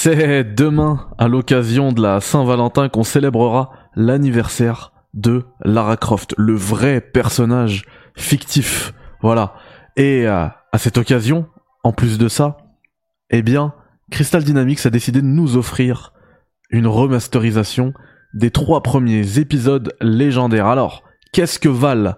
[0.00, 7.00] C'est demain, à l'occasion de la Saint-Valentin, qu'on célébrera l'anniversaire de Lara Croft, le vrai
[7.00, 7.84] personnage
[8.14, 8.94] fictif.
[9.22, 9.54] Voilà.
[9.96, 11.48] Et euh, à cette occasion,
[11.82, 12.58] en plus de ça,
[13.30, 13.74] eh bien,
[14.12, 16.12] Crystal Dynamics a décidé de nous offrir
[16.70, 17.92] une remasterisation
[18.34, 20.68] des trois premiers épisodes légendaires.
[20.68, 21.02] Alors,
[21.32, 22.14] qu'est-ce que valent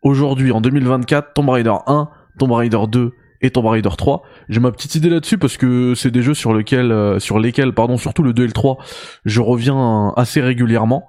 [0.00, 2.08] aujourd'hui, en 2024, Tomb Raider 1,
[2.38, 3.12] Tomb Raider 2
[3.46, 6.52] et Tomb Raider 3 J'ai ma petite idée là-dessus parce que c'est des jeux sur
[6.52, 8.78] lesquels, euh, sur lesquels, pardon, surtout le 2 et le 3,
[9.24, 11.06] je reviens assez régulièrement.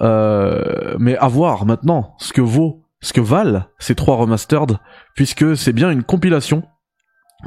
[0.00, 4.78] Euh, mais à voir maintenant ce que vaut, ce que valent ces trois remastered,
[5.14, 6.62] puisque c'est bien une compilation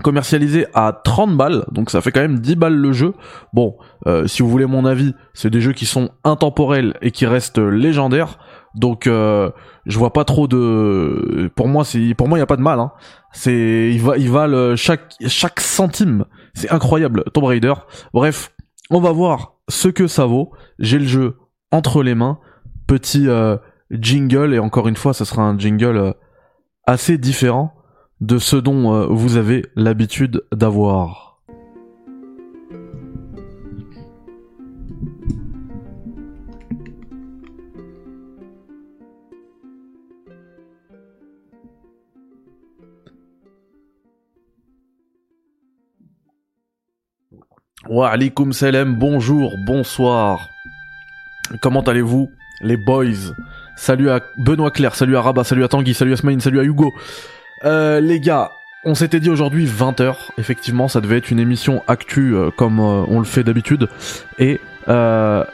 [0.03, 3.13] commercialisée à 30 balles, donc ça fait quand même 10 balles le jeu.
[3.53, 3.77] Bon,
[4.08, 7.59] euh, si vous voulez mon avis, c'est des jeux qui sont intemporels et qui restent
[7.59, 8.39] légendaires.
[8.75, 9.52] Donc euh,
[9.85, 12.61] je vois pas trop de pour moi c'est pour moi il y a pas de
[12.61, 12.91] mal hein.
[13.34, 16.25] C'est il va il valent chaque centime.
[16.53, 17.73] C'est incroyable Tomb Raider.
[18.13, 18.53] Bref,
[18.89, 20.52] on va voir ce que ça vaut.
[20.80, 21.38] J'ai le jeu
[21.72, 22.39] entre les mains.
[22.88, 23.58] Petit euh,
[23.92, 26.11] jingle et encore une fois, ça sera un jingle euh,
[26.86, 27.73] assez différent
[28.19, 31.30] de ce dont vous avez l'habitude d'avoir.
[47.89, 50.49] Wa alaikum salam, bonjour, bonsoir.
[51.61, 52.29] Comment allez-vous,
[52.61, 53.33] les boys?
[53.75, 56.63] Salut à Benoît Claire, salut à Rabat, salut à Tanguy, salut à Smaïn, salut à
[56.63, 56.93] Hugo.
[57.65, 58.52] Euh, les gars,
[58.85, 63.03] on s'était dit aujourd'hui 20h, effectivement, ça devait être une émission actu euh, comme euh,
[63.07, 63.89] on le fait d'habitude.
[64.37, 64.59] Et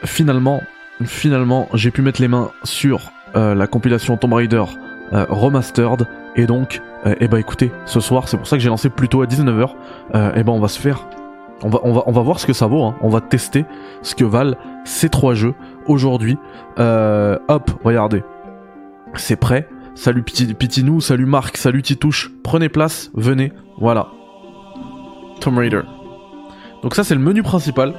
[0.04, 0.62] finalement,
[1.06, 4.64] finalement, j'ai pu mettre les mains sur la compilation Tomb Raider
[5.12, 6.06] Remastered.
[6.36, 9.26] Et donc, eh ben écoutez, ce soir, c'est pour ça que j'ai lancé plutôt à
[9.26, 9.70] 19h,
[10.14, 11.06] eh ben on va se faire
[11.62, 12.84] on va, on va, on va voir ce que ça vaut.
[12.84, 12.94] Hein.
[13.00, 13.64] On va tester
[14.02, 15.54] ce que valent ces trois jeux
[15.86, 16.38] aujourd'hui.
[16.78, 18.22] Euh, hop, regardez.
[19.14, 19.68] C'est prêt.
[19.94, 22.30] Salut Pitinou, salut Marc, salut Titouche.
[22.44, 23.52] Prenez place, venez.
[23.78, 24.08] Voilà.
[25.40, 25.82] Tomb Raider.
[26.82, 27.94] Donc ça c'est le menu principal.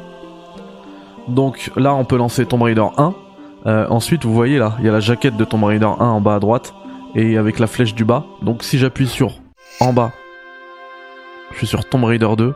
[1.27, 3.13] Donc là on peut lancer Tomb Raider 1.
[3.65, 6.21] Euh, ensuite vous voyez là, il y a la jaquette de Tomb Raider 1 en
[6.21, 6.73] bas à droite.
[7.15, 8.23] Et avec la flèche du bas.
[8.41, 9.33] Donc si j'appuie sur
[9.81, 10.13] en bas,
[11.51, 12.53] je suis sur Tomb Raider 2.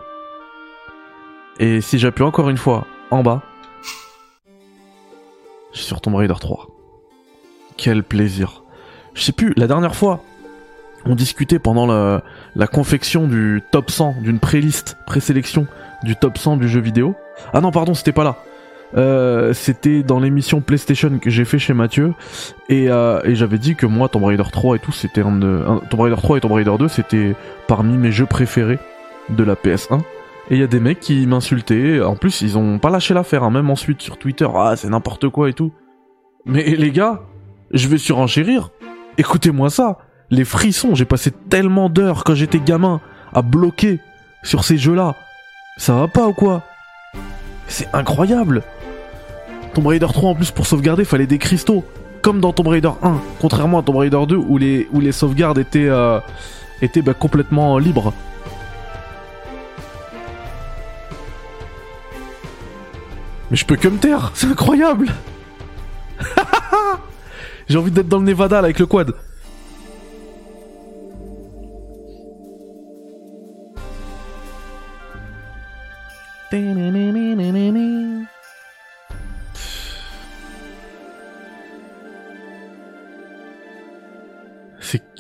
[1.59, 3.44] Et si j'appuie encore une fois en bas,
[5.72, 6.68] je suis sur Tomb Raider 3.
[7.78, 8.64] Quel plaisir.
[9.14, 10.24] Je sais plus, la dernière fois,
[11.06, 15.68] on discutait pendant la, confection du top 100, d'une pré-liste, présélection
[16.03, 17.16] du top 100 du jeu vidéo.
[17.53, 18.38] Ah non, pardon, c'était pas là.
[18.96, 22.13] Euh, c'était dans l'émission PlayStation que j'ai fait chez Mathieu
[22.69, 25.40] et, euh, j'avais dit que moi Tomb Raider 3 et tout c'était un,
[25.90, 27.34] Tomb Raider 3 et Tomb Raider 2 c'était
[27.66, 28.78] parmi mes jeux préférés
[29.30, 30.02] de la PS1
[30.50, 32.02] et il y a des mecs qui m'insultaient.
[32.02, 33.52] En plus, ils ont pas lâché l'affaire, hein.
[33.52, 34.48] même ensuite sur Twitter.
[34.54, 35.72] Ah, c'est n'importe quoi et tout.
[36.46, 37.22] Mais les gars,
[37.72, 38.70] je vais surenchérir.
[39.18, 39.98] Écoutez-moi ça.
[40.30, 43.02] Les frissons, j'ai passé tellement d'heures quand j'étais gamin
[43.34, 44.00] à bloquer
[44.44, 45.16] sur ces jeux-là.
[45.78, 46.64] Ça va pas ou quoi?
[47.68, 48.64] C'est incroyable.
[49.74, 51.84] Tomb Raider 3 en plus pour sauvegarder, fallait des cristaux.
[52.22, 55.58] Comme dans Tomb Raider 1, contrairement à Tomb Raider 2 où les, où les sauvegardes
[55.58, 56.20] étaient, euh,
[57.04, 58.14] bah, complètement libres.
[63.53, 65.14] Mais je peux que me taire, c'est incroyable
[67.69, 69.14] J'ai envie d'être dans le Nevada avec le quad.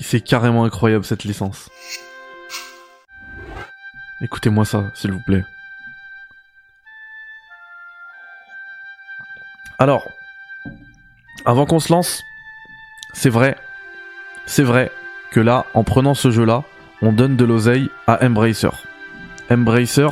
[0.01, 1.69] C'est carrément incroyable cette licence.
[4.21, 5.43] Écoutez-moi ça, s'il vous plaît.
[9.83, 10.07] Alors,
[11.43, 12.23] avant qu'on se lance,
[13.11, 13.57] c'est vrai,
[14.45, 14.89] c'est vrai
[15.29, 16.63] que là, en prenant ce jeu-là,
[17.01, 18.69] on donne de l'oseille à Embracer.
[19.51, 20.07] Embracer,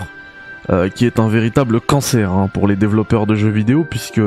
[0.72, 4.20] euh, qui est un véritable cancer hein, pour les développeurs de jeux vidéo, puisque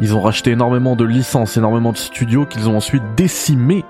[0.00, 3.84] ils ont racheté énormément de licences, énormément de studios qu'ils ont ensuite décimés,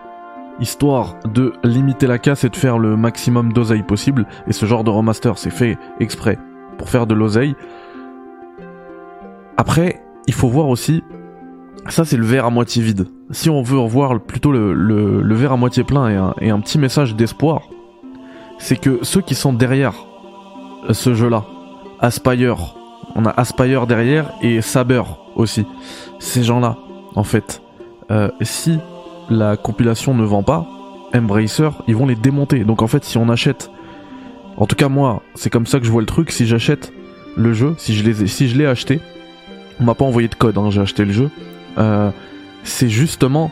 [0.61, 4.27] histoire de limiter la casse et de faire le maximum d'oseille possible.
[4.47, 6.37] Et ce genre de remaster, c'est fait exprès
[6.77, 7.57] pour faire de l'oseille.
[9.57, 11.03] Après, il faut voir aussi,
[11.89, 13.09] ça c'est le verre à moitié vide.
[13.33, 16.61] Si on veut revoir plutôt le, le, verre à moitié plein et un, et un
[16.61, 17.63] petit message d'espoir,
[18.61, 19.95] c'est que ceux qui sont derrière
[20.89, 21.47] ce jeu-là,
[21.99, 22.77] Aspire,
[23.17, 25.03] on a Aspire derrière et Saber
[25.35, 25.67] aussi.
[26.21, 26.77] Ces gens-là,
[27.17, 27.61] en fait,
[28.13, 28.79] euh, si
[29.31, 30.65] la compilation ne vend pas,
[31.13, 32.63] Embracer, ils vont les démonter.
[32.63, 33.69] Donc en fait, si on achète,
[34.57, 36.93] en tout cas moi, c'est comme ça que je vois le truc, si j'achète
[37.37, 39.01] le jeu, si je l'ai si je l'ai acheté,
[39.81, 41.31] on m'a pas envoyé de code, hein, j'ai acheté le jeu.
[41.79, 42.11] Euh,
[42.63, 43.51] c'est justement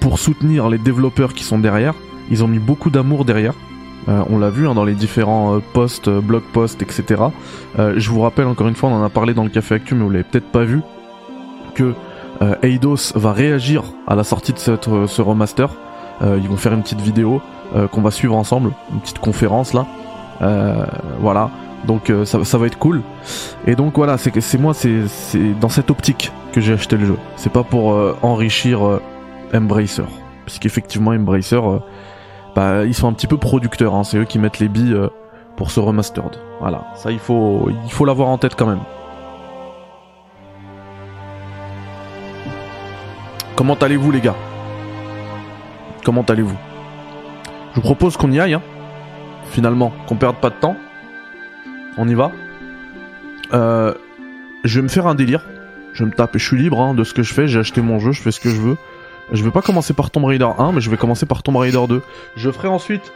[0.00, 1.94] pour soutenir les développeurs qui sont derrière.
[2.30, 3.54] Ils ont mis beaucoup d'amour derrière.
[4.08, 7.22] Euh, on l'a vu hein, dans les différents euh, posts, blog posts, etc.
[7.76, 10.04] Je vous rappelle encore une fois, on en a parlé dans le Café Actu, mais
[10.04, 10.80] vous l'avez peut-être pas vu,
[11.74, 11.94] que
[12.62, 15.68] Eidos va réagir à la sortie de ce remaster.
[16.22, 17.40] Ils vont faire une petite vidéo
[17.90, 19.86] qu'on va suivre ensemble, une petite conférence là.
[21.20, 21.50] Voilà,
[21.86, 23.02] donc euh, ça, va être cool.
[23.66, 25.04] Et donc voilà, c'est moi, c'est
[25.60, 27.18] dans cette optique que j'ai acheté le jeu.
[27.36, 29.02] C'est pas pour euh, enrichir euh,
[29.54, 30.04] Embracer,
[30.44, 31.78] puisqu'effectivement Embracer, euh,
[32.54, 33.94] bah, ils sont un petit peu producteurs.
[33.94, 34.04] Hein.
[34.04, 34.96] C'est eux qui mettent les billes
[35.56, 36.36] pour ce remastered.
[36.60, 38.80] Voilà, ça il faut il faut l'avoir en tête quand même.
[43.56, 44.36] Comment allez-vous les gars?
[46.04, 46.56] Comment allez-vous?
[47.72, 48.62] Je vous propose qu'on y aille, hein.
[49.50, 50.76] finalement, qu'on perde pas de temps.
[51.98, 52.30] On y va.
[53.52, 53.92] Euh,
[54.64, 55.44] je vais me faire un délire.
[55.92, 57.80] Je vais me taper, je suis libre hein, de ce que je fais, j'ai acheté
[57.80, 58.76] mon jeu, je fais ce que je veux.
[59.32, 61.84] Je vais pas commencer par Tomb Raider 1, mais je vais commencer par Tomb Raider
[61.88, 62.00] 2.
[62.36, 63.12] Je ferai ensuite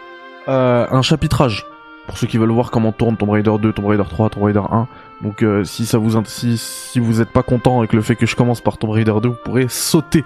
[0.48, 1.64] euh, un chapitrage.
[2.08, 4.62] Pour ceux qui veulent voir comment tourne Tomb Raider 2, Tomb Raider 3, Tomb Raider
[4.68, 4.88] 1.
[5.22, 8.26] Donc euh, si ça vous si, si vous êtes pas content avec le fait que
[8.26, 10.24] je commence par Tomb Raider 2, vous pourrez sauter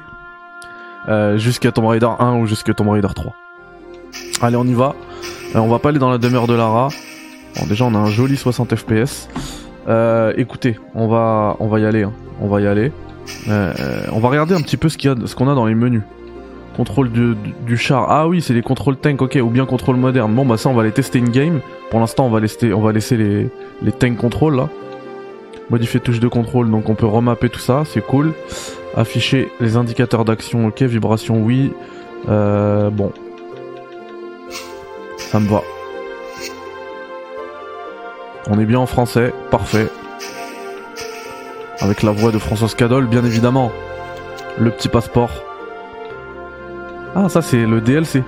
[1.36, 3.32] jusqu'à Tomb Raider 1 ou jusqu'à Tomb Raider 3.
[4.40, 4.94] Allez, on y va.
[5.54, 6.88] On va pas aller dans la demeure de Lara.
[7.68, 9.28] Déjà, on a un joli 60 FPS.
[9.88, 12.02] Euh, écoutez, on va, y aller.
[12.02, 12.12] hein.
[12.40, 12.92] On va y aller.
[13.48, 16.02] Euh, euh, on va regarder un petit peu ce qu'on a dans les menus.
[16.76, 18.06] Contrôle du, char.
[18.10, 19.38] Ah oui, c'est les contrôles tank, ok.
[19.42, 20.34] Ou bien contrôle moderne.
[20.34, 21.60] Bon, bah ça, on va les tester in game.
[21.90, 23.48] Pour l'instant, on va laisser, les,
[23.82, 24.68] les tank contrôle là.
[25.70, 28.34] Modifier touche de contrôle, donc on peut remapper tout ça, c'est cool.
[28.96, 30.82] Afficher les indicateurs d'action, ok.
[30.82, 31.72] Vibration, oui.
[32.26, 33.12] Bon.
[35.16, 35.62] Ça me va.
[38.48, 39.88] On est bien en français, parfait.
[41.81, 43.72] Avec la voix de François Cadol, bien évidemment.
[44.56, 45.31] Le petit passeport.
[47.16, 48.22] Ah, ça c'est le DLC.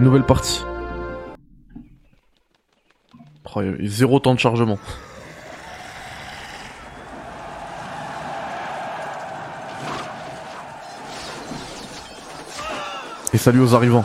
[0.00, 0.64] Nouvelle partie.
[3.54, 4.78] Oh, zéro temps de chargement.
[13.32, 14.04] Et salut aux arrivants.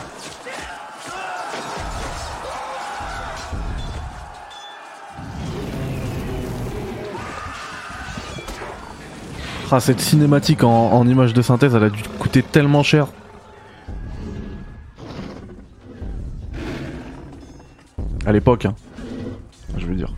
[9.71, 13.05] Ah, cette cinématique en, image de synthèse, elle a dû coûter tellement cher.
[18.25, 18.73] À l'époque, hein.
[19.77, 20.11] Je veux dire.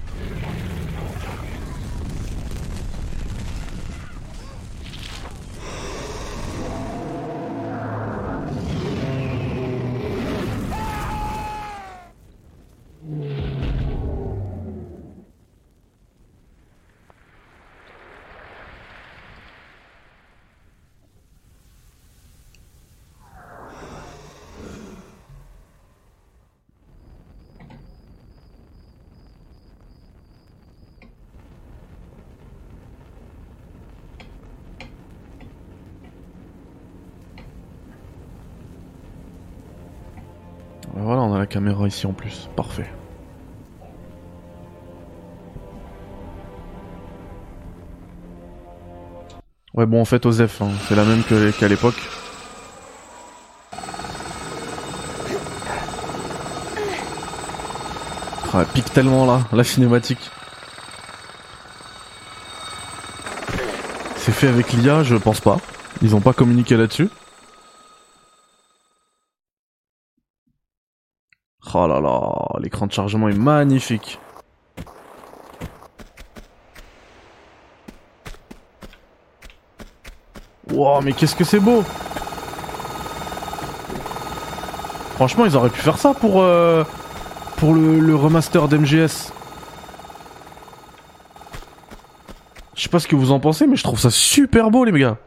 [41.52, 42.50] Caméra ici en plus.
[42.56, 42.90] Parfait.
[49.74, 51.96] Ouais, bon, en fait, Osef, hein, c'est la même qu'à l'époque.
[58.54, 60.30] Ah, elle pique tellement là, la cinématique.
[64.18, 65.58] C'est fait avec l'IA, je pense pas.
[66.02, 67.10] Ils ont pas communiqué là-dessus.
[71.74, 74.20] Oh là là, l'écran de chargement est magnifique.
[80.70, 81.84] Wow, mais qu'est-ce que c'est beau
[85.16, 86.84] Franchement, ils auraient pu faire ça pour, euh,
[87.58, 89.32] pour le, le remaster d'MGS.
[92.76, 95.00] Je sais pas ce que vous en pensez, mais je trouve ça super beau, les
[95.00, 95.18] gars.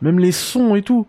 [0.00, 1.06] Même les sons et tout.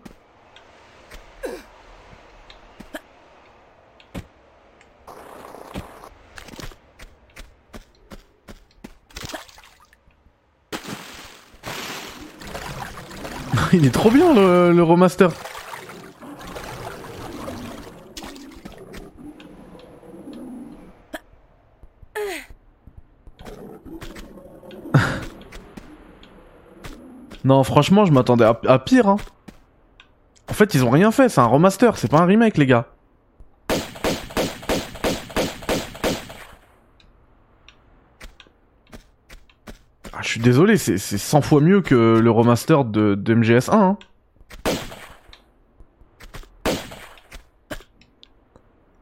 [13.80, 15.32] Il est trop bien le, remaster.
[27.46, 29.08] non, franchement, je m'attendais à, à pire.
[29.08, 29.16] Hein.
[30.50, 32.88] En fait, ils ont rien fait, c'est un remaster, c'est pas un remake, les gars.
[40.40, 43.72] Désolé, c'est 100 fois mieux que le remaster de, de MGS1.
[43.74, 43.98] Hein.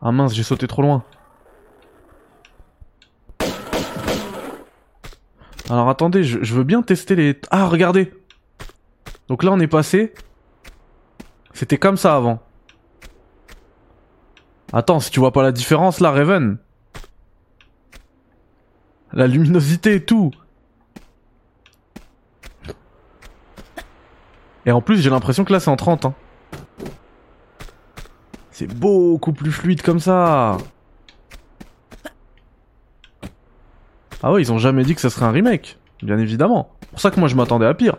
[0.02, 1.04] Ah mince, j'ai sauté trop loin.
[5.70, 7.40] Alors attendez, je, veux bien tester les...
[7.52, 8.14] Ah, regardez
[9.28, 10.14] Donc là, on est passé...
[11.54, 12.40] C'était comme ça avant.
[14.72, 16.58] Attends, si tu vois pas la différence là, Raven.
[19.12, 20.32] La luminosité et tout.
[24.68, 26.06] Et en plus, j'ai l'impression que là, c'est en 30.
[26.06, 26.14] Hein.
[28.52, 30.58] C'est beaucoup plus fluide comme ça.
[34.22, 35.80] Ah ouais, ils ont jamais dit que ça serait un remake.
[36.04, 36.70] Bien évidemment.
[36.82, 37.96] C'est pour ça que moi, je m'attendais à pire.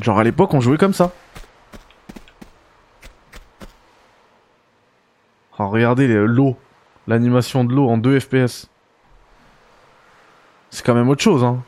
[0.00, 1.12] Genre à l'époque, on jouait comme ça.
[5.58, 6.56] Oh, regardez l'eau.
[7.06, 8.70] L'animation de l'eau en 2 FPS.
[10.70, 11.62] C'est quand même autre chose, hein.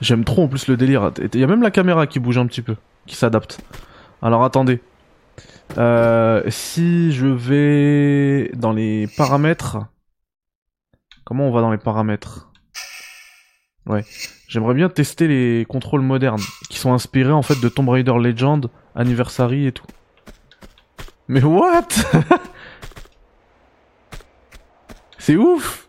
[0.00, 1.10] J'aime trop en plus le délire.
[1.34, 2.76] Il y a même la caméra qui bouge un petit peu,
[3.06, 3.60] qui s'adapte.
[4.22, 4.80] Alors attendez.
[5.76, 9.78] Euh, si je vais dans les paramètres...
[11.24, 12.50] Comment on va dans les paramètres?
[13.86, 14.04] Ouais.
[14.48, 16.40] J'aimerais bien tester les contrôles modernes,
[16.70, 19.86] qui sont inspirés en fait de Tomb Raider Legend, Anniversary et tout.
[21.26, 21.88] Mais what?
[25.18, 25.87] C'est ouf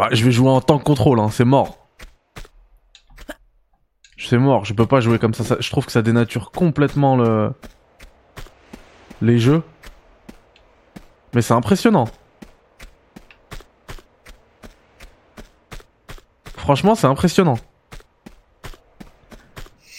[0.00, 1.78] bah, Je vais jouer en tant que contrôle, hein, c'est mort.
[4.18, 5.56] C'est mort, je peux pas jouer comme ça.
[5.60, 7.52] Je trouve que ça dénature complètement le...
[9.20, 9.62] les jeux.
[11.34, 12.06] Mais c'est impressionnant.
[16.56, 17.58] Franchement, c'est impressionnant.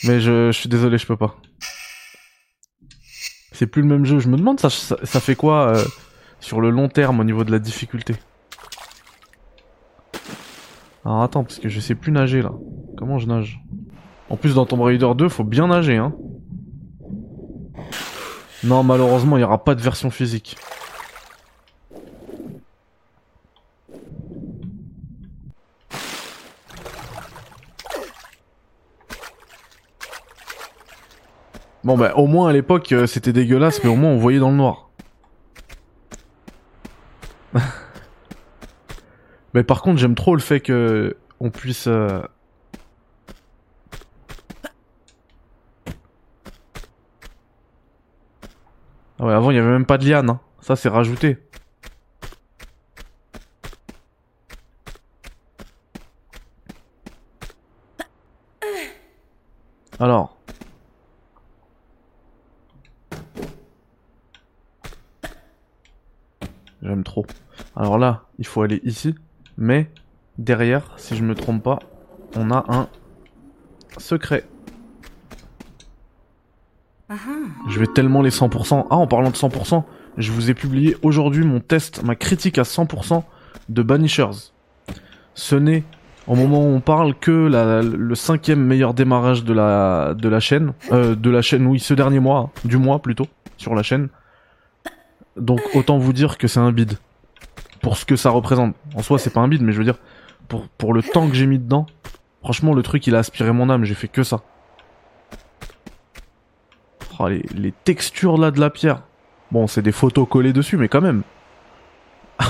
[0.03, 1.35] Mais je, suis désolé, je peux pas.
[3.51, 4.19] C'est plus le même jeu.
[4.19, 5.85] Je me demande ça, ça, fait quoi euh,
[6.39, 8.15] sur le long terme au niveau de la difficulté?
[11.03, 12.51] Alors attends, parce que je sais plus nager là.
[12.97, 13.61] Comment je nage?
[14.29, 16.13] En plus dans Tomb Raider 2, faut bien nager hein.
[18.63, 20.55] Non, malheureusement, il n'y aura pas de version physique.
[31.83, 34.51] Bon bah au moins à l'époque euh, c'était dégueulasse mais au moins on voyait dans
[34.51, 34.90] le noir.
[39.53, 41.87] Mais par contre j'aime trop le fait que on puisse...
[41.87, 42.21] Euh,
[49.19, 50.39] ah ouais avant il y avait même pas de liane, hein.
[50.61, 51.37] ça c'est rajouté.
[59.99, 60.37] Alors...
[66.81, 67.25] J'aime trop.
[67.75, 69.15] Alors là, il faut aller ici.
[69.61, 69.91] Mais
[70.39, 71.77] derrière, si je me trompe pas,
[72.35, 72.87] on a un
[73.99, 74.43] secret.
[77.69, 78.87] Je vais tellement les 100%.
[78.89, 79.83] Ah, en parlant de 100%,
[80.17, 83.21] je vous ai publié aujourd'hui mon test, ma critique à 100%
[83.69, 84.51] de Banishers.
[85.35, 85.83] Ce n'est,
[86.25, 87.29] au moment où on parle, que
[87.83, 90.73] le cinquième meilleur démarrage de la, de la chaîne.
[90.91, 93.27] Euh, de la chaîne, oui, ce dernier mois, du mois plutôt,
[93.57, 94.09] sur la chaîne.
[95.37, 96.97] Donc autant vous dire que c'est un bide.
[97.81, 98.75] Pour ce que ça représente.
[98.95, 99.97] En soi, c'est pas un bide, mais je veux dire,
[100.77, 101.85] pour, le temps que j'ai mis dedans,
[102.43, 104.41] franchement, le truc, il a aspiré mon âme, j'ai fait que ça.
[107.19, 109.03] Oh, les, les textures là de la pierre.
[109.51, 111.23] Bon, c'est des photos collées dessus, mais quand même.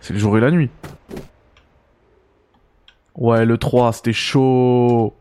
[0.00, 0.70] c'est le jour et la nuit.
[3.16, 5.14] Ouais, le 3, c'était chaud.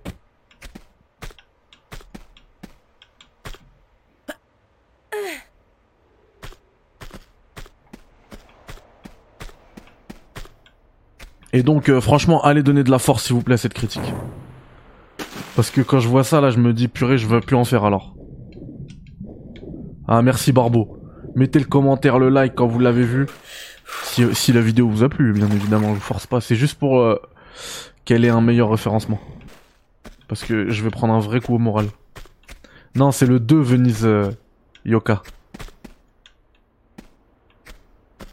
[11.55, 14.13] Et donc, euh, franchement, allez donner de la force, s'il vous plaît, à cette critique.
[15.55, 17.63] Parce que quand je vois ça, là, je me dis, purée, je veux plus en
[17.63, 18.13] faire alors.
[20.05, 21.01] Ah, merci Barbeau.
[21.33, 23.27] Mettez le commentaire, le like quand vous l'avez vu.
[24.33, 26.41] Si, la vidéo vous a plu, bien évidemment, je vous force pas.
[26.41, 27.15] C'est juste pour euh,
[28.03, 29.21] qu'elle ait un meilleur référencement.
[30.27, 31.85] Parce que je vais prendre un vrai coup au moral.
[32.95, 34.29] Non, c'est le 2 Venise euh,
[34.83, 35.23] Yoka.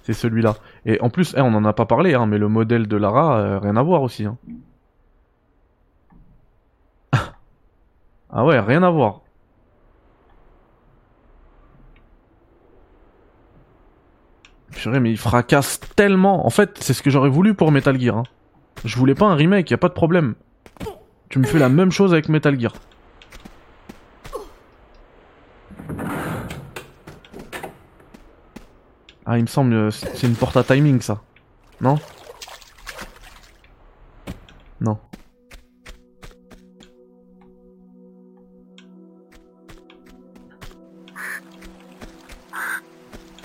[0.02, 0.56] C'est celui-là.
[0.84, 3.38] Et en plus, eh, on en a pas parlé, hein, mais le modèle de Lara,
[3.38, 4.24] euh, rien à voir aussi.
[4.24, 4.36] Hein.
[8.30, 9.20] ah ouais, rien à voir.
[14.72, 16.44] Purée, mais il fracasse tellement.
[16.46, 18.16] En fait, c'est ce que j'aurais voulu pour Metal Gear.
[18.18, 18.24] Hein.
[18.84, 20.34] Je voulais pas un remake, y a pas de problème.
[21.28, 22.72] Tu me fais la même chose avec Metal Gear.
[29.24, 31.20] Ah, il me semble, euh, c'est une porte à timing ça.
[31.80, 31.98] Non?
[34.80, 34.98] Non.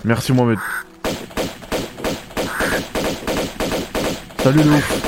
[0.04, 0.58] Merci Mohamed.
[4.38, 5.02] Salut le ouf.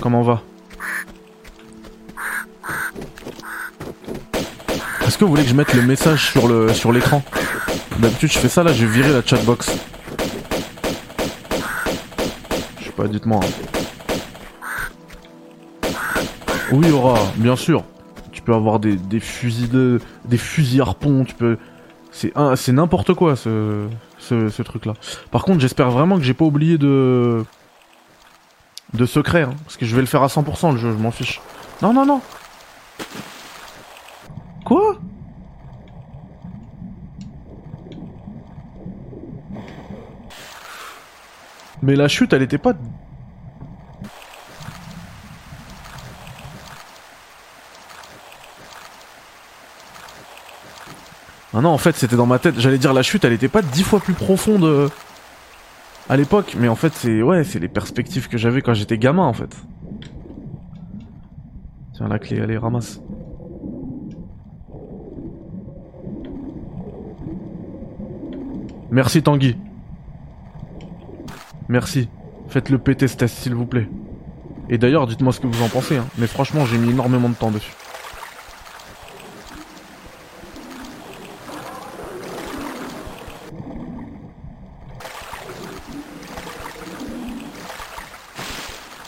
[0.00, 0.42] Comment va?
[5.06, 7.22] Est-ce que vous voulez que je mette le message sur le sur l'écran?
[7.98, 9.70] D'habitude je fais ça là, j'ai viré la chatbox.
[12.78, 13.40] Je sais pas, dites-moi.
[16.72, 17.84] Oui Aura, bien sûr.
[18.32, 20.00] Tu peux avoir des, fusils de.
[20.24, 21.58] des fusils harpons, tu peux.
[22.10, 23.86] C'est c'est n'importe quoi ce,
[24.18, 24.94] ce, ce truc là.
[25.30, 27.44] Par contre j'espère vraiment que j'ai pas oublié de.
[28.94, 31.10] de secret, hein, parce que je vais le faire à 100% le jeu, je m'en
[31.10, 31.40] fiche.
[31.82, 32.20] Non non non
[34.64, 34.98] Quoi
[41.82, 42.74] Mais la chute, elle était pas...
[51.54, 52.58] Ah non, en fait, c'était dans ma tête.
[52.58, 54.88] J'allais dire la chute, elle était pas dix fois plus profonde euh,
[56.08, 59.24] à l'époque, mais en fait, c'est ouais, c'est les perspectives que j'avais quand j'étais gamin,
[59.24, 59.54] en fait.
[61.94, 63.00] Tiens, la clé, allez, ramasse.
[68.90, 69.56] Merci Tanguy.
[71.68, 72.08] Merci.
[72.48, 73.88] Faites-le péter s'il vous plaît.
[74.68, 75.96] Et d'ailleurs, dites-moi ce que vous en pensez.
[75.96, 76.06] Hein.
[76.18, 77.72] Mais franchement, j'ai mis énormément de temps dessus.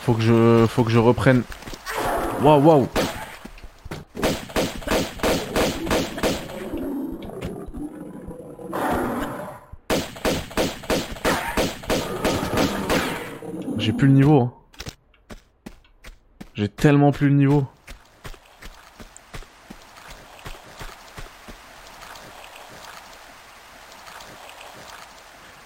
[0.03, 1.43] Faut que je, faut que je reprenne.
[2.43, 2.89] Waouh, waouh.
[13.85, 14.41] J'ai plus le niveau.
[14.41, 14.53] Hein.
[16.55, 17.67] J'ai tellement plus le niveau.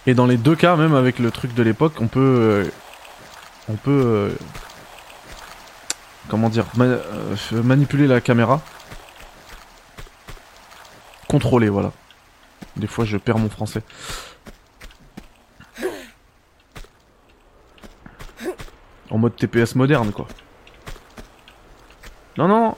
[0.09, 2.65] Et dans les deux cas, même avec le truc de l'époque, on peut...
[2.67, 2.71] Euh,
[3.69, 4.03] on peut...
[4.05, 4.31] Euh,
[6.27, 8.61] comment dire euh, Manipuler la caméra.
[11.29, 11.93] Contrôler, voilà.
[12.75, 13.85] Des fois, je perds mon français.
[19.11, 20.27] En mode TPS moderne, quoi.
[22.37, 22.77] Non, non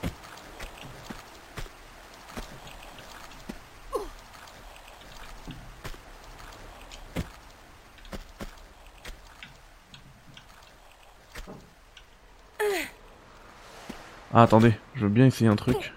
[14.32, 15.92] Ah, attendez, je veux bien essayer un truc.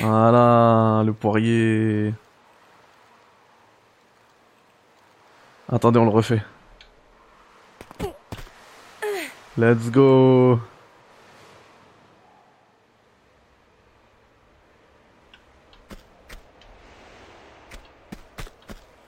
[0.00, 2.14] Voilà, le poirier.
[5.70, 6.42] Attendez, on le refait.
[9.58, 10.58] Let's go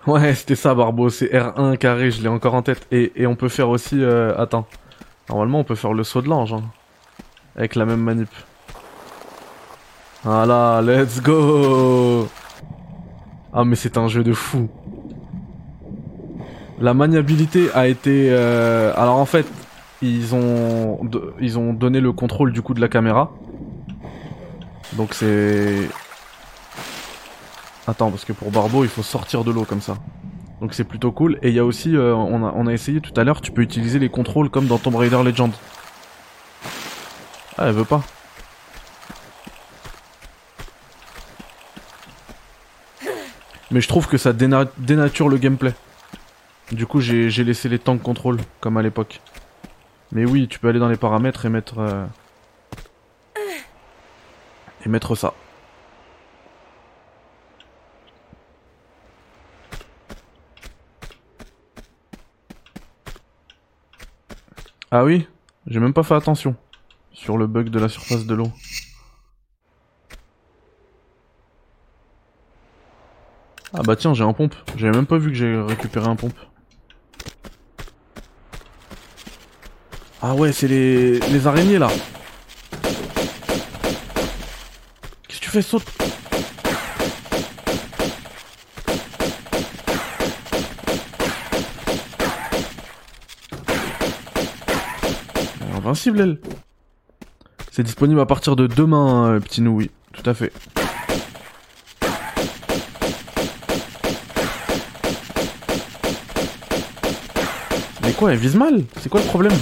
[0.07, 2.87] Ouais, c'était ça, Barbo, c'est R1 carré, je l'ai encore en tête.
[2.91, 4.03] Et, on peut faire aussi...
[4.03, 4.67] Euh, attends.
[5.31, 6.53] Normalement, on peut faire le saut de l'ange.
[6.53, 6.63] Hein,
[7.57, 8.29] avec la même manip.
[10.25, 12.29] Voilà, let's go
[13.55, 14.69] Ah, mais c'est un jeu de fou.
[16.81, 18.29] La maniabilité a été...
[18.31, 19.47] Euh, alors en fait,
[20.05, 21.01] ils ont,
[21.41, 23.33] ils ont donné le contrôle du coup de la caméra.
[24.95, 25.89] Donc c'est...
[27.87, 29.97] Attends, parce que pour Barbo, il faut sortir de l'eau comme ça.
[30.61, 31.39] Donc c'est plutôt cool.
[31.43, 33.53] Et il y a aussi, euh, on, a, on a essayé tout à l'heure, tu
[33.53, 35.53] peux utiliser les contrôles comme dans Tomb Raider Legend.
[37.59, 38.03] Ah, elle veut pas.
[43.71, 45.75] Mais je trouve que ça dénature le gameplay.
[46.73, 49.21] Du coup, j'ai laissé les tanks contrôle, comme à l'époque.
[50.13, 51.79] Mais oui, tu peux aller dans les paramètres et mettre...
[51.79, 52.07] Euh,
[54.85, 55.35] et mettre ça.
[64.91, 65.27] Ah oui
[65.67, 66.55] J'ai même pas fait attention
[67.13, 68.53] sur le bug de la surface de l'eau.
[73.73, 74.55] Ah bah tiens, j'ai un pompe.
[74.77, 76.39] J'avais même pas vu que j'ai récupéré un pompe.
[80.27, 81.19] Ah ouais, c'est les...
[81.19, 81.89] les araignées là.
[85.29, 85.85] Qu'est-ce que tu fais saute?
[95.77, 96.41] Invincible elle.
[97.71, 99.91] C'est disponible à partir de demain, hein, petit nous, oui.
[100.15, 100.55] Tout à fait.
[108.03, 108.85] Mais quoi, elle vise mal?
[109.03, 109.53] C'est quoi le problème?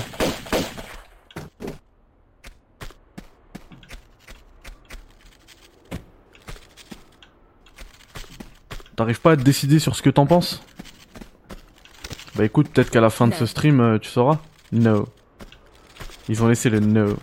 [9.03, 10.63] T'arrives pas à te décider sur ce que t'en penses
[12.37, 14.39] Bah écoute, peut-être qu'à la fin de ce stream, euh, tu sauras.
[14.71, 15.09] No.
[16.29, 17.17] Ils ont laissé le no.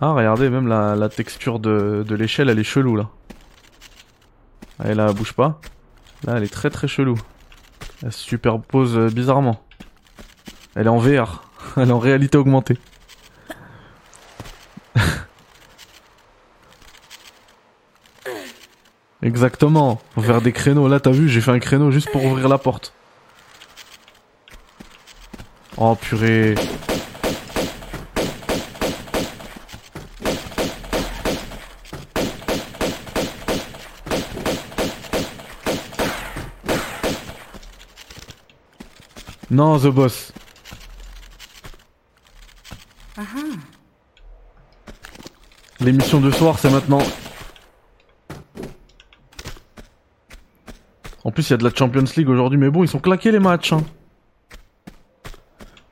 [0.00, 3.10] Ah, regardez, même la, texture de, de l'échelle, elle est chelou là.
[4.82, 5.60] Elle là, bouge pas.
[6.26, 7.20] Là, elle est très très chelou.
[8.02, 9.62] Elle se superpose euh, bizarrement.
[10.74, 11.50] Elle est en VR.
[11.76, 12.78] Elle est en réalité augmentée.
[19.24, 20.02] Exactement.
[20.14, 20.86] Faut faire des créneaux.
[20.86, 22.92] Là, t'as vu, j'ai fait un créneau juste pour ouvrir la porte.
[25.78, 26.54] Oh purée.
[39.50, 40.32] Non, The Boss.
[45.80, 47.02] L'émission de soir, c'est maintenant.
[51.34, 53.40] Plus, il y a de la Champions League aujourd'hui, mais bon, ils sont claqués les
[53.40, 53.72] matchs.
[53.72, 53.82] Hein.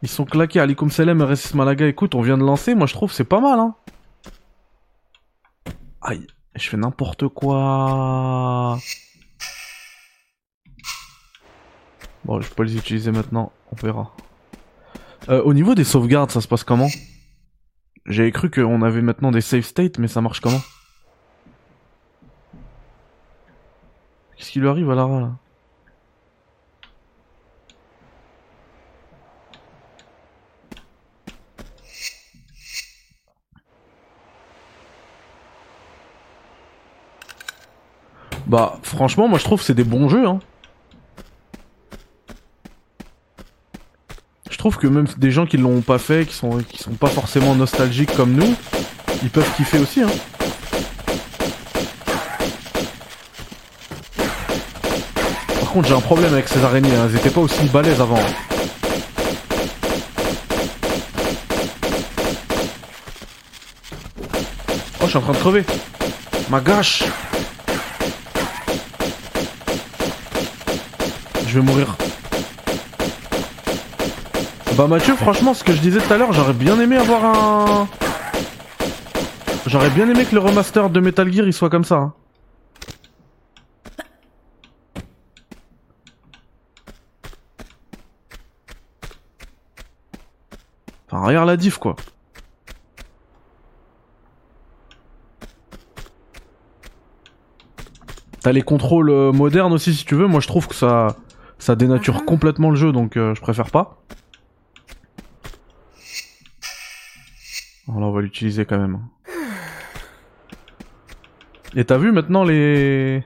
[0.03, 0.61] Ils sont claqués.
[0.61, 3.59] Alikum Selem, RSS Malaga, écoute, on vient de lancer, moi je trouve c'est pas mal.
[3.59, 3.75] Hein.
[6.01, 6.27] Aïe,
[6.57, 8.79] je fais n'importe quoi.
[12.25, 14.15] Bon, je peux les utiliser maintenant, on verra.
[15.29, 16.89] Euh, au niveau des sauvegardes, ça se passe comment?
[18.07, 20.61] J'avais cru qu'on avait maintenant des save states, mais ça marche comment?
[24.43, 25.31] Qu'est-ce qui lui arrive à Lara là?
[38.49, 40.41] Bah franchement moi je trouve c'est des bons jeux hein.
[44.51, 47.07] Je trouve que même des gens qui l'ont pas fait, qui sont, qui sont pas
[47.07, 48.57] forcément nostalgiques comme nous,
[49.23, 50.03] ils peuvent kiffer aussi.
[50.03, 50.11] Hein.
[55.73, 57.09] Par contre, j'ai un problème avec ces araignées, hein.
[57.09, 58.19] elles étaient pas aussi balèzes avant.
[65.01, 65.65] Oh, je suis en train de crever.
[66.51, 67.05] Ma gâche.
[71.49, 71.97] Je vais mourir.
[74.77, 77.89] Bah Mathieu, franchement, ce que je disais tout à l'heure, j'aurais bien aimé avoir un...
[79.67, 81.95] J'aurais bien aimé que le remaster de Metal Gear il soit comme ça.
[81.95, 82.13] Hein.
[91.33, 91.97] Regarde la diff quoi.
[98.43, 101.17] T'as les contrôles euh, modernes aussi si tu veux, moi je trouve que ça,
[101.59, 102.25] ça dénature ah.
[102.27, 104.03] complètement le jeu donc euh, je préfère pas.
[107.89, 109.01] Alors on va l'utiliser quand même.
[111.75, 113.25] Et t'as vu maintenant les...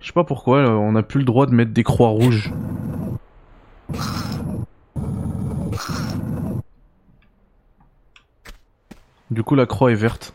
[0.00, 2.52] Je sais pas pourquoi, on a plus le droit de mettre des croix rouges.
[9.30, 10.34] Du coup la croix est verte.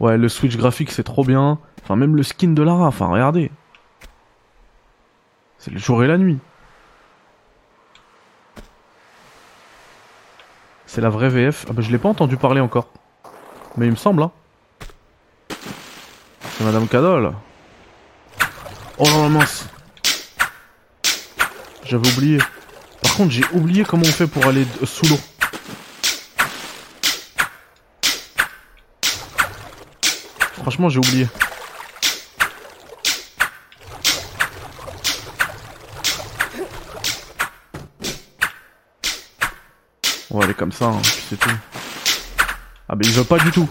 [0.00, 1.58] Ouais, le switch graphique c'est trop bien.
[1.82, 3.50] Enfin même le skin de Lara, enfin regardez.
[5.58, 6.38] C'est le jour et la nuit.
[10.86, 11.66] C'est la vraie VF.
[11.68, 12.88] Ah bah je l'ai pas entendu parler encore.
[13.76, 14.30] Mais il me semble, hein.
[16.42, 17.32] C'est Madame Cadol.
[18.98, 19.66] Oh non, mince.
[21.84, 22.38] J'avais oublié.
[23.02, 25.18] Par contre, j'ai oublié comment on fait pour aller sous l'eau.
[30.62, 31.26] Franchement, j'ai oublié.
[40.30, 41.50] On va aller comme ça, hein, c'est tout.
[42.88, 43.68] Ah mais il veut pas du tout.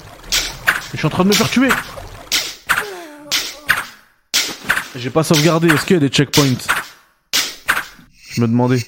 [0.91, 1.69] Je suis en train de me faire tuer.
[4.95, 6.67] J'ai pas sauvegardé, est-ce qu'il y a des checkpoints?
[8.30, 8.86] Je me demandais.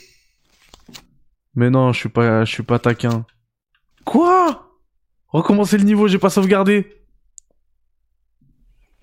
[1.56, 3.26] Mais non, je suis pas, je suis pas taquin.
[4.06, 4.78] Quoi?
[5.30, 7.03] Recommencer le niveau, j'ai pas sauvegardé.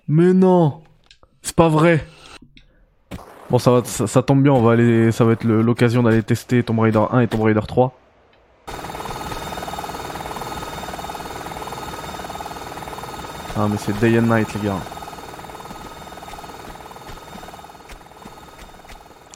[0.07, 0.81] Mais non,
[1.41, 2.05] c'est pas vrai.
[3.49, 4.77] Bon, ça, va, ça, tombe bien, on va
[5.11, 7.97] ça va être l'occasion d'aller tester Tomb Raider 1 et Tomb Raider 3.
[13.57, 14.79] Ah mais c'est day and night les gars.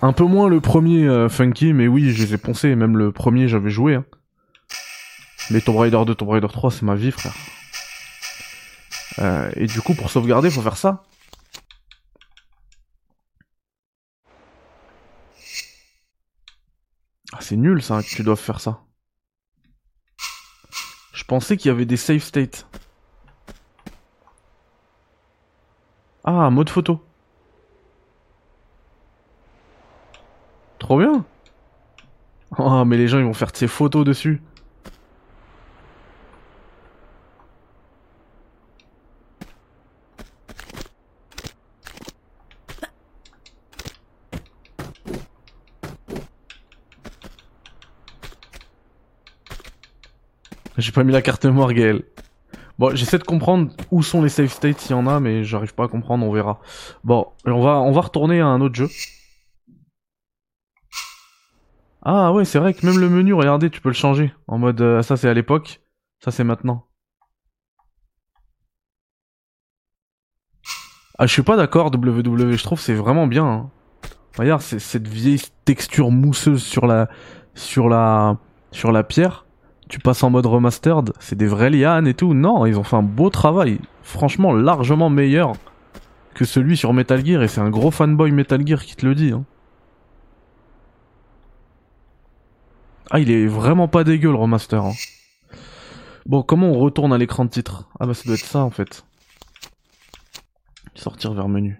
[0.01, 2.75] Un peu moins le premier euh, Funky, mais oui, je les ai poncés.
[2.75, 3.95] Même le premier, j'avais joué.
[3.95, 4.05] Hein.
[5.51, 7.33] Mais Tomb Raider 2, Tomb Raider 3, c'est ma vie, frère.
[9.19, 11.03] Euh, et du coup, pour sauvegarder, faut faire ça.
[17.33, 18.81] Ah, c'est nul ça que tu dois faire ça.
[21.13, 22.67] Je pensais qu'il y avait des save states.
[26.23, 27.01] Ah, mode photo.
[30.79, 31.25] Trop bien.
[32.57, 34.41] Oh, mais les gens ils vont faire de ces photos dessus.
[50.95, 52.03] Pas mis la carte mémoire, Gaël.
[52.79, 55.75] Bon, j'essaie de comprendre où sont les save states s'il y en a, mais j'arrive
[55.75, 56.59] pas à comprendre, on verra.
[57.03, 58.89] Bon, on va, on va retourner à un autre jeu.
[62.01, 64.33] Ah ouais, c'est vrai que même le menu, regardez, tu peux le changer.
[64.47, 65.81] En mode, euh, ça c'est à l'époque,
[66.23, 66.85] ça c'est maintenant.
[71.17, 73.45] Ah, je suis pas d'accord, WW, je trouve c'est vraiment bien.
[73.45, 73.69] Hein.
[74.37, 77.09] Regarde, c'est cette vieille texture mousseuse sur la,
[77.53, 78.37] sur la,
[78.71, 79.44] sur la pierre
[79.87, 82.33] tu passes en mode remastered, c'est des vrais lianes et tout.
[82.33, 83.79] Non, ils ont fait un beau travail.
[84.01, 85.53] Franchement, largement meilleur
[86.33, 87.43] que celui sur Metal Gear.
[87.43, 89.31] Et c'est un gros fanboy Metal Gear qui te le dit.
[89.31, 89.45] Hein.
[93.11, 94.83] Ah, il est vraiment pas dégueu le remaster.
[94.83, 94.93] Hein.
[96.25, 97.87] Bon, comment on retourne à l'écran de titre?
[97.99, 99.05] Ah bah ça doit être ça en fait.
[100.95, 101.79] Sortir vers menu.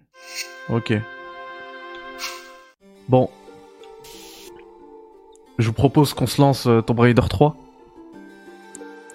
[0.70, 0.94] Ok.
[3.10, 3.30] Bon.
[5.58, 7.56] Je vous propose qu'on se lance euh, Tomb Raider 3.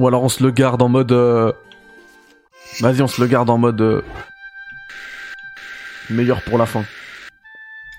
[0.00, 1.12] Ou alors on se le garde en mode...
[1.12, 1.52] Euh,
[2.80, 3.82] vas-y, on se le garde en mode...
[3.82, 4.02] Euh,
[6.08, 6.84] meilleur pour la fin.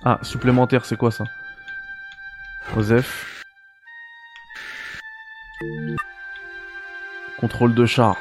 [0.04, 1.26] Ah, supplémentaire, c'est quoi ça?
[2.76, 3.44] Osef.
[7.40, 8.18] Contrôle de char.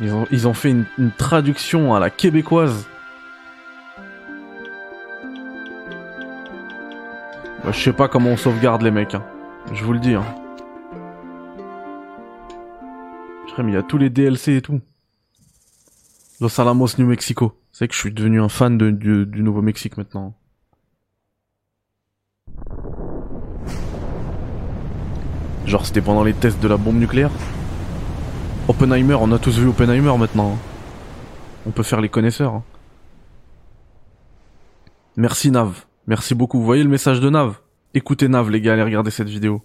[0.00, 0.86] Ils ont, ils ont fait une,
[1.18, 2.88] traduction à la québécoise.
[7.62, 9.14] Bah, je sais pas comment on sauvegarde les mecs.
[9.14, 9.22] Hein.
[9.72, 10.14] Je vous le dis.
[10.14, 10.24] Hein.
[13.58, 14.80] Mais il y a tous les DLC et tout.
[16.40, 17.58] Los Alamos, New Mexico.
[17.72, 20.34] C'est que je suis devenu un fan du, du Nouveau-Mexique maintenant.
[25.64, 27.30] Genre c'était pendant les tests de la bombe nucléaire.
[28.68, 30.58] Oppenheimer, on a tous vu Oppenheimer maintenant.
[31.66, 32.54] On peut faire les connaisseurs.
[32.54, 32.62] Hein.
[35.16, 35.86] Merci Nav.
[36.06, 36.58] Merci beaucoup.
[36.58, 37.60] Vous voyez le message de Nav?
[37.94, 39.62] Écoutez Nav les gars, allez regarder cette vidéo.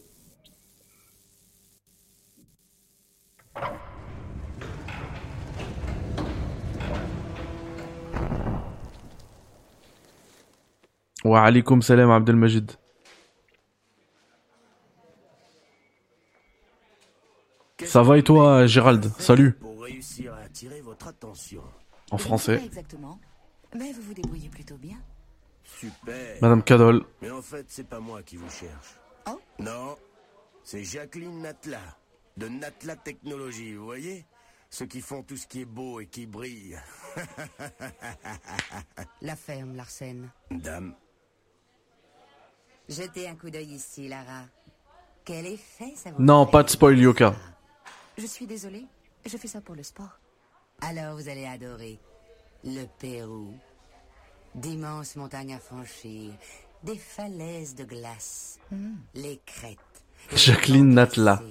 [11.24, 12.72] Wa alaikum salam Abdelmajid.
[17.84, 19.12] Ça va et toi Gérald?
[19.20, 19.58] Salut.
[22.12, 22.62] En français.
[22.66, 23.20] Exactement.
[23.76, 24.98] Mais vous vous débrouillez plutôt bien.
[25.80, 26.38] Super.
[26.42, 27.06] Madame Cadol.
[27.22, 28.96] Mais en fait, c'est pas moi qui vous cherche.
[29.28, 29.98] Oh Non,
[30.64, 31.80] c'est Jacqueline Natla,
[32.38, 34.26] de Natla Technologies, vous voyez?
[34.70, 36.80] Ceux qui font tout ce qui est beau et qui brille.
[39.22, 40.30] La ferme, Larsen.
[40.50, 40.96] Dame.
[42.88, 44.46] Jetez un coup d'œil ici, Lara.
[45.26, 47.36] Quel effet ça vous Non, pas de spoil, Yoka.
[48.18, 48.86] Je suis désolée,
[49.26, 50.20] je fais ça pour le sport.
[50.82, 52.00] Alors vous allez adorer
[52.64, 53.54] le Pérou.
[54.56, 56.34] D'immenses montagnes à franchir,
[56.84, 58.60] des falaises de glace,
[59.14, 59.78] les crêtes.
[60.32, 61.42] les Jacqueline Natla.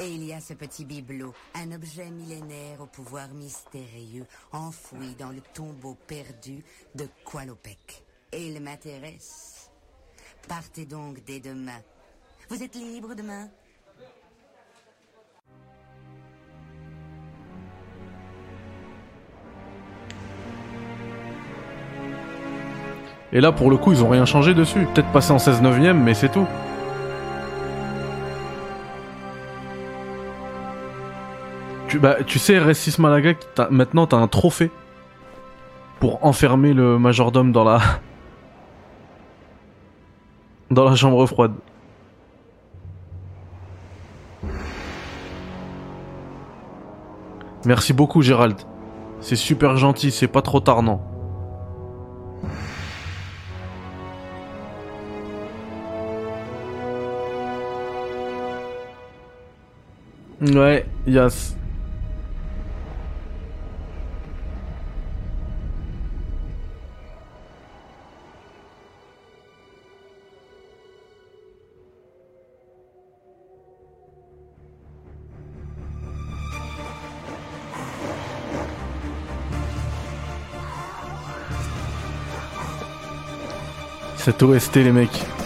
[0.00, 5.30] Et il y a ce petit bibelot, un objet millénaire au pouvoir mystérieux, enfoui dans
[5.30, 6.64] le tombeau perdu
[6.96, 8.02] de Qualopec.
[8.32, 9.70] Et il m'intéresse.
[10.48, 11.80] Partez donc dès demain.
[12.48, 13.48] Vous êtes libre demain?
[23.32, 24.86] Et là, pour le coup, ils ont rien changé dessus.
[24.92, 26.46] Peut-être passé en 16 neuvième, mais c'est tout.
[31.88, 33.34] Tu, bah, tu sais, RS6 Malaga,
[33.70, 34.70] maintenant t'as un trophée
[36.00, 37.80] pour enfermer le majordome dans la
[40.70, 41.52] dans la chambre froide.
[47.64, 48.56] Merci beaucoup Gérald.
[49.20, 51.00] C'est super gentil, c'est pas trop tard non.
[60.42, 61.54] Ouais, yes.
[84.16, 85.41] Cette OST les mecs.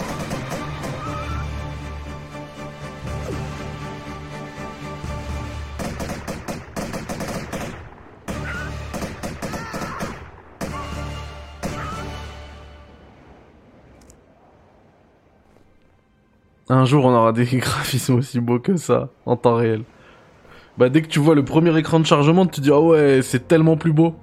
[16.87, 19.85] Jour, on aura des graphismes aussi beaux que ça, en temps réel.
[20.79, 23.49] Bah, dès que tu vois le premier écran de chargement, tu dis, ah ouais, c'est
[23.49, 24.14] tellement plus beau.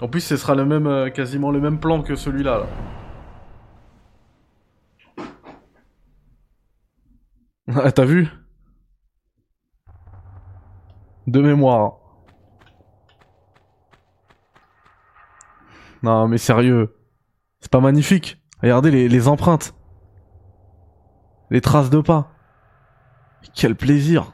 [0.00, 2.66] En plus, ce sera le même, euh, quasiment le même plan que celui-là, là.
[7.74, 8.28] Ah, t'as vu?
[11.26, 11.98] De mémoire.
[16.02, 16.96] Non, mais sérieux.
[17.60, 18.38] C'est pas magnifique.
[18.60, 19.74] Regardez les empreintes.
[21.52, 22.30] Les traces de pas.
[23.54, 24.32] Quel plaisir.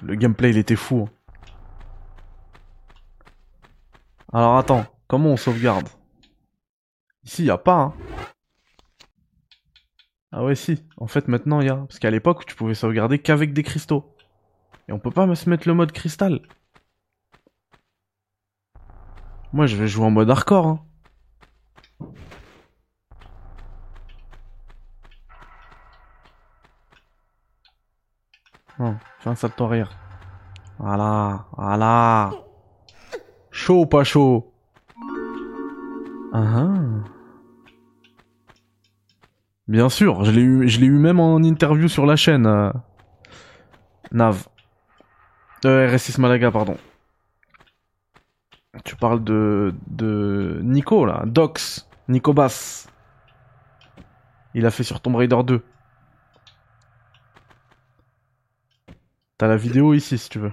[0.00, 1.06] Le gameplay, il était fou.
[1.06, 1.10] hein.
[4.32, 5.90] Alors attends, comment on sauvegarde?
[7.24, 7.94] Ici, y a pas, hein.
[10.36, 10.82] Ah ouais, si.
[10.96, 11.76] En fait, maintenant, il y a.
[11.76, 14.04] Parce qu'à l'époque, tu pouvais sauvegarder qu'avec des cristaux.
[14.88, 16.40] Et on peut pas se mettre le mode cristal.
[19.52, 20.80] Moi, je vais jouer en mode hardcore, hein.
[28.80, 29.96] Non, fais un salto arrière.
[30.80, 32.32] Voilà, voilà.
[33.52, 34.52] Chaud ou pas chaud?
[36.32, 37.13] Ah ah.
[39.68, 42.46] Bien sûr, je l'ai eu, eu même en interview sur la chaîne.
[42.46, 42.70] euh,
[44.12, 44.48] Nav.
[45.64, 46.76] Euh, RS6 Malaga, pardon.
[48.84, 51.22] Tu parles de, de Nico, là.
[51.26, 51.88] Dox.
[52.08, 52.88] Nico Bass.
[54.54, 55.62] Il a fait sur Tomb Raider 2.
[59.38, 60.52] T'as la vidéo ici, si tu veux.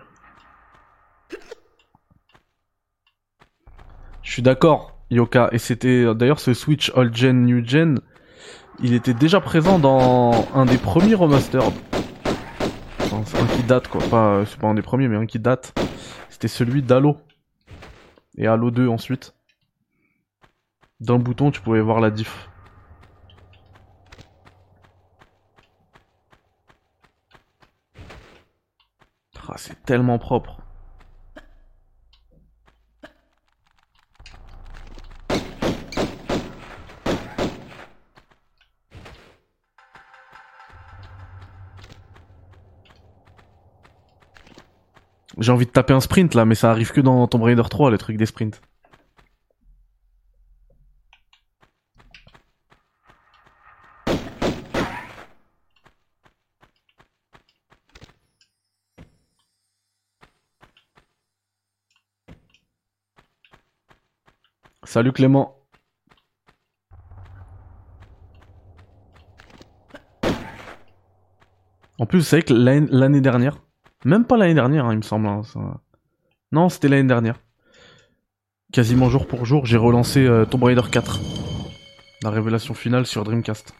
[4.23, 5.49] Je suis d'accord, Yoka.
[5.51, 7.99] Et c'était d'ailleurs ce Switch Old Gen, New Gen.
[8.83, 11.73] Il était déjà présent dans un des premiers remastered.
[12.99, 14.01] Enfin, c'est un qui date quoi.
[14.09, 15.73] Pas, c'est pas un des premiers, mais un qui date.
[16.29, 17.17] C'était celui d'Halo.
[18.37, 19.35] Et Halo 2 ensuite.
[20.99, 22.49] D'un bouton, tu pouvais voir la diff.
[29.47, 30.60] Ah, c'est tellement propre.
[45.41, 47.89] J'ai envie de taper un sprint là, mais ça arrive que dans Tomb Raider 3,
[47.89, 48.61] le truc des sprints.
[64.83, 65.57] Salut Clément.
[71.97, 73.57] En plus, vous savez que l'année dernière,
[74.05, 75.27] même pas l'année dernière, hein, il me semble.
[75.27, 75.41] hein,
[76.51, 77.39] Non, c'était l'année dernière.
[78.73, 81.19] Quasiment jour pour jour, j'ai relancé euh, Tomb Raider 4.
[82.23, 83.73] La révélation finale sur Dreamcast.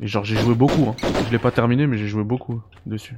[0.00, 0.88] Et genre, j'ai joué beaucoup.
[0.90, 0.96] Hein.
[1.26, 3.16] Je l'ai pas terminé, mais j'ai joué beaucoup dessus.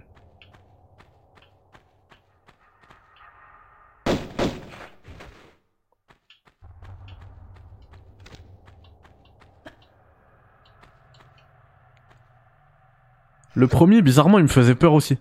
[13.54, 15.18] Le premier, bizarrement, il me faisait peur aussi.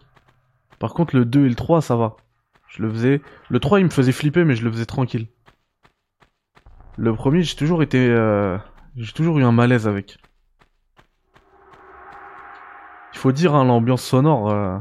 [0.80, 2.18] Par contre, le 2 et le 3, ça va.
[2.68, 3.22] Je le faisais.
[3.50, 5.28] Le 3, il me faisait flipper, mais je le faisais tranquille.
[6.98, 7.98] Le premier, j'ai toujours été.
[8.10, 8.58] euh,
[8.96, 10.18] J'ai toujours eu un malaise avec.
[13.14, 14.78] Il faut dire, hein, l'ambiance sonore euh,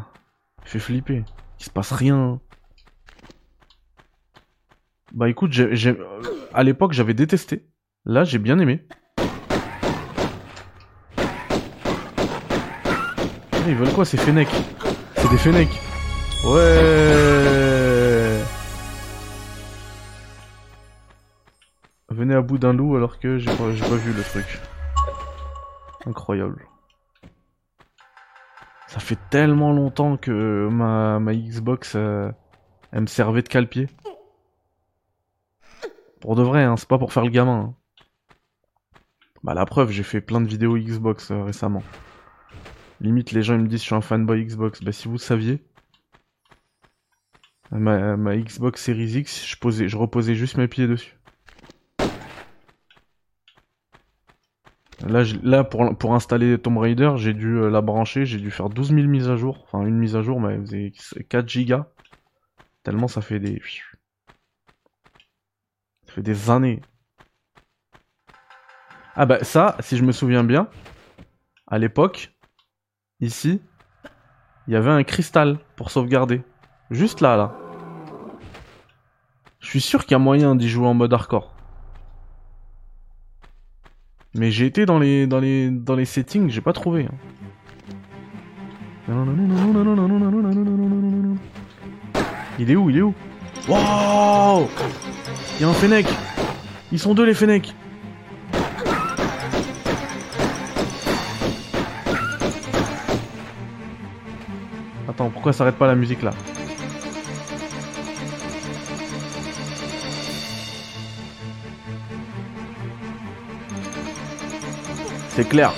[0.64, 1.24] fait flipper.
[1.60, 2.40] Il se passe rien.
[5.14, 5.52] Bah écoute,
[6.52, 7.66] à l'époque, j'avais détesté.
[8.04, 8.86] Là, j'ai bien aimé.
[13.68, 14.48] Ils veulent quoi, ces Fennec
[15.16, 15.68] C'est des Fennec.
[16.46, 18.40] Ouais.
[22.08, 24.60] Venez à bout d'un loup alors que j'ai pas, vu le truc.
[26.06, 26.64] Incroyable.
[28.86, 32.30] Ça fait tellement longtemps que ma, Xbox euh,
[32.92, 33.88] elle me servait de cale-pied.
[36.20, 37.58] Pour de vrai, hein, c'est pas pour faire le gamin.
[37.58, 37.74] hein.
[39.42, 41.82] Bah la preuve, j'ai fait plein de vidéos Xbox euh, récemment.
[43.00, 44.80] Limite, les gens ils me disent je suis un fanboy Xbox.
[44.84, 45.64] Bah si vous saviez,
[47.70, 51.16] ma, Xbox Series X, je, posais, je reposais juste mes pieds dessus.
[55.06, 58.70] Là, là pour, pour installer Tomb Raider, j'ai dû euh, la brancher, j'ai dû faire
[58.70, 59.62] 12 000 mises à jour.
[59.64, 60.92] Enfin, une mise à jour, mais elle faisait
[61.28, 61.86] 4 gigas.
[62.82, 63.60] Tellement ça fait des...
[66.06, 66.80] Ça fait des années.
[69.14, 70.68] Ah bah ça, si je me souviens bien,
[71.66, 72.34] à l'époque,
[73.20, 73.60] ici,
[74.66, 76.42] il y avait un cristal pour sauvegarder.
[76.90, 77.52] Juste là, là.
[79.60, 81.52] Je suis sûr qu'il y a moyen d'y jouer en mode hardcore.
[84.34, 87.06] Mais j'ai été dans les dans les dans les settings, j'ai pas trouvé.
[87.06, 87.14] hein.
[92.58, 93.14] Il est où Il est où?
[93.68, 94.68] Wow
[95.58, 96.06] Il y a un Fennec
[96.92, 97.72] Ils sont deux les Fennec
[105.08, 106.32] Attends, pourquoi s'arrête pas la musique là?
[115.36, 115.70] C'est clair.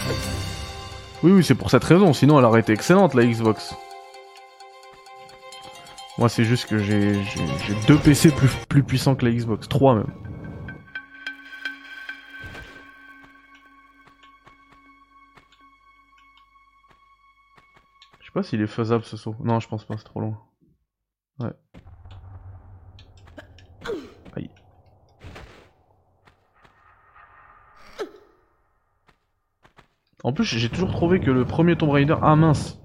[1.24, 2.12] Oui, oui, c'est pour cette raison.
[2.12, 3.74] Sinon, elle aurait été excellente, la Xbox.
[6.16, 7.20] Moi, c'est juste que j'ai
[7.88, 9.68] deux PC plus, plus puissants que la Xbox.
[9.68, 10.14] Trois même.
[18.20, 19.34] Je sais pas s'il est faisable ce saut.
[19.42, 20.38] Non, je pense pas, c'est trop loin.
[21.40, 21.50] Ouais.
[24.36, 24.50] Aïe.
[30.24, 32.16] En plus, j'ai toujours trouvé que le premier Tomb Raider...
[32.22, 32.80] Ah mince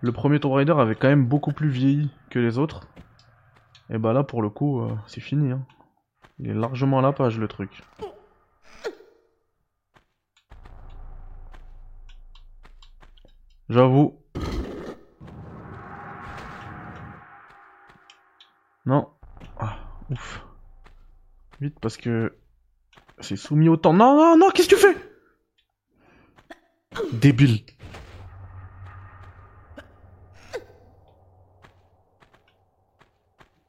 [0.00, 2.88] Le premier Tomb Raider avait quand même beaucoup plus vieilli que les autres.
[3.90, 5.52] Et bah là, pour le coup, euh, c'est fini.
[5.52, 5.64] Hein.
[6.40, 7.82] Il est largement à la page, le truc.
[13.68, 14.18] J'avoue.
[18.84, 19.08] Non.
[19.58, 19.78] Ah,
[20.10, 20.44] ouf.
[21.60, 22.36] Vite, parce que...
[23.22, 23.92] C'est soumis au temps.
[23.92, 24.96] Non, non, non, qu'est-ce que tu fais?
[27.12, 27.60] Débile.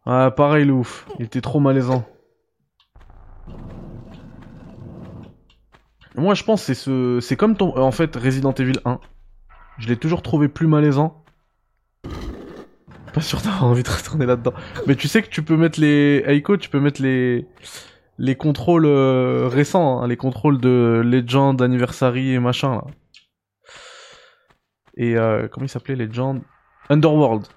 [0.06, 1.08] Ah, pareil, le ouf.
[1.20, 2.06] Il était trop malaisant.
[6.16, 7.20] Moi, je pense c'est ce...
[7.22, 7.78] C'est comme ton...
[7.78, 9.00] En fait, Resident Evil 1.
[9.78, 11.24] Je l'ai toujours trouvé plus malaisant.
[13.14, 14.54] Pas sûr d'avoir envie de retourner là-dedans.
[14.88, 16.24] Mais tu sais que tu peux mettre les...
[16.26, 17.48] Aiko, tu peux mettre les...
[18.20, 22.84] Les contrôles euh, récents, hein, les contrôles de Legend, Anniversary et machin, là.
[24.96, 26.42] Et euh, comment il s'appelait Legend
[26.90, 27.48] Underworld.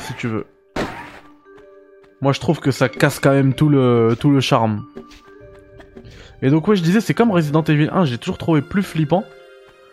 [0.00, 0.46] Si tu veux.
[2.22, 4.86] Moi je trouve que ça casse quand même tout le, tout le charme.
[6.40, 9.24] Et donc ouais je disais c'est comme Resident Evil 1, j'ai toujours trouvé plus flippant.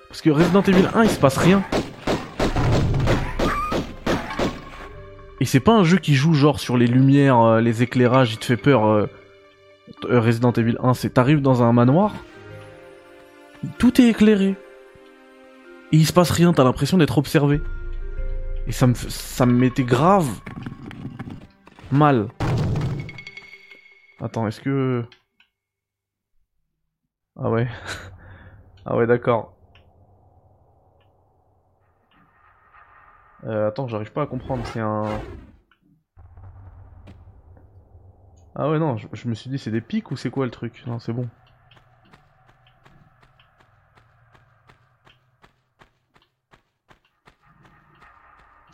[0.07, 1.63] Parce que Resident Evil 1 il se passe rien.
[5.43, 8.37] Et c'est pas un jeu qui joue genre sur les lumières, euh, les éclairages, il
[8.37, 8.85] te fait peur.
[8.87, 9.07] euh,
[10.05, 12.13] euh, Resident Evil 1, c'est t'arrives dans un manoir,
[13.77, 14.55] tout est éclairé.
[15.91, 17.59] Et il se passe rien, t'as l'impression d'être observé.
[18.67, 20.29] Et ça me, ça me mettait grave
[21.91, 22.29] mal.
[24.21, 25.03] Attends, est-ce que...
[27.35, 27.67] Ah ouais.
[28.85, 29.57] ah ouais, d'accord.
[33.45, 35.03] Euh, attends, j'arrive pas à comprendre, c'est un...
[38.55, 40.83] Ah ouais, non, je, me suis dit c'est des pics ou c'est quoi le truc?
[40.85, 41.27] Non, c'est bon.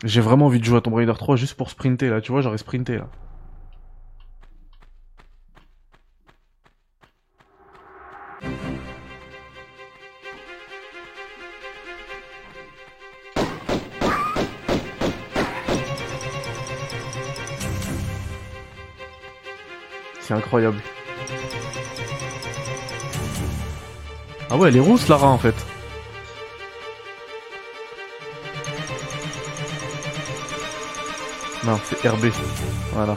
[0.04, 2.40] J'ai vraiment envie de jouer à Tomb Raider 3 juste pour sprinter là, tu vois,
[2.42, 3.08] j'aurais sprinté là.
[20.30, 20.80] C'est incroyable.
[24.48, 25.56] Ah ouais, elle est rousse Lara en fait.
[31.64, 32.26] Non, c'est RB.
[32.92, 33.16] Voilà.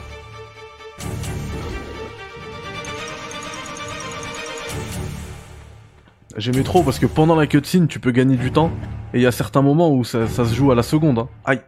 [6.38, 8.72] J'aimais trop parce que pendant la cutscene, tu peux gagner du temps.
[9.14, 11.20] Et il y a certains moments où ça, ça se joue à la seconde.
[11.20, 11.30] hein.
[11.46, 11.62] Aïe.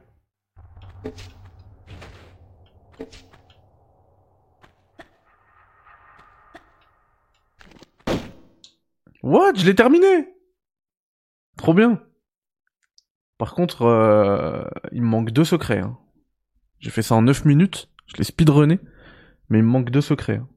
[9.26, 9.54] What?
[9.56, 10.28] Je l'ai terminé
[11.58, 12.00] Trop bien
[13.40, 15.80] Par contre, euh, il me manque deux secrets.
[15.80, 15.98] hein.
[16.80, 18.80] J'ai fait ça en 9 minutes, je l'ai speedrunné,
[19.50, 20.38] mais il me manque deux secrets.
[20.38, 20.48] hein.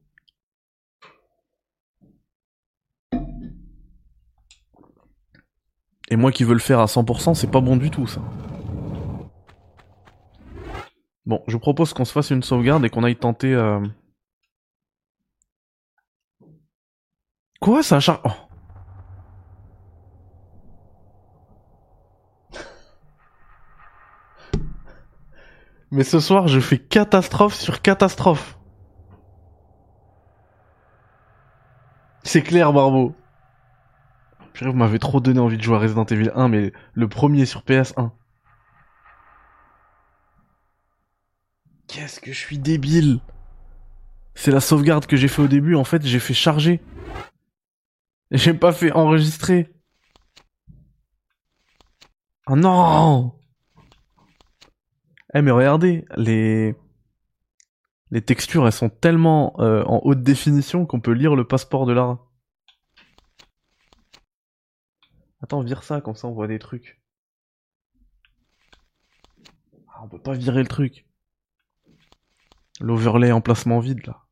[6.10, 8.20] Et moi qui veux le faire à 100%, c'est pas bon du tout ça.
[11.24, 13.54] Bon, je propose qu'on se fasse une sauvegarde et qu'on aille tenter...
[13.54, 13.80] euh,
[17.60, 18.20] Quoi, ça a char...
[18.24, 18.47] Oh.
[25.91, 28.59] Mais ce soir, je fais catastrophe sur catastrophe.
[32.24, 33.14] C'est clair, Barbeau.
[34.53, 37.47] Purée, vous m'avez trop donné envie de jouer à Resident Evil 1, mais le premier
[37.47, 38.11] sur PS1.
[41.86, 43.20] Qu'est-ce que je suis débile
[44.34, 46.82] C'est la sauvegarde que j'ai fait au début, en fait, j'ai fait charger.
[48.30, 49.72] J'ai pas fait enregistrer.
[52.47, 53.38] Oh non
[55.34, 56.74] Eh mais regardez, les...
[58.10, 61.92] Les textures, elles sont tellement euh, en haute définition qu'on peut lire le passeport de
[61.92, 62.26] Lara.
[65.42, 67.02] Attends, vire ça, comme ça on voit des trucs.
[69.88, 71.06] Ah, on peut pas virer le truc.
[72.80, 74.24] L'overlay emplacement vide, là.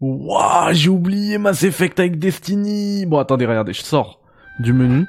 [0.00, 4.22] Wouah, j'ai oublié Mass Effect avec Destiny Bon, attendez, regardez, je sors
[4.60, 5.06] du menu.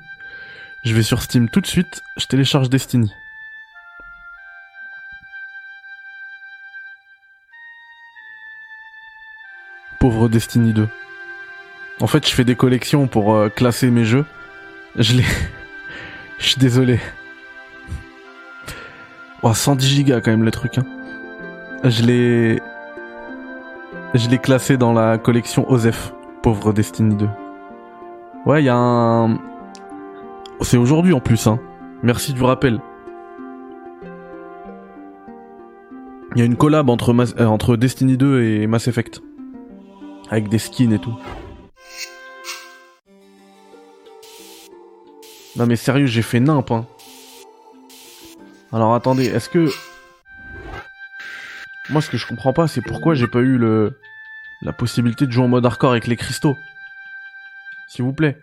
[0.83, 3.13] Je vais sur Steam tout de suite, je télécharge Destiny.
[9.99, 10.87] Pauvre Destiny 2.
[11.99, 14.25] En fait, je fais des collections pour euh, classer mes jeux.
[14.95, 15.25] Je l'ai...
[16.39, 17.01] Je suis désolé.
[19.43, 20.77] Oh, 110 gigas quand même le truc.
[20.77, 20.85] Hein.
[21.83, 22.61] Je l'ai...
[24.13, 26.13] Je l'ai classé dans la collection Osef.
[26.41, 27.27] Pauvre Destiny 2.
[28.45, 29.37] Ouais, il y a un...
[30.61, 31.59] C'est aujourd'hui en plus, hein.
[32.03, 32.79] Merci du rappel.
[36.35, 39.21] Il y a une collab entre, euh, Destiny 2 et Mass Effect.
[40.29, 41.15] Avec des skins et tout.
[45.55, 46.85] Non mais sérieux, j'ai fait nimp, hein.
[48.71, 49.69] Alors attendez, est-ce que...
[51.89, 53.99] Moi ce que je comprends pas, c'est pourquoi j'ai pas eu le...
[54.61, 56.55] La possibilité de jouer en mode hardcore avec les cristaux.
[57.87, 58.37] S'il vous plaît.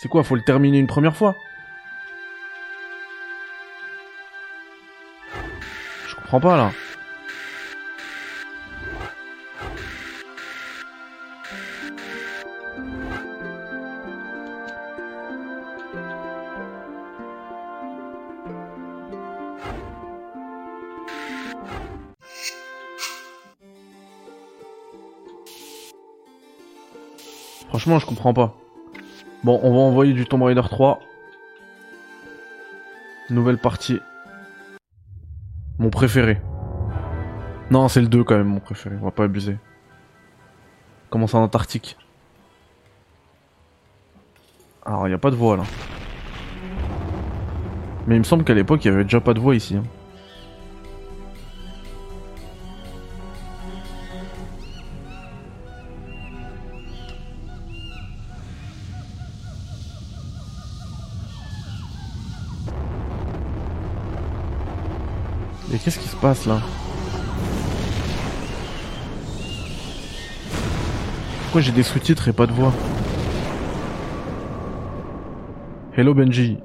[0.00, 1.36] C'est quoi, faut le terminer une première fois?
[6.30, 6.70] Pas là.
[27.68, 28.54] Franchement, je comprends pas.
[29.44, 31.00] Bon, on va envoyer du Tomb Raider 3.
[33.30, 33.98] Nouvelle partie.
[35.78, 36.40] Mon préféré.
[37.70, 38.96] Non, c'est le 2 quand même, mon préféré.
[39.00, 39.56] On va pas abuser.
[41.10, 41.96] Commence en Antarctique.
[44.84, 45.64] Alors, il n'y a pas de voix là.
[48.06, 49.76] Mais il me semble qu'à l'époque, il y avait déjà pas de voix ici.
[49.76, 49.84] Hein.
[66.20, 66.60] Passe là
[71.42, 72.72] Pourquoi j'ai des sous-titres et pas de voix?
[75.96, 76.58] Hello Benji.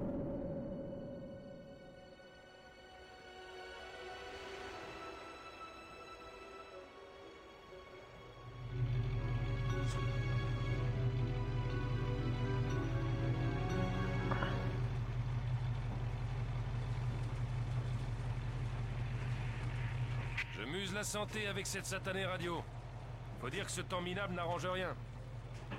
[21.02, 22.62] Santé avec cette satanée radio.
[23.42, 24.90] Faut dire que ce temps minable n'arrange rien.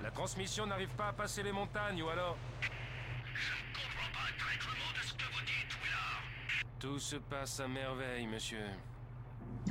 [0.02, 2.36] La transmission n'arrive pas à passer les montagnes, ou alors...
[2.60, 6.22] Je ne comprends pas un de ce que vous dites, Willard.
[6.80, 8.66] Tout se passe à merveille, monsieur.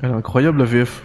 [0.01, 1.03] Elle est incroyable, la VF.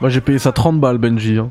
[0.00, 1.38] Moi j'ai payé ça 30 balles, Benji.
[1.38, 1.50] Hein.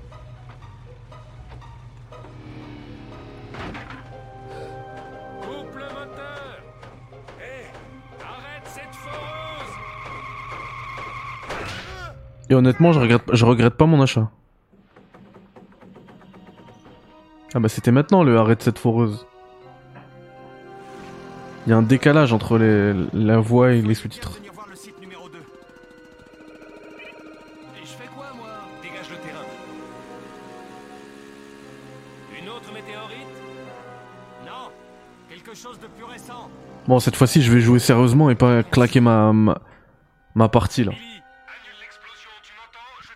[12.55, 14.29] Et honnêtement, je regrette, je regrette pas mon achat.
[17.53, 19.27] Ah bah c'était maintenant le arrêt de cette foreuse.
[21.67, 24.39] Il y a un décalage entre les, la voix et les sous-titres.
[36.87, 39.59] Bon, cette fois-ci, je vais jouer sérieusement et pas claquer ma, ma,
[40.35, 40.93] ma partie là.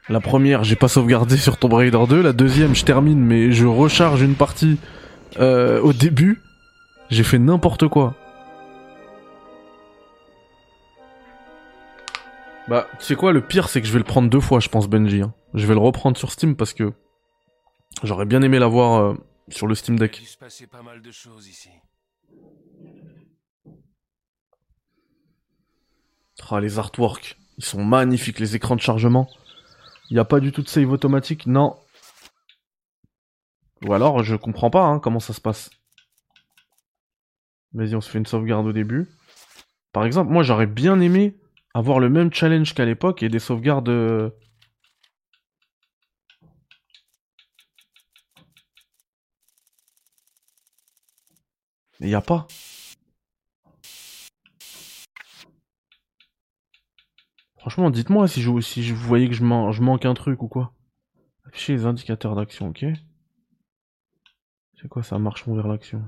[0.09, 2.21] La première, j'ai pas sauvegardé sur Tomb Raider 2.
[2.21, 4.79] La deuxième, je termine, mais je recharge une partie
[5.39, 6.41] euh, au début.
[7.09, 8.15] J'ai fait n'importe quoi.
[12.67, 14.69] Bah, tu sais quoi, le pire, c'est que je vais le prendre deux fois, je
[14.69, 15.21] pense, Benji.
[15.21, 15.33] hein.
[15.53, 16.91] Je vais le reprendre sur Steam parce que
[18.03, 19.13] j'aurais bien aimé l'avoir euh,
[19.49, 20.15] sur le Steam Il Deck.
[20.25, 21.69] se passer pas mal de choses ici.
[26.51, 29.29] Ah, les artworks, ils sont magnifiques, les écrans de chargement.
[30.09, 31.75] Il n'y a pas du tout de save automatique, non.
[33.85, 35.69] Ou alors, je comprends pas hein, comment ça se passe.
[37.73, 39.07] Vas-y, on se fait une sauvegarde au début.
[39.93, 41.37] Par exemple, moi j'aurais bien aimé
[41.73, 43.89] avoir le même challenge qu'à l'époque et des sauvegardes.
[43.89, 44.29] euh,
[51.99, 52.47] Mais y a pas.
[57.59, 60.73] Franchement, dites-moi si je, si voyais que je, man- je manque un truc ou quoi.
[61.45, 62.85] Afficher les indicateurs d'action, ok?
[64.81, 66.03] C'est quoi ça marche vers l'action?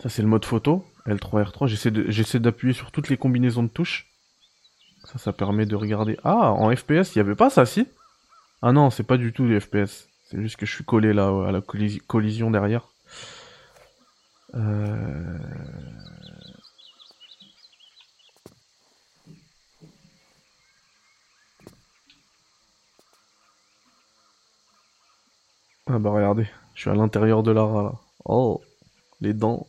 [0.00, 1.66] Ça c'est le mode photo, L3, R3.
[1.66, 4.06] J'essaie d'appuyer sur toutes les combinaisons de touches.
[5.04, 6.18] Ça, ça permet de regarder.
[6.24, 7.86] Ah, en FPS, il y avait pas ça, si?
[8.62, 10.08] Ah non, c'est pas du tout les FPS.
[10.32, 12.88] C'est juste que je suis collé là à la collisi- collision derrière.
[14.54, 15.38] Euh...
[25.86, 27.92] Ah bah regardez, je suis à l'intérieur de Lara là.
[28.24, 28.60] Oh,
[29.20, 29.68] les dents.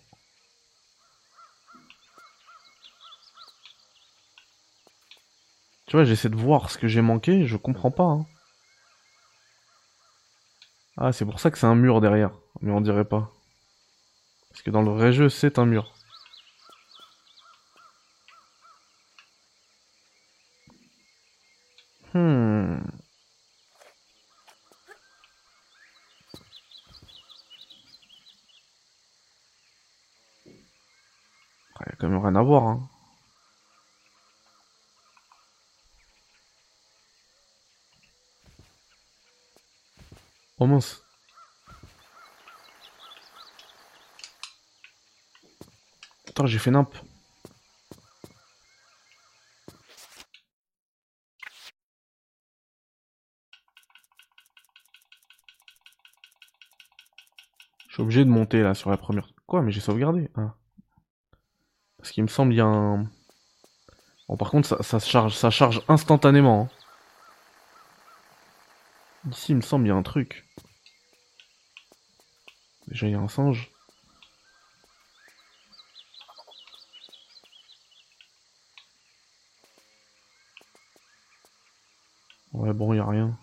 [5.88, 8.04] Tu vois, j'essaie de voir ce que j'ai manqué, je comprends pas.
[8.04, 8.26] hein.
[10.98, 12.32] Ah, c'est pour ça que c'est un mur derrière,
[12.62, 13.32] mais on dirait pas.
[14.50, 15.96] Parce que dans le vrai jeu, c'est un mur.
[22.14, 22.78] Hmm.
[31.86, 32.64] Il y a quand même rien à voir.
[32.64, 32.90] Hein.
[40.64, 40.80] Oh
[46.46, 46.90] j'ai fait nimp.
[57.88, 59.28] Je suis obligé de monter là sur la première.
[59.46, 60.30] Quoi, mais j'ai sauvegardé.
[60.36, 60.56] Ah.
[61.98, 63.04] Parce qu'il me semble il y a un.
[64.30, 66.70] Bon, par contre, ça, ça charge, ça charge instantanément.
[66.72, 66.83] hein.
[69.32, 70.46] Ici, il me semble y a un truc.
[72.88, 73.72] Déjà, y a un singe.
[82.52, 83.38] Ouais, bon, il a rien.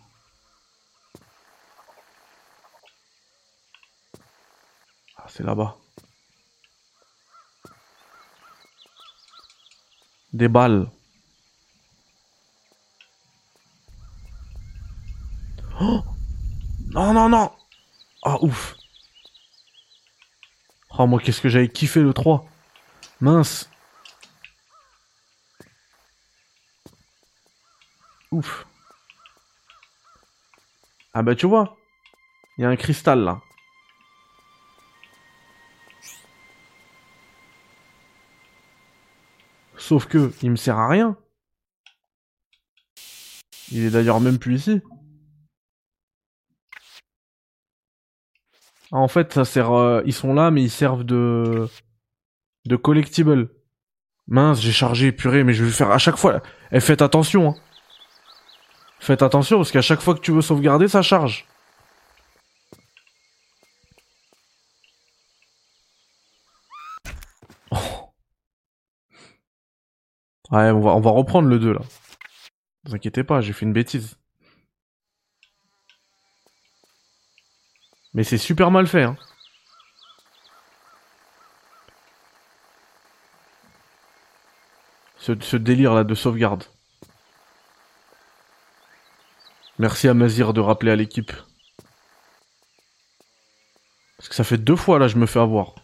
[5.16, 5.76] Ah, c'est là-bas.
[10.32, 10.90] Des balles.
[15.82, 16.02] Oh
[16.92, 17.50] non, non, non
[18.22, 18.76] Ah, ouf
[20.98, 22.44] Oh, moi, qu'est-ce que j'avais kiffé le 3
[23.20, 23.70] Mince
[28.30, 28.66] Ouf
[31.14, 31.76] Ah bah tu vois
[32.58, 33.40] Il y a un cristal là.
[39.76, 41.16] Sauf que, il me sert à rien.
[43.72, 44.82] Il est d'ailleurs même plus ici.
[48.92, 49.72] En fait, ça sert.
[49.72, 51.68] euh, ils sont là, mais ils servent de.
[52.66, 53.50] de collectible.
[54.28, 56.42] Mince, j'ai chargé, purée, mais je vais faire à chaque fois.
[56.72, 57.56] Eh, faites attention, hein.
[59.00, 61.46] Faites attention, parce qu'à chaque fois que tu veux sauvegarder, ça charge.
[67.70, 68.12] Oh.
[70.52, 71.80] Ouais, on va, on va reprendre le 2 là.
[72.84, 74.16] Ne vous inquiétez pas, j'ai fait une bêtise.
[78.14, 79.16] Mais c'est super mal fait, hein.
[85.18, 86.64] Ce, ce délire là de sauvegarde.
[89.78, 91.32] Merci à Mazir de rappeler à l'équipe.
[94.16, 95.79] Parce que ça fait deux fois là je me fais avoir.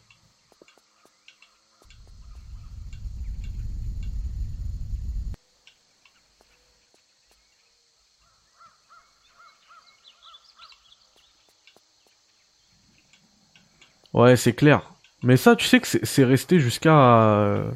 [14.16, 14.90] Ouais, c'est clair.
[15.22, 17.22] Mais ça, tu sais que c'est resté jusqu'à...
[17.22, 17.70] euh,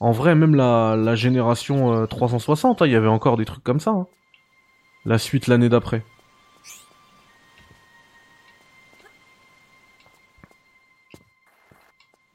[0.00, 3.80] En vrai, même la, génération euh, 360, hein, il y avait encore des trucs comme
[3.80, 3.92] ça.
[3.92, 4.06] hein.
[5.06, 6.04] La suite l'année d'après.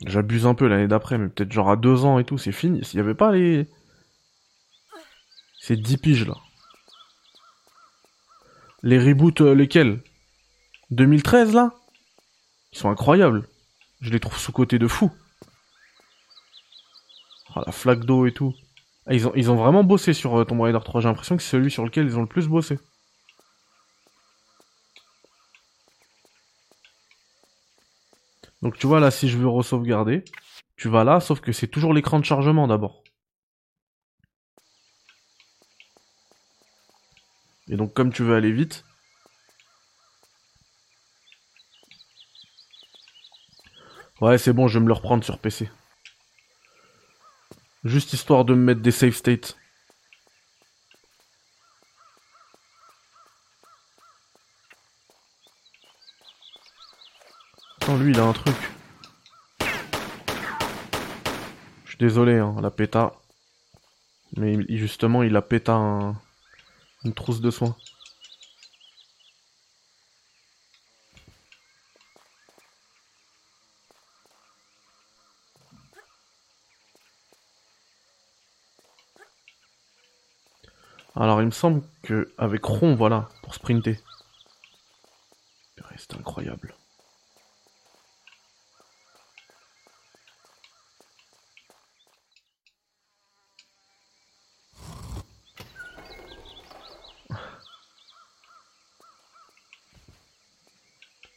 [0.06, 2.84] J'abuse un peu l'année d'après, mais peut-être genre à deux ans et tout, c'est fini.
[2.86, 3.68] S'il y avait pas les...
[5.62, 6.36] Ces 10 piges là.
[8.84, 10.02] Les reboots, euh, lesquels?
[10.92, 11.74] 2013 là?
[12.74, 13.48] Ils sont incroyables.
[14.02, 15.12] Je les trouve sous-côté de fou.
[17.54, 18.54] Ah, la flaque d'eau et tout.
[19.06, 21.02] Ah, ils, ont, ils ont vraiment bossé sur euh, Tomb Raider 3.
[21.02, 22.80] J'ai l'impression que c'est celui sur lequel ils ont le plus bossé.
[28.62, 30.24] Donc tu vois là, si je veux re-sauvegarder,
[30.78, 33.04] tu vas là, sauf que c'est toujours l'écran de chargement d'abord.
[37.68, 38.84] Et donc comme tu veux aller vite,
[44.22, 45.68] Ouais, c'est bon, je vais me le reprendre sur PC.
[47.84, 49.58] Juste histoire de me mettre des save states.
[57.82, 58.56] Attends, lui, il a un truc.
[61.86, 63.14] Je suis désolé, hein, la péta.
[64.38, 66.16] Mais justement, il a péta un...
[67.04, 67.76] une trousse de soins.
[81.16, 84.00] Alors il me semble que avec Ron, voilà, pour sprinter.
[85.98, 86.74] C'est incroyable.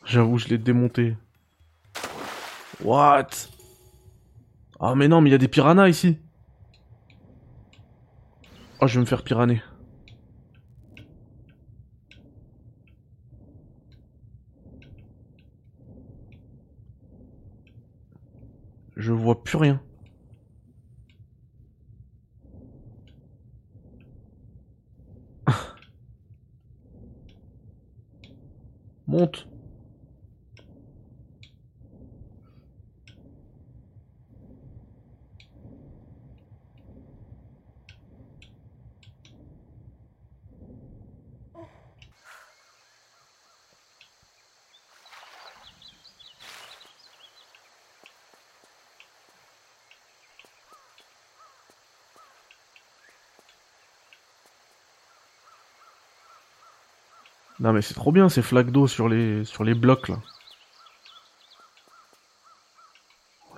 [0.07, 1.17] J'avoue, je l'ai démonté.
[2.83, 3.29] What?
[4.81, 6.19] Ah mais non, mais il y a des piranhas ici.
[8.81, 9.63] Oh, je vais me faire piraner.
[18.97, 19.81] Je vois plus rien.
[29.07, 29.47] Monte.
[57.61, 60.17] Non mais c'est trop bien ces flaques d'eau sur les sur les blocs là.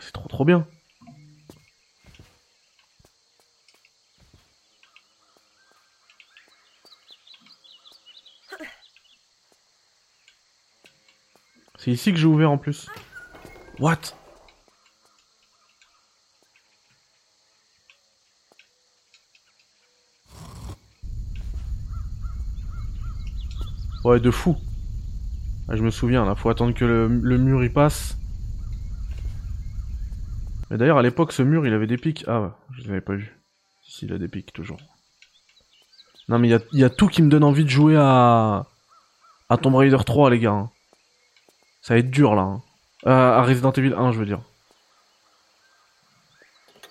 [0.00, 0.66] C'est trop trop bien.
[11.78, 12.88] C'est ici que j'ai ouvert en plus.
[13.78, 13.96] What?
[24.06, 24.56] Ouais, de fou.
[25.68, 28.16] Ah, je me souviens, là, faut attendre que le, mur y passe.
[30.70, 32.24] Mais d'ailleurs, à l'époque, ce mur, il avait des pics.
[32.28, 33.36] Ah, je les avais pas vus.
[33.82, 34.78] Si, il a des pics, toujours.
[36.28, 38.66] Non, mais il y a, tout qui me donne envie de jouer à...
[39.48, 40.52] À Tomb Raider 3, les gars.
[40.52, 40.70] Hein.
[41.82, 42.42] Ça va être dur, là.
[42.42, 42.62] Hein.
[43.10, 44.42] à Resident Evil 1, je veux dire.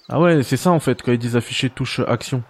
[0.09, 2.43] Ah ouais, c'est ça, en fait, quand ils disent afficher touche action.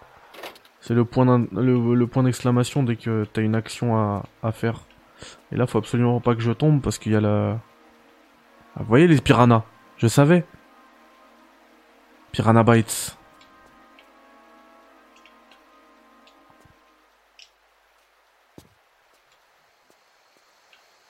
[0.85, 3.97] C'est le point d'exclamation dès que t'as une action
[4.43, 4.81] à, faire.
[5.51, 7.59] Et là, faut absolument pas que je tombe parce qu'il y a la...
[8.75, 9.63] Ah, vous voyez les piranhas?
[9.97, 10.45] Je savais.
[12.31, 13.17] Piranha Bytes.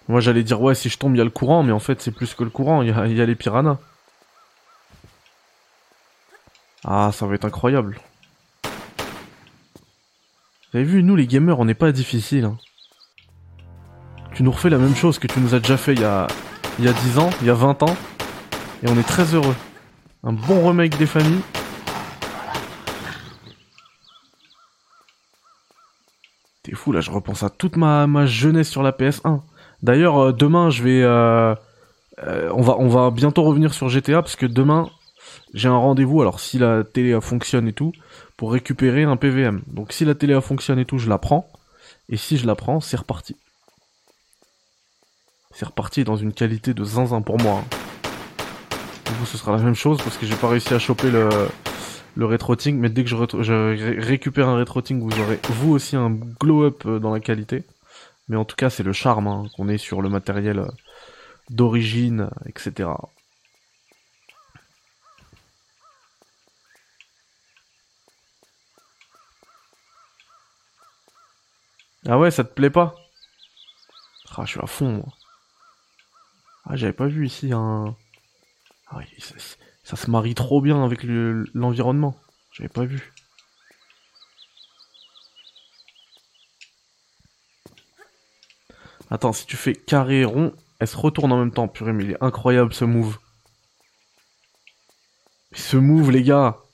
[0.08, 2.00] Moi j'allais dire ouais si je tombe il y a le courant mais en fait
[2.00, 3.80] c'est plus que le courant, il y a les piranhas.
[6.86, 8.00] Ah ça va être incroyable.
[10.76, 12.44] Vous avez vu, nous les gamers, on n'est pas difficile.
[12.44, 12.58] Hein.
[14.34, 16.28] Tu nous refais la même chose que tu nous as déjà fait il y a,
[16.82, 17.96] y a 10 ans, il y a 20 ans.
[18.84, 19.56] Et on est très heureux.
[20.26, 21.40] Un bon remake des familles.
[26.64, 29.44] T'es fou là, je repense à toute ma, ma jeunesse sur la PS1.
[29.82, 31.04] D'ailleurs, euh, demain, je vais...
[31.04, 31.56] Euh,
[32.28, 34.90] euh, on, va, on va bientôt revenir sur GTA parce que demain,
[35.54, 36.20] j'ai un rendez-vous.
[36.20, 37.94] Alors si la télé fonctionne et tout,
[38.38, 39.62] pour récupérer un PVM.
[39.68, 41.50] Donc si la télé fonctionne et tout, je la prends.
[42.10, 43.36] Et si je la prends, c'est reparti.
[45.54, 47.62] C'est reparti dans une qualité de zinzin pour moi.
[47.62, 47.78] Hein.
[49.06, 51.30] Du coup, ce sera la même chose parce que j'ai pas réussi à choper le,
[52.16, 52.78] le rétroting.
[52.78, 57.14] Mais dès que je, récupère un rétroting, vous aurez vous aussi un glow-up euh, dans
[57.14, 57.64] la qualité.
[58.28, 60.68] Mais en tout cas, c'est le charme hein, qu'on est sur le matériel euh,
[61.50, 62.90] d'origine, etc.
[72.08, 72.96] Ah ouais, ça te plaît pas?
[74.38, 75.14] Ah, je suis à fond, moi.
[76.66, 77.96] Ah, j'avais pas vu ici un...
[78.88, 79.00] Ah,
[79.84, 82.16] ça, se marie trop bien avec l'environnement.
[82.52, 83.14] j'avais pas vu.
[89.10, 91.68] Attends, si tu fais carré rond, elle se retourne en même temps.
[91.68, 93.18] Purée, mais il est incroyable ce move.
[95.54, 96.65] Ce move, les gars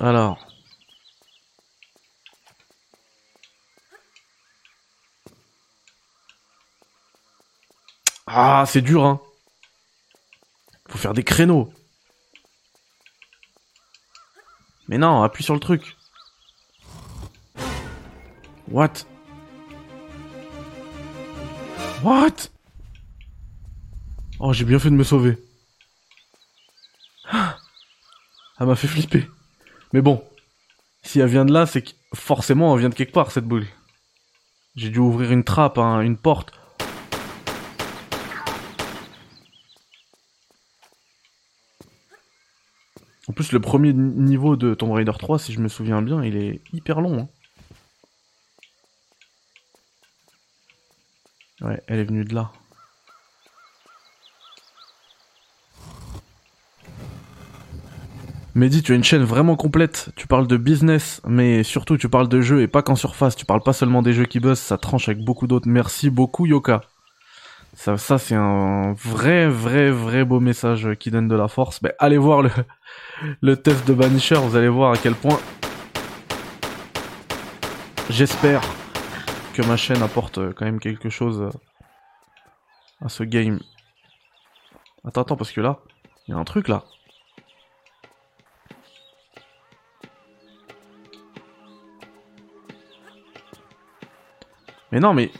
[0.00, 0.46] Alors.
[8.26, 9.20] Ah, c'est dur, hein.
[10.88, 11.72] Faut faire des créneaux.
[14.88, 15.96] Mais non, appuie sur le truc.
[18.68, 19.04] What?
[22.02, 22.48] What?
[24.38, 25.36] Oh, j'ai bien fait de me sauver.
[27.30, 27.58] Ah,
[28.58, 29.28] elle m'a fait flipper.
[29.92, 30.22] Mais bon,
[31.02, 33.66] si elle vient de là, c'est que forcément elle vient de quelque part cette boule.
[34.76, 36.52] J'ai dû ouvrir une trappe, hein, une porte.
[43.28, 46.36] En plus, le premier niveau de Tomb Raider 3, si je me souviens bien, il
[46.36, 47.20] est hyper long.
[47.20, 47.28] Hein.
[51.60, 52.50] Ouais, elle est venue de là.
[58.56, 60.10] Mehdi, tu as une chaîne vraiment complète.
[60.16, 63.36] Tu parles de business, mais surtout tu parles de jeux et pas qu'en surface.
[63.36, 65.68] Tu parles pas seulement des jeux qui bossent, ça tranche avec beaucoup d'autres.
[65.68, 66.80] Merci beaucoup, Yoka.
[67.74, 71.80] Ça, c'est un vrai, vrai, vrai beau message qui donne de la force.
[71.82, 72.50] Mais allez voir le,
[73.40, 75.38] le test de Banisher, vous allez voir à quel point
[78.10, 78.62] j'espère
[79.54, 81.48] que ma chaîne apporte quand même quelque chose
[83.00, 83.60] à ce game.
[85.04, 85.78] Attends, attends, parce que là,
[86.26, 86.82] il y a un truc là.
[94.92, 95.30] Mais non, mais...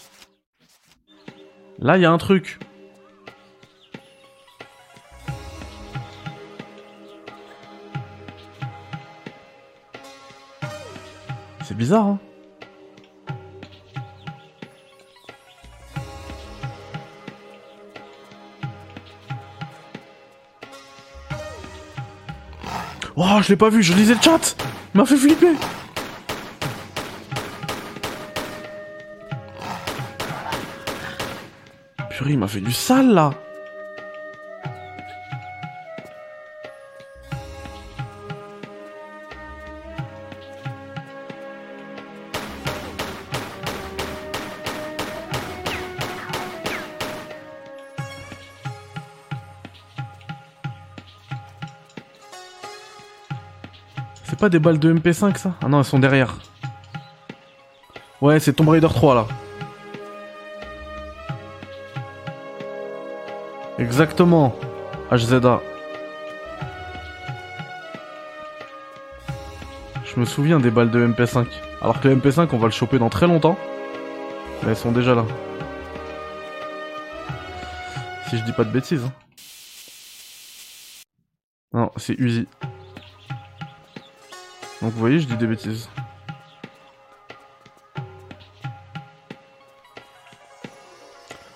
[1.78, 2.58] Là, il y a un truc.
[11.64, 12.18] C'est bizarre, hein.
[23.16, 24.56] Oh, je l'ai pas vu, je lisais le chat.
[24.94, 25.54] Il m'a fait flipper
[32.28, 33.30] il m'a fait du sale là
[54.24, 55.54] C'est pas des balles de MP5 ça?
[55.62, 56.38] Ah non, elles sont derrière.
[58.20, 59.26] Ouais, c'est Tomb Raider 3 là.
[63.90, 64.54] Exactement,
[65.10, 65.60] HZA.
[70.04, 71.44] Je me souviens des balles de MP5.
[71.82, 73.58] Alors que le MP5, on va le choper dans très longtemps.
[74.62, 75.24] Mais elles sont déjà là.
[78.28, 79.02] Si je dis pas de bêtises.
[79.02, 79.12] Hein.
[81.72, 82.46] Non, c'est Uzi.
[84.82, 85.90] Donc vous voyez, je dis des bêtises.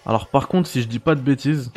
[0.05, 1.71] Alors par contre, si je dis pas de bêtises,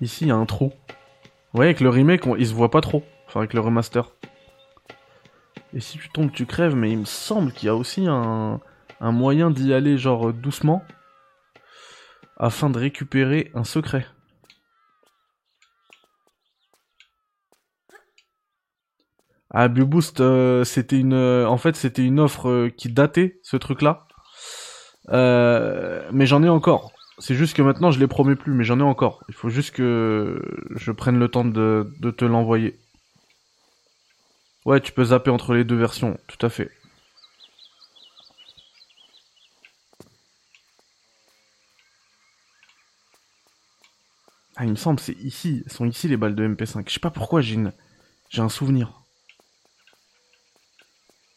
[0.00, 0.66] Ici, il y a un trou.
[0.68, 3.02] Vous voyez, avec le remake, il se voit pas trop.
[3.26, 4.14] Enfin, avec le remaster.
[5.74, 8.60] Et si tu tombes, tu crèves, mais il me semble qu'il y a aussi un,
[9.00, 10.82] moyen d'y aller, genre, doucement.
[12.36, 14.06] Afin de récupérer un secret.
[19.50, 23.40] Ah, Blue Boost, euh, c'était une, euh, en fait, c'était une offre euh, qui datait
[23.42, 24.06] ce truc-là.
[25.10, 26.92] mais j'en ai encore.
[27.20, 29.24] C'est juste que maintenant je les promets plus, mais j'en ai encore.
[29.28, 30.40] Il faut juste que
[30.76, 32.78] je prenne le temps de, te l'envoyer.
[34.64, 36.70] Ouais, tu peux zapper entre les deux versions, tout à fait.
[44.56, 45.64] Ah, il me semble, c'est ici.
[45.68, 46.82] Sont ici les balles de MP5.
[46.88, 47.56] Je sais pas pourquoi j'ai
[48.28, 49.02] j'ai un souvenir.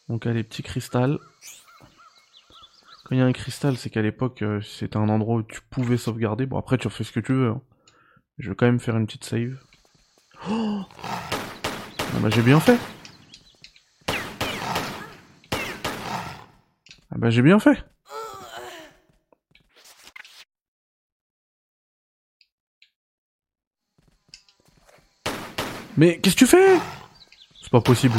[0.08, 1.18] Donc, allez, petit cristal.
[3.12, 5.98] Il y a un cristal, c'est qu'à l'époque, euh, c'était un endroit où tu pouvais
[5.98, 6.46] sauvegarder.
[6.46, 7.48] Bon, après, tu refais ce que tu veux.
[7.48, 7.60] hein.
[8.38, 9.58] Je vais quand même faire une petite save.
[10.48, 12.78] Oh ah bah, j'ai bien fait.
[17.10, 17.84] Ah bah, j'ai bien fait.
[25.98, 26.78] Mais qu'est-ce que tu fais?
[27.60, 28.18] C'est pas possible.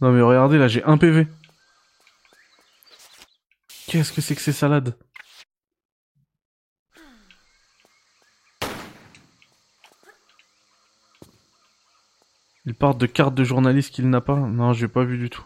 [0.00, 1.26] Non mais regardez là, j'ai un PV.
[3.88, 4.96] Qu'est-ce que c'est que ces salades?
[12.64, 15.44] Il part de carte de journaliste qu'il n'a pas Non, j'ai pas vu du tout.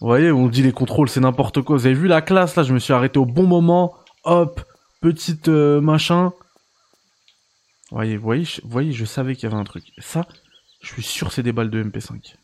[0.00, 1.76] Vous voyez, on dit les contrôles, c'est n'importe quoi.
[1.76, 2.62] Vous avez vu la classe là?
[2.62, 3.96] Je me suis arrêté au bon moment.
[4.24, 4.60] Hop,
[5.00, 6.32] petite euh, machin.
[7.90, 9.92] Voyez, voyez, je, voyez, je savais qu'il y avait un truc.
[9.98, 10.26] Ça,
[10.82, 12.36] je suis sûr c'est des balles de MP5.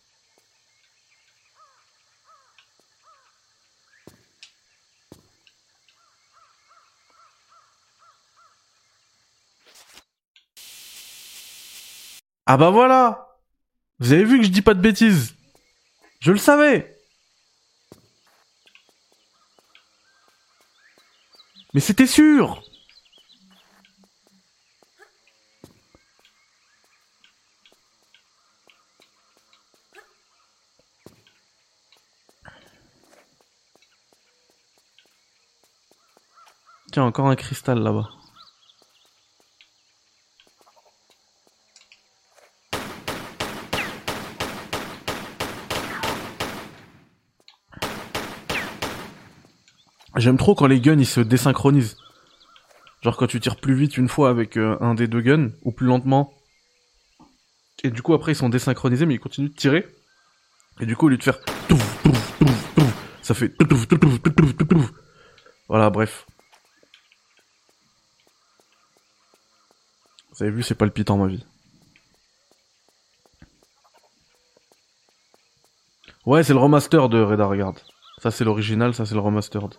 [12.47, 13.29] Ah bah voilà
[13.99, 15.35] Vous avez vu que je dis pas de bêtises
[16.21, 16.99] Je le savais
[21.75, 22.63] Mais c'était sûr
[36.93, 38.11] Tiens, encore un cristal là-bas.
[50.17, 51.97] J'aime trop quand les guns ils se désynchronisent.
[53.01, 55.73] Genre quand tu tires plus vite une fois avec euh, un des deux guns, ou
[55.73, 56.35] plus lentement.
[57.83, 59.89] Et du coup après ils sont désynchronisés mais ils continuent de tirer.
[60.79, 61.39] Et du coup au lieu de faire
[63.23, 63.55] ça fait.
[65.69, 66.27] Voilà bref.
[70.33, 71.45] Vous avez vu c'est palpitant ma vie.
[76.25, 77.79] Ouais c'est le remaster de Reda regarde.
[78.23, 79.75] Ça c'est l'original, ça c'est le remastered.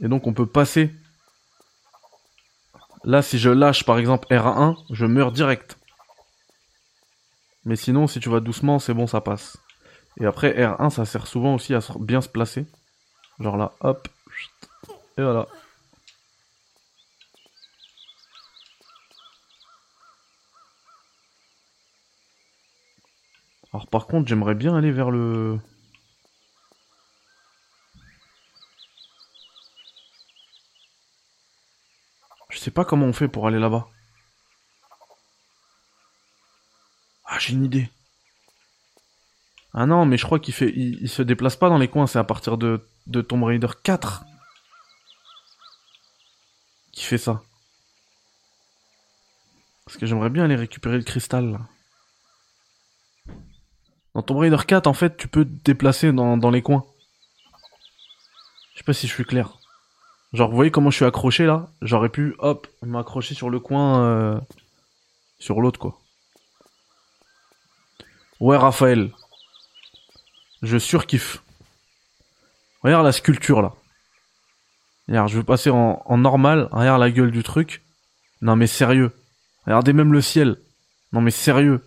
[0.00, 0.92] Et donc on peut passer.
[3.04, 5.76] Là, si je lâche par exemple R1, je meurs direct.
[7.64, 9.56] Mais sinon, si tu vas doucement, c'est bon, ça passe.
[10.20, 12.66] Et après, R1, ça sert souvent aussi à bien se placer.
[13.38, 14.08] Genre là, hop.
[15.18, 15.46] Et voilà.
[23.72, 25.58] Alors par contre, j'aimerais bien aller vers le...
[32.50, 33.88] Je sais pas comment on fait pour aller là-bas.
[37.24, 37.88] Ah, j'ai une idée.
[39.72, 42.18] Ah non, mais je crois qu'il fait, il, se déplace pas dans les coins, c'est
[42.18, 44.24] à partir de, de Tomb Raider 4
[46.92, 47.42] qui fait ça.
[49.86, 51.60] Parce que j'aimerais bien aller récupérer le cristal là.
[54.14, 56.84] Dans Tomb Raider 4, en fait, tu peux te déplacer dans, les coins.
[58.72, 59.58] Je sais pas si je suis clair.
[60.32, 61.70] Genre, vous voyez comment je suis accroché là?
[61.80, 64.40] J'aurais pu, hop, m'accrocher sur le coin, euh,
[65.38, 65.98] sur l'autre quoi.
[68.40, 69.12] Ouais, Raphaël.
[70.62, 71.42] Je surkiffe.
[72.82, 73.72] Regarde la sculpture là.
[75.08, 76.68] Regarde, je veux passer en, en normal.
[76.72, 77.82] Regarde la gueule du truc.
[78.40, 79.12] Non mais sérieux.
[79.66, 80.56] Regardez même le ciel.
[81.12, 81.82] Non mais sérieux.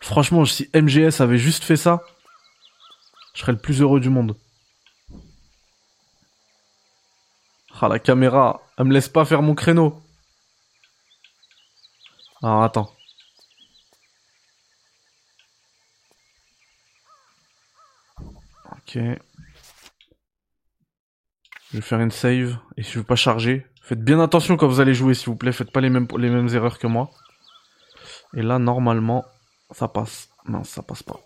[0.00, 2.02] Franchement, si MGS avait juste fait ça,
[3.34, 4.36] je serais le plus heureux du monde.
[7.80, 10.02] Ah, la caméra, elle me laisse pas faire mon créneau.
[12.42, 12.92] Alors, attends.
[18.72, 18.98] Ok.
[21.70, 23.66] Je vais faire une save et je veux pas charger.
[23.82, 25.52] Faites bien attention quand vous allez jouer, s'il vous plaît.
[25.52, 27.10] Faites pas les mêmes, les mêmes erreurs que moi.
[28.34, 29.24] Et là, normalement,
[29.70, 30.28] ça passe.
[30.46, 31.20] Non, ça passe pas.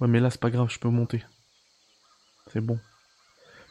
[0.00, 1.24] Ouais, mais là, c'est pas grave, je peux monter.
[2.52, 2.78] C'est bon.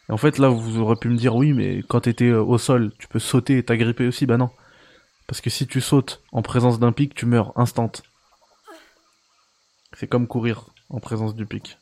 [0.09, 2.57] Et en fait, là, vous aurez pu me dire, oui, mais quand t'étais euh, au
[2.57, 4.25] sol, tu peux sauter et t'agripper aussi.
[4.25, 4.49] Bah non.
[5.27, 7.91] Parce que si tu sautes en présence d'un pic, tu meurs instant.
[9.93, 11.77] C'est comme courir en présence du pic.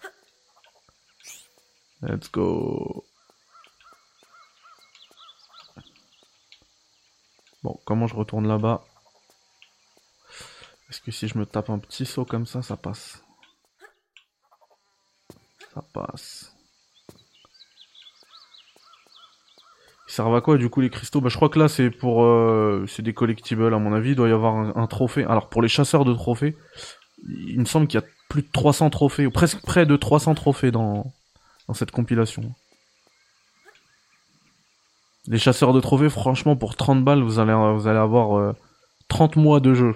[2.02, 3.06] Let's go.
[7.62, 8.84] Bon, comment je retourne là-bas?
[10.90, 13.24] Est-ce que si je me tape un petit saut comme ça, ça passe
[15.74, 16.56] Ça passe.
[20.08, 21.20] Ils servent à quoi du coup les cristaux?
[21.20, 22.24] Bah je crois que là c'est pour...
[22.24, 25.24] Euh, c'est des collectibles à mon avis, il doit y avoir un, trophée.
[25.24, 26.56] Alors pour les chasseurs de trophées,
[27.28, 30.36] il me semble qu'il y a plus de 300 trophées, ou presque près de 300
[30.36, 31.12] trophées dans,
[31.68, 32.54] dans cette compilation.
[35.28, 38.54] Les chasseurs de trophées, franchement, pour 30 balles, vous allez, vous allez avoir euh,
[39.08, 39.96] 30 mois de jeu.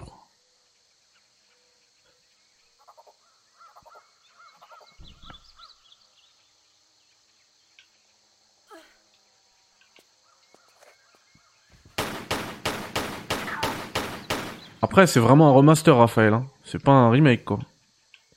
[15.08, 16.34] C'est vraiment un remaster, Raphaël.
[16.34, 16.48] Hein.
[16.64, 17.60] C'est pas un remake, quoi.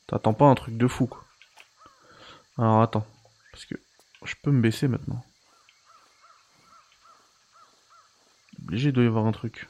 [0.06, 1.24] T'attends pas un truc de fou, quoi.
[2.58, 3.06] Alors, attends.
[3.52, 3.74] Parce que
[4.24, 5.24] je peux me baisser maintenant.
[8.62, 9.68] Obligé, doit y avoir un truc.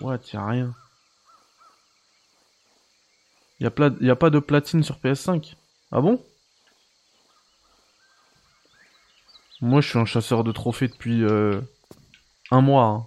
[0.00, 0.74] What, y'a rien.
[3.60, 5.56] Y a, pla- y a pas de platine sur PS5
[5.92, 6.24] Ah bon?
[9.60, 11.60] Moi, je suis un chasseur de trophées depuis euh,
[12.50, 12.84] un mois.
[12.84, 13.06] hein.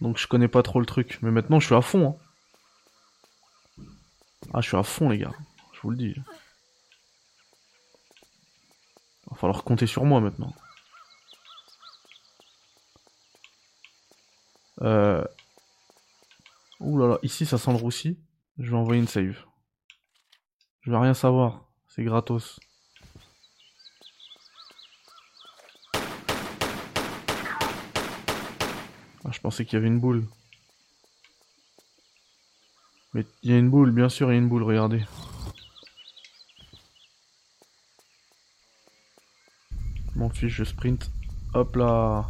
[0.00, 1.18] Donc, je connais pas trop le truc.
[1.22, 2.18] Mais maintenant, je suis à fond.
[3.78, 3.84] hein.
[4.54, 5.32] Ah, je suis à fond, les gars.
[5.74, 6.14] Je vous le dis.
[9.30, 10.52] Va falloir compter sur moi maintenant.
[14.82, 15.24] Euh...
[16.80, 18.18] Ouh là là, ici ça sent le roussi.
[18.58, 19.36] Je vais envoyer une save.
[20.80, 21.66] Je vais rien savoir.
[21.86, 22.58] C'est gratos.
[29.24, 30.26] Ah, je pensais qu'il y avait une boule.
[33.12, 35.04] Mais il y a une boule, bien sûr, il y a une boule, regardez.
[40.14, 41.10] Mon fiche, je sprint.
[41.54, 42.26] Hop là.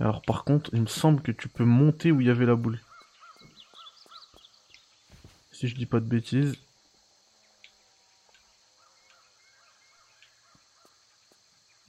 [0.00, 2.54] Alors par contre, il me semble que tu peux monter où il y avait la
[2.54, 2.80] boule.
[5.52, 6.56] Si je dis pas de bêtises.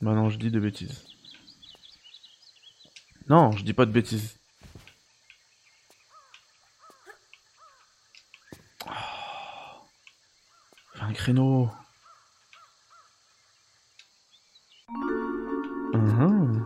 [0.01, 1.05] Bah non, je dis de bêtises.
[3.27, 4.39] Non, je dis pas de bêtises.
[8.87, 8.91] Oh.
[11.01, 11.69] Un créneau.
[15.93, 16.65] Mhm.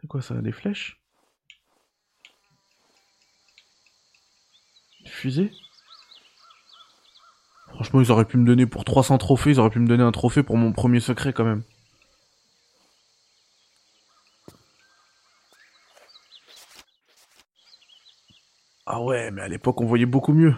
[0.00, 1.00] C'est quoi ça Des flèches?
[5.02, 5.52] Des fusées?
[7.76, 10.10] Franchement, ils auraient pu me donner pour 300 trophées, ils auraient pu me donner un
[10.10, 11.62] trophée pour mon premier secret quand même.
[18.86, 20.54] Ah ouais, mais à l'époque on voyait beaucoup mieux.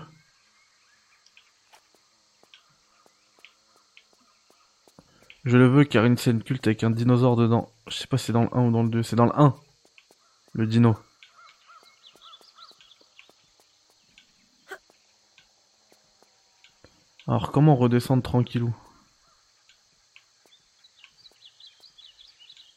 [5.44, 7.72] Je le veux car une scène culte avec un dinosaure dedans.
[7.88, 9.02] Je sais pas si c'est dans le 1 ou dans le 2.
[9.02, 9.56] C'est dans le 1.
[10.52, 10.96] Le dino.
[17.28, 18.74] Alors comment redescendre tranquillou?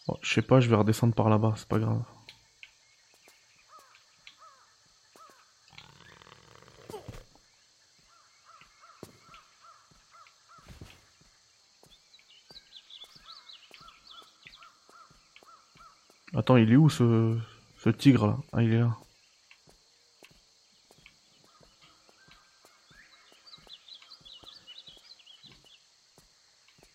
[0.08, 2.04] Oh, Je sais pas, je vais redescendre par là-bas, c'est pas grave.
[16.36, 17.38] Attends, il est où ce,
[17.78, 18.98] ce tigre là Ah, il est là.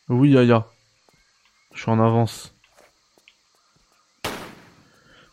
[0.09, 0.67] Oui, Yaya.
[1.75, 2.53] Je suis en avance.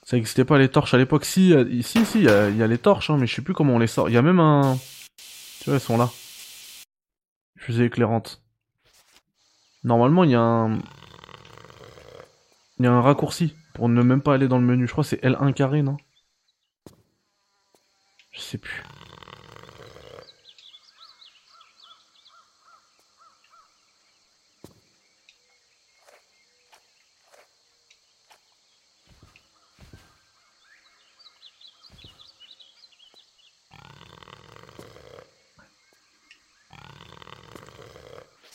[0.03, 1.25] Ça existait pas les torches à l'époque.
[1.25, 3.25] Si, y a- si, si, il y, a- il y a les torches, hein, mais
[3.27, 4.09] je sais plus comment on les sort.
[4.09, 4.77] Il y a même un.
[5.59, 6.09] Tu vois, elles sont là.
[7.57, 8.41] Fusée éclairante.
[9.83, 10.79] Normalement, il y a un.
[12.77, 14.85] Il y a un raccourci pour ne même pas aller dans le menu.
[14.85, 15.97] Je crois que c'est L1 carré, non?
[18.31, 18.83] Je sais plus.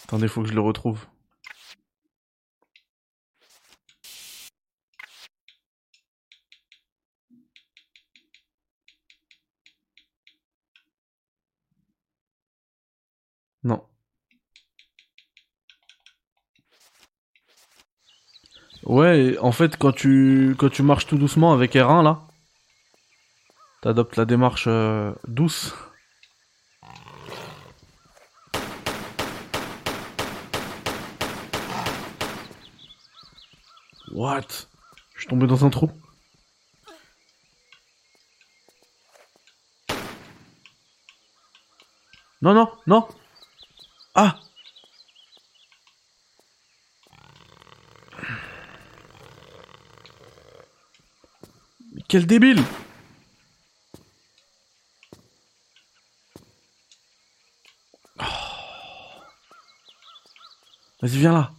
[0.08, 1.06] Attendez, faut que je le retrouve.
[13.62, 13.84] Non.
[18.84, 22.20] Ouais, en fait, quand tu, quand tu marches tout doucement avec R1, là,
[23.82, 25.74] t'adoptes la démarche euh, douce.
[34.12, 34.68] What?
[35.14, 35.90] Je suis tombé dans un trou.
[42.40, 43.08] Non, non, non
[44.14, 44.38] Ah
[52.08, 52.62] Quel débile
[58.20, 58.24] Oh.
[61.02, 61.57] Vas-y, viens là.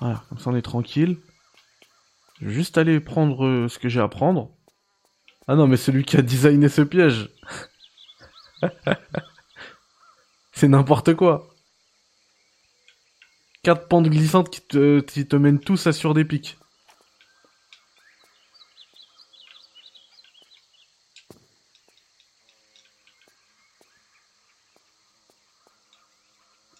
[0.00, 1.18] Voilà, comme ça on est tranquille.
[2.40, 4.50] Je vais juste aller prendre euh, ce que j'ai à prendre.
[5.48, 7.30] Ah non, mais celui qui a designé ce piège.
[10.52, 11.48] C'est n'importe quoi.
[13.62, 16.58] Quatre pentes glissantes qui te, qui te mènent tous à sur des pics.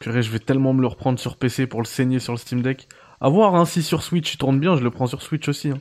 [0.00, 2.62] Purée, je vais tellement me le reprendre sur PC pour le saigner sur le Steam
[2.62, 2.88] Deck.
[3.20, 5.70] A voir, hein, si sur Switch il tourne bien, je le prends sur Switch aussi.
[5.70, 5.80] Hein.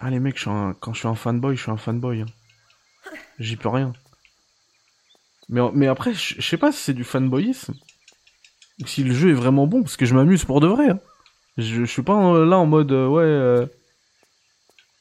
[0.00, 2.22] Ah les mecs, quand je suis un fanboy, je suis un fanboy.
[2.22, 2.26] hein.
[3.38, 3.92] J'y peux rien.
[5.48, 7.74] Mais, après, je sais pas si c'est du fanboyisme.
[8.82, 10.90] Ou si le jeu est vraiment bon, parce que je m'amuse pour de vrai.
[10.90, 11.00] hein.
[11.56, 13.66] Je, suis pas euh, là en mode, euh, ouais, euh,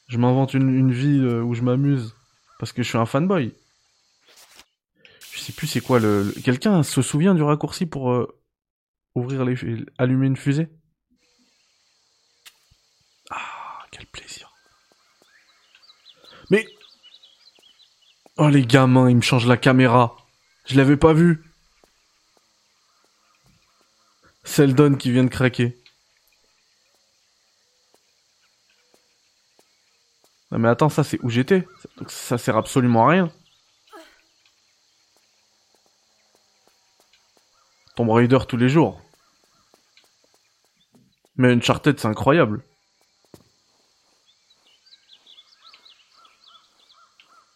[0.08, 2.14] je m'invente une, vie où je m'amuse.
[2.60, 3.54] Parce que je suis un fanboy.
[5.44, 6.34] Sais plus c'est quoi le...
[6.46, 8.34] Quelqu'un se souvient du raccourci pour euh,
[9.14, 9.58] ouvrir les...
[9.98, 10.70] allumer une fusée?
[13.30, 14.54] Ah, quel plaisir.
[16.50, 16.66] Mais...
[18.38, 20.16] Oh les gamins, ils me changent la caméra.
[20.66, 21.44] Je l'avais pas vu.
[24.46, 25.78] Seldon qui vient de craquer.
[30.52, 31.68] Non mais attends, ça c'est où j'étais.
[32.08, 33.34] Ça sert absolument à rien.
[37.96, 39.02] Tomb Raider tous les jours.
[41.36, 42.64] Mais Uncharted c'est incroyable.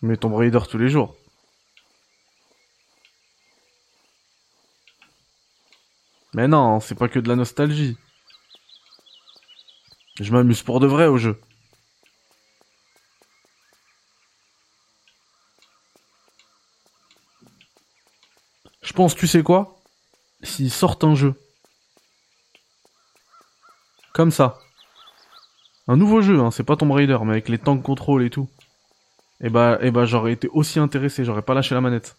[0.02, 1.16] Mais Tomb Raider tous les jours.
[6.34, 7.98] Mais non, c'est pas que de la nostalgie.
[10.20, 11.40] Je m'amuse pour de vrai au jeu.
[18.84, 19.77] Je pense, tu sais quoi?
[20.42, 21.36] S'ils sortent un jeu.
[24.14, 24.58] Comme ça.
[25.88, 28.50] Un nouveau jeu, hein, c'est pas Tomb Raider, mais avec les tank control et tout.
[29.42, 32.16] Et bah, et bah j'aurais été aussi intéressé, j'aurais pas lâché la manette.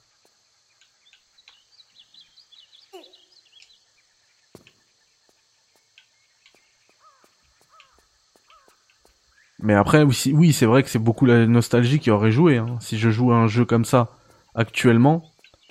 [9.60, 12.58] Mais après, oui, c'est vrai que c'est beaucoup la nostalgie qui aurait joué.
[12.58, 12.78] hein.
[12.80, 14.16] Si je joue à un jeu comme ça
[14.54, 15.24] actuellement,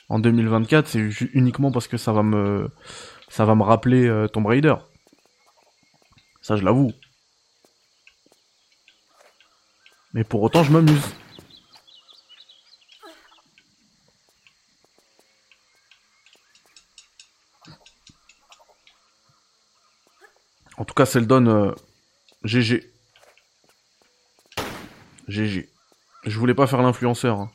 [0.10, 1.00] en 2024, c'est
[1.34, 2.70] uniquement parce que ça va me,
[3.30, 4.76] ça va me rappeler euh, Tomb Raider.
[6.42, 6.94] Ça, je l'avoue.
[10.14, 11.04] Mais pour autant, je m'amuse.
[20.78, 21.72] En tout cas, Seldon, euh,
[22.44, 22.94] GG.
[25.28, 25.70] GG.
[26.26, 27.40] Je voulais pas faire l'influenceur.
[27.40, 27.52] hein.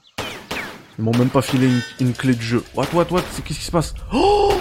[1.02, 1.68] Ils m'ont même pas filé
[1.98, 2.62] une, clé de jeu.
[2.76, 3.22] What, what, what?
[3.32, 3.92] C'est- Qu'est-ce qui se passe?
[4.12, 4.52] Oh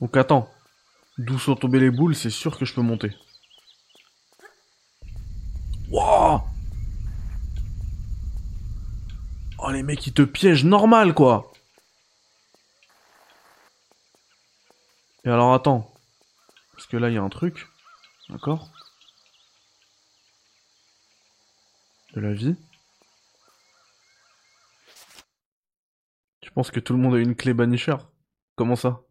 [0.00, 0.48] Donc attends.
[1.18, 3.10] D'où sont tombées les boules, c'est sûr que je peux monter.
[5.90, 6.46] Wouah
[9.70, 11.52] Oh les mecs ils te piègent normal quoi
[15.24, 15.94] Et alors attends.
[16.72, 17.68] Parce que là il y a un truc.
[18.30, 18.72] D'accord
[22.14, 22.56] De la vie.
[26.40, 27.94] Tu penses que tout le monde a une clé banisher?
[28.56, 29.02] Comment ça?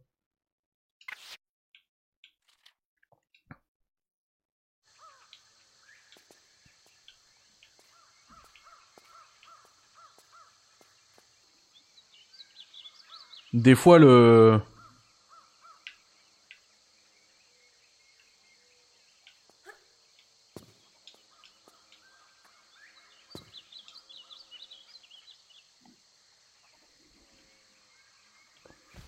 [13.53, 14.59] Des fois le...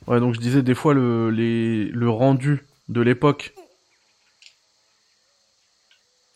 [0.07, 3.53] Ouais, donc je disais des fois le, les, le rendu de l'époque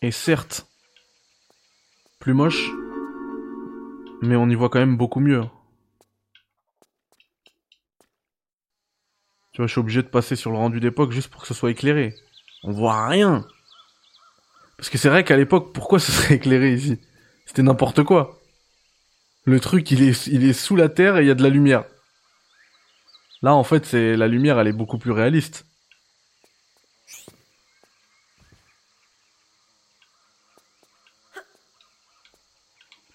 [0.00, 0.66] est certes
[2.20, 2.70] plus moche,
[4.22, 5.42] mais on y voit quand même beaucoup mieux.
[9.56, 11.54] Tu vois, je suis obligé de passer sur le rendu d'époque juste pour que ce
[11.54, 12.14] soit éclairé.
[12.62, 13.48] On voit rien.
[14.76, 17.00] Parce que c'est vrai qu'à l'époque, pourquoi ce serait éclairé ici?
[17.46, 18.38] C'était n'importe quoi.
[19.44, 21.48] Le truc, il est, il est sous la terre et il y a de la
[21.48, 21.86] lumière.
[23.40, 25.64] Là, en fait, c'est la lumière, elle est beaucoup plus réaliste.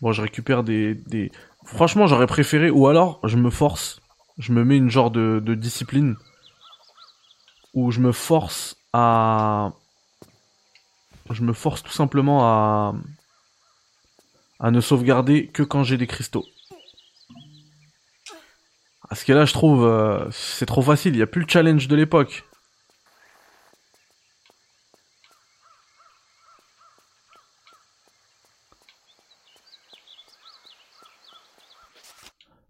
[0.02, 1.32] Bon, je récupère des, des...
[1.66, 4.02] Franchement, j'aurais préféré, ou alors, je me force,
[4.40, 6.16] je me mets une genre de, de discipline,
[7.74, 9.72] où je me force à...
[11.30, 12.94] Je me force tout simplement à...
[14.60, 16.46] à ne sauvegarder que quand j'ai des cristaux.
[19.10, 21.90] Parce que là, je trouve, euh, c'est trop facile, il n'y a plus le challenge
[21.90, 22.46] de l'époque.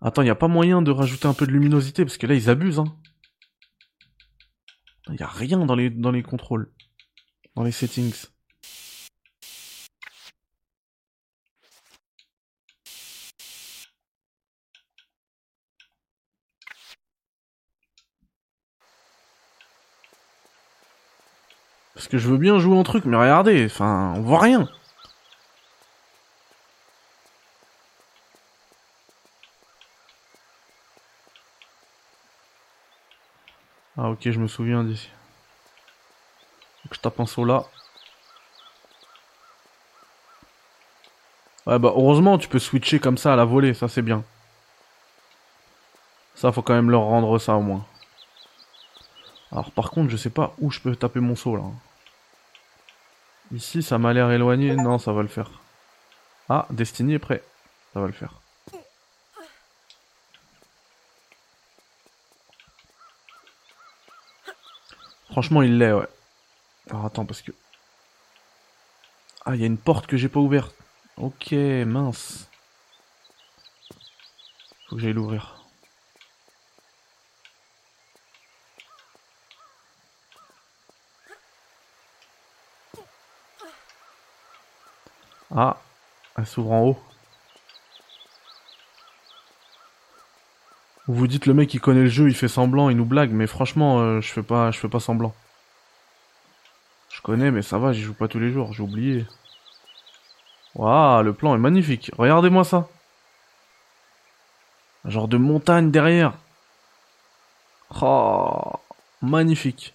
[0.02, 2.50] Attends, il a pas moyen de rajouter un peu de luminosité, parce que là, ils
[2.50, 2.86] abusent, hein.
[5.14, 6.72] Il a rien dans les, dans les contrôles.
[7.56, 8.28] Dans les settings.
[21.94, 24.68] Parce que je veux bien jouer en truc, mais regardez, enfin, on voit rien.
[34.04, 35.12] Ah ok, je me souviens d'ici.
[36.92, 37.66] Je tape un saut là.
[41.68, 44.24] Ouais bah heureusement tu peux switcher comme ça à la volée, ça c'est bien.
[46.34, 47.86] Ça faut quand même leur rendre ça au moins.
[49.52, 51.66] Alors par contre je sais pas où je peux taper mon saut là.
[53.52, 55.52] Ici ça m'a l'air éloigné, non ça va le faire.
[56.50, 57.44] Ah, Destiny est prêt,
[57.94, 58.41] ça va le faire.
[65.32, 66.08] Franchement, il l'est, ouais.
[66.90, 67.52] Alors attends, parce que...
[69.46, 70.76] Ah, il y a une porte que j'ai pas ouverte.
[71.18, 72.50] Ok, mince.
[74.88, 75.64] Faut que j'aille l'ouvrir.
[85.56, 85.78] Ah,
[86.38, 87.00] elle s'ouvre en haut.
[91.08, 93.32] Vous vous dites le mec il connaît le jeu, il fait semblant, il nous blague,
[93.32, 95.34] mais franchement, euh, je fais pas, je fais pas semblant.
[97.10, 99.26] Je connais, mais ça va, j'y joue pas tous les jours, j'ai oublié.
[100.76, 102.12] Waouh, le plan est magnifique.
[102.18, 102.88] Regardez-moi ça.
[105.06, 106.34] Un genre de montagne derrière.
[108.02, 108.80] Oh,
[109.22, 109.94] magnifique.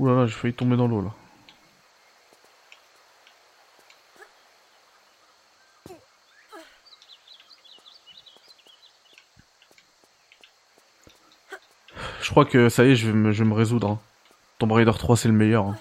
[0.00, 1.10] Ouh là là, j'ai failli tomber dans l'eau là.
[12.22, 13.90] Je crois que ça y est, je vais me, résoudre.
[13.90, 14.00] hein.
[14.58, 15.66] Tomb Raider 3 c'est le meilleur.
[15.66, 15.76] hein.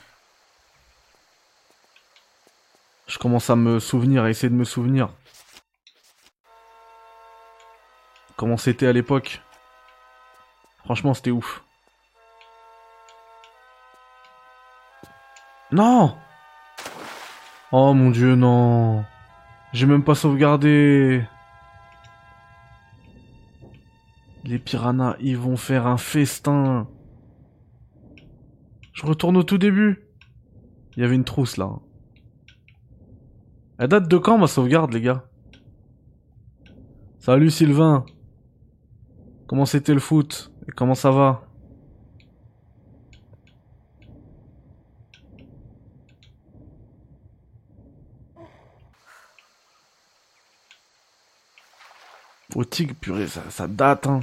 [3.07, 5.13] Je commence à me souvenir, à essayer de me souvenir.
[8.35, 9.41] Comment c'était à l'époque.
[10.83, 11.63] Franchement, c'était ouf.
[15.71, 16.15] Non.
[17.71, 19.05] Oh mon dieu, non.
[19.71, 21.23] J'ai même pas sauvegardé.
[24.43, 26.87] Les piranhas, ils vont faire un festin.
[28.93, 30.07] Je retourne au tout début.
[30.95, 31.69] Il y avait une trousse là.
[33.77, 35.23] Elle date de quand ma sauvegarde, les gars?
[37.19, 38.05] Salut Sylvain.
[39.47, 40.51] Comment c'était le foot?
[40.67, 41.48] Et comment ça va?
[52.65, 54.21] Tigre, purée, ça, ça date, hein.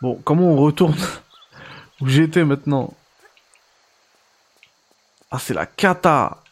[0.00, 0.96] Bon, comment on retourne
[2.00, 2.94] où j'étais maintenant?
[5.30, 6.44] Ah, c'est la cata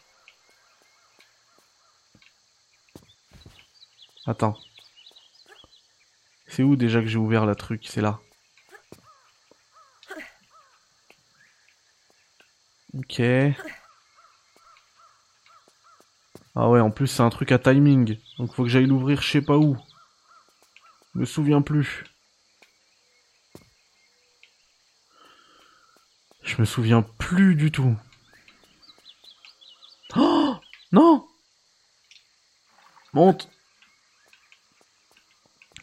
[4.25, 4.57] Attends.
[6.47, 7.85] C'est où déjà que j'ai ouvert la truc?
[7.87, 8.19] C'est là.
[12.93, 13.21] Ok.
[16.55, 18.17] Ah ouais, en plus c'est un truc à timing.
[18.37, 19.77] Donc faut que j'aille l'ouvrir je sais pas où.
[21.13, 22.03] Je me souviens plus.
[26.43, 27.95] Je me souviens plus du tout.
[30.15, 30.55] Oh
[30.91, 31.25] Non
[33.13, 33.49] Monte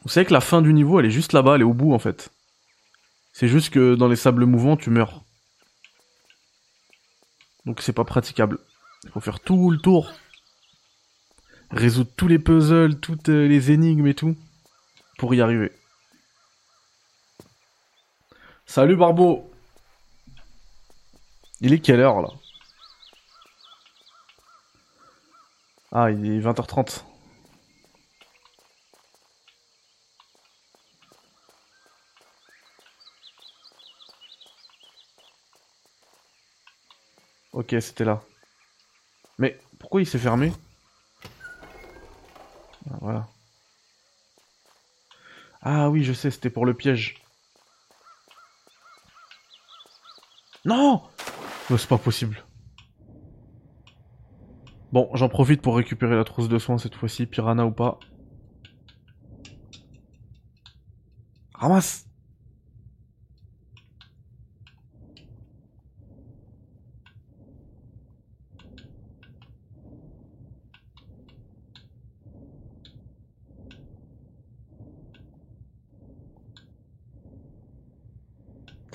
[0.03, 1.95] Vous savez que la fin du niveau, elle est juste là-bas, elle est au bout
[1.95, 2.31] en fait.
[3.33, 5.25] C'est juste que dans les sables mouvants, tu meurs.
[7.67, 8.59] Donc c'est pas praticable.
[9.05, 10.13] Il faut faire tout le tour.
[11.71, 14.37] Résoudre tous les puzzles, toutes euh, les énigmes et tout.
[15.21, 15.71] Pour y arriver.
[18.65, 19.51] Salut Barbeau
[21.61, 22.31] Il est quelle heure là?
[25.93, 27.05] Ah, il est 20h30.
[37.53, 38.23] Ok, c'était là.
[39.39, 40.51] Mais pourquoi il s'est fermé?
[42.91, 43.29] Ah, Voilà.
[45.63, 47.23] Ah oui, je sais, c'était pour le piège.
[50.65, 51.03] Non
[51.71, 52.45] oh, C'est pas possible.
[54.93, 57.99] Bon, j'en profite pour récupérer la trousse de soins cette fois-ci, piranha ou pas.
[61.55, 62.10] Ramasse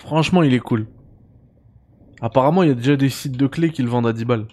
[0.06, 0.86] Franchement, il est cool.
[2.22, 4.46] Apparemment, il y a déjà des sites de clés qui le vendent à 10 balles.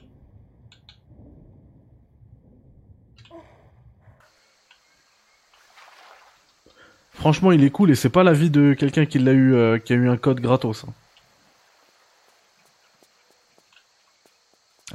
[7.13, 9.79] Franchement, il est cool et c'est pas la vie de quelqu'un qui l'a eu, euh,
[9.79, 10.87] qui a eu un code gratos.
[10.89, 10.95] Hein.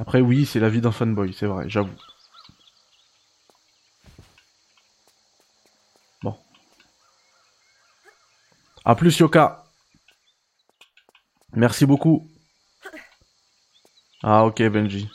[0.00, 1.94] Après, oui, c'est la vie d'un fanboy, c'est vrai, j'avoue.
[6.22, 6.36] Bon.
[8.84, 9.67] A plus, Yoka.
[11.54, 12.28] Merci beaucoup.
[14.22, 15.08] Ah ok Benji.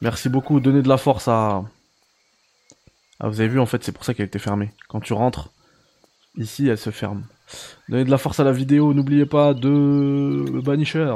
[0.00, 0.60] Merci beaucoup.
[0.60, 1.62] Donnez de la force à...
[3.20, 4.72] Ah vous avez vu en fait c'est pour ça qu'elle était fermée.
[4.88, 5.50] Quand tu rentres,
[6.36, 7.24] ici elle se ferme.
[7.88, 8.92] Donnez de la force à la vidéo.
[8.94, 11.14] N'oubliez pas de banishers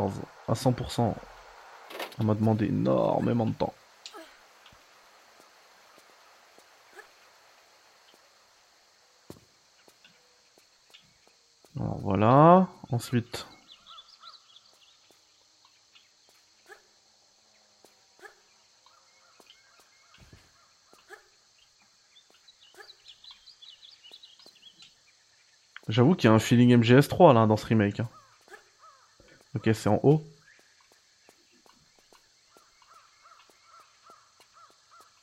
[0.49, 1.15] à 100%.
[2.17, 3.75] Ça m'a demandé énormément de temps.
[11.77, 12.69] Voilà.
[12.91, 13.47] Ensuite.
[25.89, 28.01] J'avoue qu'il y a un feeling MGS3 là dans ce remake.
[28.01, 28.09] Hein.
[29.55, 30.23] Ok, c'est en haut.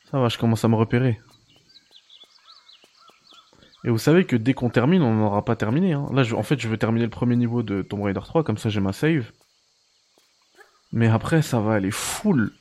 [0.10, 1.20] Ça va, je commence à me repérer.
[3.86, 5.94] Et vous savez que dès qu'on termine, on n'aura pas terminé.
[5.94, 6.08] Hein.
[6.14, 8.70] Là, en fait, je veux terminer le premier niveau de Tomb Raider 3, comme ça
[8.70, 9.32] j'ai ma save.
[10.94, 12.54] Mais après, ça va aller full.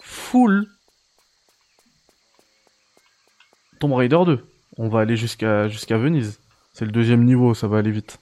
[0.00, 0.66] Full.
[3.78, 4.46] Tomb Raider 2.
[4.78, 6.40] On va aller jusqu'à jusqu'à Venise.
[6.72, 8.18] C'est le deuxième niveau, ça va aller vite.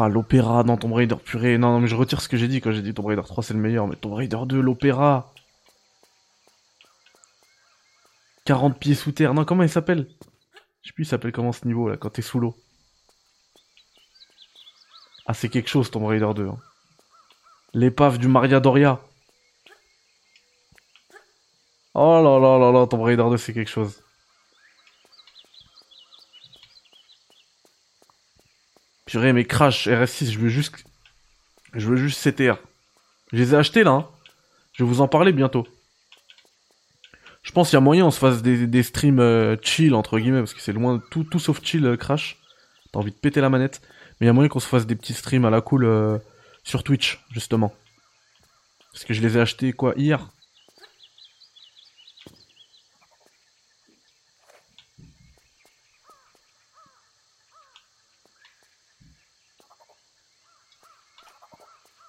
[0.00, 1.58] Ah, l'opéra dans Tomb Raider, purée.
[1.58, 3.42] Non, non, mais je retire ce que j'ai dit quand j'ai dit Tomb Raider 3
[3.42, 3.88] c'est le meilleur.
[3.88, 5.32] Mais Tomb Raider 2, l'opéra.
[8.48, 9.34] 40 pieds sous terre.
[9.34, 10.08] Non, comment il s'appelle?
[10.80, 12.56] Je sais plus, il s'appelle comment ce niveau là, quand t'es sous l'eau.
[15.26, 16.48] Ah, c'est quelque chose, Tomb Raider 2.
[16.48, 16.58] Hein.
[17.74, 19.02] L'épave du Maria Doria.
[21.92, 24.02] Oh là là là là, Tomb Raider 2, c'est quelque chose.
[29.04, 30.86] Purée, mais Crash, RS6, je veux juste...
[31.74, 32.56] Je veux juste CTR.
[33.30, 34.10] Je les ai achetés là, hein.
[34.72, 35.66] Je vais vous en parler bientôt.
[37.48, 40.40] Je pense qu'il y a moyen on se fasse des, streams euh, chill entre guillemets
[40.40, 42.36] parce que c'est loin tout tout sauf chill euh, crash.
[42.92, 43.80] T'as envie de péter la manette,
[44.20, 46.18] mais il y a moyen qu'on se fasse des petits streams à la cool euh,
[46.62, 47.72] sur Twitch justement.
[48.92, 50.28] Parce que je les ai achetés quoi hier.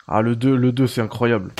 [0.05, 1.53] Ah le 2, le 2 c'est incroyable.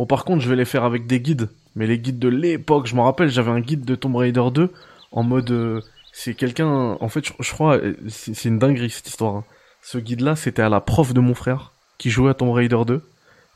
[0.00, 1.50] Bon, par contre, je vais les faire avec des guides.
[1.76, 4.72] Mais les guides de l'époque, je me rappelle, j'avais un guide de Tomb Raider 2
[5.12, 5.50] en mode.
[5.50, 6.96] Euh, c'est quelqu'un.
[6.98, 7.76] En fait, je, crois.
[7.76, 9.34] Euh, c'est une dinguerie cette histoire.
[9.34, 9.44] Hein.
[9.82, 13.06] Ce guide-là, c'était à la prof de mon frère qui jouait à Tomb Raider 2.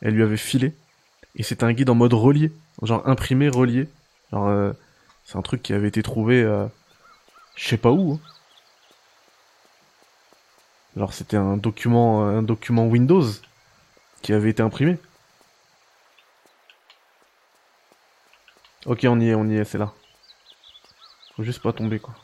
[0.02, 0.74] Elle lui avait filé.
[1.34, 2.52] Et c'était un guide en mode relié.
[2.82, 3.88] Genre imprimé, relié.
[4.30, 4.46] Genre.
[4.46, 4.72] Euh,
[5.24, 6.42] c'est un truc qui avait été trouvé.
[7.56, 8.12] je sais pas où.
[8.12, 8.20] Hein.
[10.98, 13.24] Genre, c'était un document, un document Windows
[14.20, 14.98] qui avait été imprimé.
[18.86, 19.92] Ok, on y est, on y est, c'est là.
[21.36, 22.14] Faut juste pas tomber, quoi.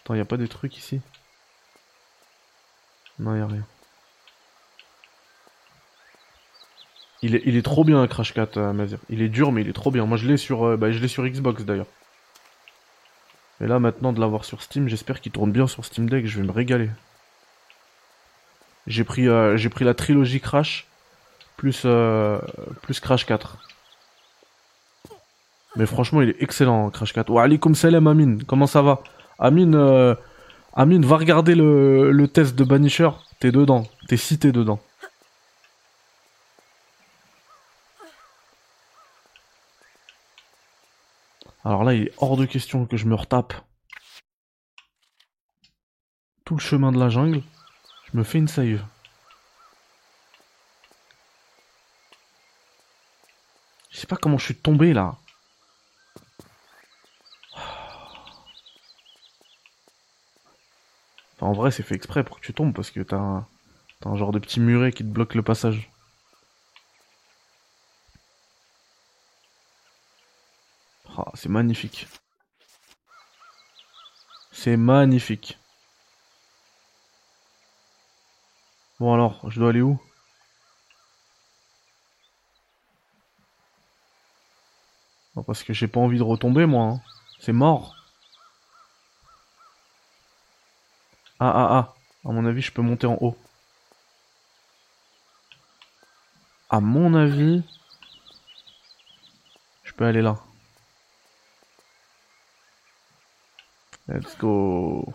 [0.00, 1.00] Attends, y a pas des trucs ici?
[3.18, 3.64] Non, y a rien.
[7.22, 8.98] Il est, trop bien Crash 4 euh, Mazir.
[9.08, 10.06] Il est dur mais il est trop bien.
[10.06, 11.88] Moi je l'ai sur euh, bah, Xbox d'ailleurs.
[13.60, 16.38] Et là maintenant de l'avoir sur Steam, j'espère qu'il tourne bien sur Steam Deck, je
[16.40, 16.90] vais me régaler.
[18.86, 20.86] J'ai pris euh, la trilogie Crash
[21.56, 21.84] plus
[22.82, 23.58] plus Crash 4.
[25.76, 27.30] Mais franchement, il est excellent Crash 4.
[27.30, 29.02] Wa alaikum salam Amine, comment ça va?
[29.38, 30.14] Amine euh,
[30.74, 34.80] Amine va regarder le, test de Banisher, t'es dedans, t'es cité dedans.
[41.64, 43.54] Alors là, il est hors de question que je me retape
[46.44, 47.42] tout le chemin de la jungle.
[48.10, 48.82] Je me fais une save.
[53.90, 55.16] Je sais pas comment je suis tombé là.
[61.40, 63.46] En vrai, c'est fait exprès pour que tu tombes parce que t'as un,
[64.00, 65.90] t'as un genre de petit muret qui te bloque le passage.
[71.16, 72.06] Ah, c'est magnifique.
[74.52, 75.56] C'est magnifique.
[79.00, 79.98] Bon alors, je dois aller où?
[85.36, 86.84] Non, Parce que j'ai pas envie de retomber moi.
[86.84, 87.00] hein.
[87.40, 87.96] C'est mort.
[91.40, 91.94] Ah ah ah.
[92.28, 93.36] À mon avis, je peux monter en haut.
[96.70, 97.62] À mon avis,
[99.84, 100.38] je peux aller là.
[104.08, 105.14] Let's go.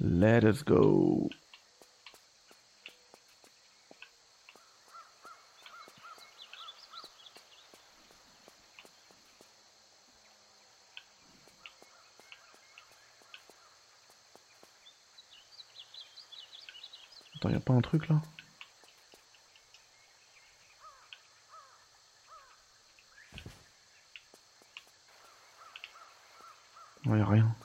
[0.00, 1.28] Let us go.
[17.40, 18.20] Attends, y a pas un truc là
[27.06, 27.56] Non, y a rien.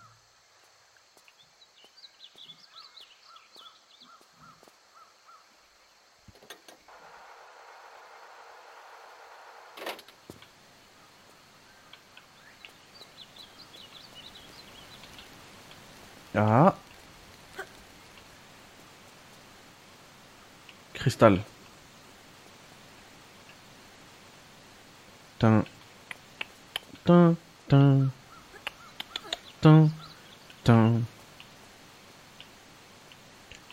[16.33, 16.75] Ah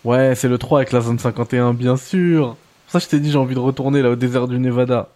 [0.04, 2.56] Ouais, c'est le 3 avec la zone 51, bien sûr.
[2.88, 5.08] Ça, je t'ai dit, j'ai envie de retourner là au désert du Nevada.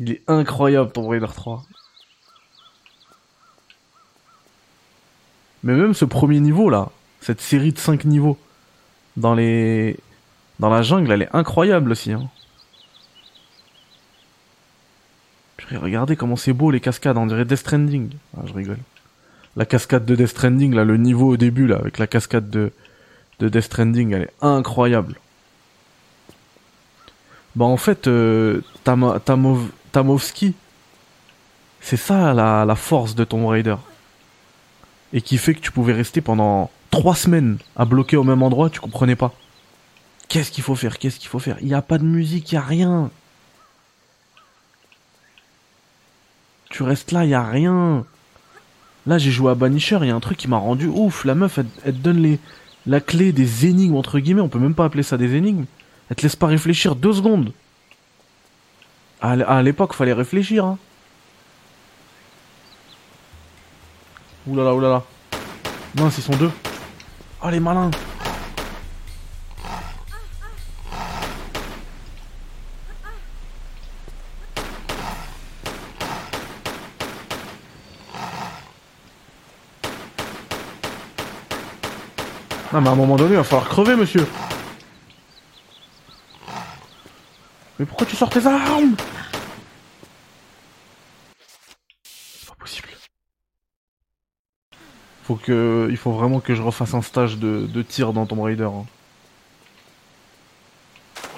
[0.00, 1.62] Il est incroyable, Tomb Raider 3.
[5.62, 6.90] Mais même ce premier niveau là,
[7.20, 8.36] cette série de 5 niveaux
[9.16, 9.96] dans les
[10.58, 12.12] dans la jungle, elle est incroyable aussi.
[12.12, 12.28] Hein.
[15.72, 18.10] Regardez comment c'est beau les cascades, on dirait Death Stranding.
[18.36, 18.78] Ah, je rigole.
[19.56, 22.72] La cascade de Death Stranding, là, le niveau au début, là, avec la cascade de,
[23.38, 25.16] de Death Stranding, elle est incroyable.
[27.56, 28.62] Bah en fait, euh,
[29.92, 30.54] Tamovski,
[31.80, 33.76] c'est ça la, la force de Tomb Raider.
[35.12, 38.70] Et qui fait que tu pouvais rester pendant trois semaines à bloquer au même endroit,
[38.70, 39.32] tu comprenais pas.
[40.28, 40.98] Qu'est-ce qu'il faut faire?
[40.98, 41.56] Qu'est-ce qu'il faut faire?
[41.60, 43.10] Il n'y a pas de musique, il n'y a rien.
[46.70, 48.04] Tu restes là, il n'y a rien.
[49.06, 51.24] Là, j'ai joué à Banisher, il y a un truc qui m'a rendu ouf.
[51.24, 52.38] La meuf, elle, te donne les,
[52.86, 54.40] la clé des énigmes, entre guillemets.
[54.40, 55.64] On peut même pas appeler ça des énigmes.
[56.10, 57.52] Elle te laisse pas réfléchir deux secondes.
[59.20, 60.64] À à l'époque, fallait réfléchir.
[60.64, 60.78] Hein.
[64.46, 65.02] Oulala, oulala.
[65.96, 66.50] Mince, ils sont deux.
[67.46, 67.90] Oh, les malins.
[82.72, 84.26] Non, mais à un moment donné, il va falloir crever, monsieur.
[87.78, 88.96] Mais pourquoi tu sors tes armes
[92.02, 92.88] C'est pas possible.
[95.24, 98.64] Faut que, il faut vraiment que je refasse un stage de, tir dans Tomb Raider.
[98.64, 98.84] hein.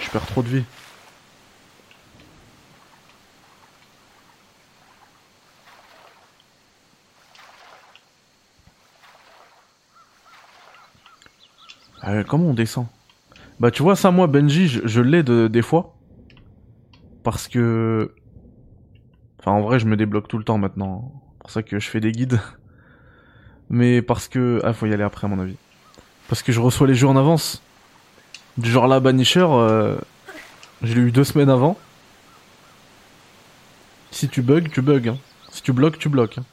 [0.01, 0.65] Je perds trop de vie.
[12.05, 12.87] Euh, comment on descend?
[13.61, 15.97] Bah tu vois ça moi Benji je, je l'ai de, des fois
[17.23, 18.15] parce que
[19.41, 21.89] enfin en vrai je me débloque tout le temps maintenant C'est pour ça que je
[21.89, 22.41] fais des guides
[23.71, 25.57] mais parce que ah faut y aller après à mon avis
[26.29, 27.63] parce que je reçois les jeux en avance
[28.59, 29.97] Du genre là, Banisher, euh,
[30.83, 31.77] je l'ai eu deux semaines avant.
[34.11, 35.09] Si tu bugs, tu bugs.
[35.09, 35.19] Hein.
[35.53, 36.39] Si tu bloques, tu bloques.
[36.39, 36.45] hein.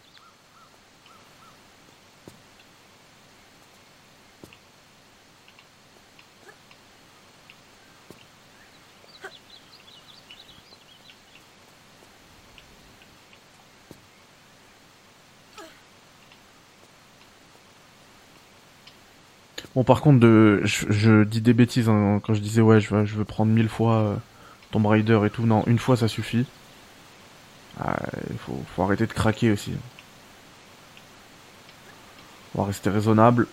[19.75, 23.05] Bon, par contre, de, je, dis des bêtises hein, quand je disais ouais, je veux,
[23.05, 24.15] je veux prendre mille fois euh,
[24.71, 25.45] Tomb Raider et tout.
[25.45, 26.45] Non, une fois ça suffit.
[27.79, 27.97] Ah,
[28.31, 29.73] Il faut, faut arrêter de craquer aussi.
[32.55, 33.47] On va rester raisonnable.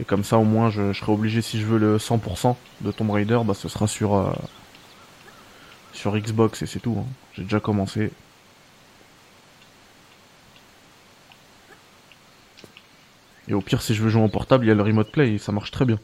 [0.00, 2.92] Et comme ça, au moins, je, je serai obligé, si je veux le 100% de
[2.92, 4.32] Tomb Raider, bah ce sera sur, euh,
[5.92, 6.96] sur Xbox et c'est tout.
[6.98, 7.06] hein.
[7.34, 8.10] J'ai déjà commencé.
[13.48, 15.38] Et au pire, si je veux jouer en portable, il y a le Remote Play
[15.38, 15.98] ça marche très bien.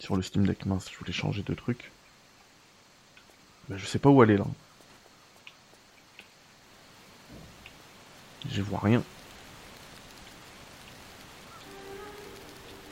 [0.00, 1.90] Sur le Steam Deck, mince, je voulais changer de truc.
[3.68, 4.46] Mais je sais pas où aller là.
[8.50, 9.02] Je vois rien.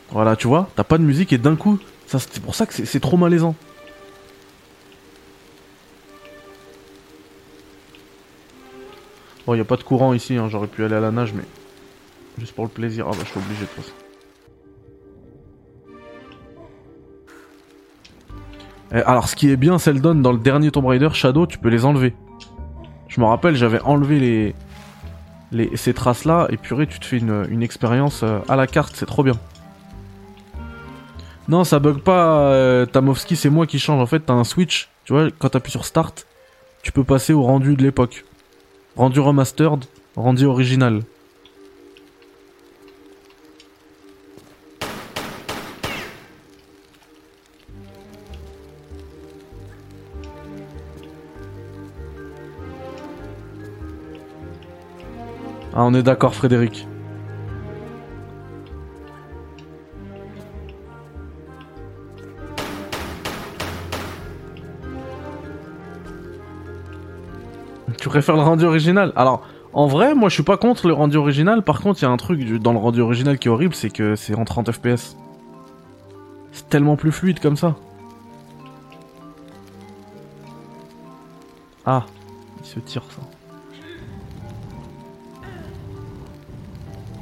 [0.09, 2.85] Voilà, tu vois, t'as pas de musique et d'un coup, c'est pour ça que c'est-
[2.85, 3.55] c'est trop malaisant.
[9.45, 11.43] Bon, y a pas de courant ici, hein, j'aurais pu aller à la nage, mais
[12.37, 13.05] juste pour le plaisir.
[13.07, 13.93] Ah bah, je suis obligé de toute façon.
[18.93, 21.69] Eh, alors, ce qui est bien, Seldon, dans le dernier Tomb Raider, Shadow, tu peux
[21.69, 22.13] les enlever.
[23.07, 24.53] Je me rappelle, j'avais enlevé
[25.51, 29.05] les, ces traces-là, et purée, tu te fais une, expérience euh, à la carte, c'est
[29.05, 29.35] trop bien.
[31.49, 34.01] Non, ça bug pas, euh, Tamovski, c'est moi qui change.
[34.01, 36.27] En fait, t'as un switch, tu vois, quand t'appuies sur Start,
[36.81, 38.25] tu peux passer au rendu de l'époque.
[38.95, 39.85] Rendu remastered,
[40.15, 41.01] rendu original.
[55.79, 56.87] Ah, on est d'accord, Frédéric.
[67.99, 69.13] Tu préfères le rendu original?
[69.15, 71.61] Alors, en vrai, moi je suis pas contre le rendu original.
[71.61, 73.91] Par contre, il y a un truc dans le rendu original qui est horrible, c'est
[73.91, 75.15] que c'est en 30 FPS.
[76.53, 77.75] C'est tellement plus fluide comme ça.
[81.85, 82.03] Ah,
[82.61, 83.36] il se tire ça.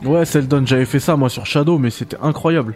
[0.05, 2.75] Ouais, Seldon, j'avais fait ça moi sur Shadow, mais c'était incroyable.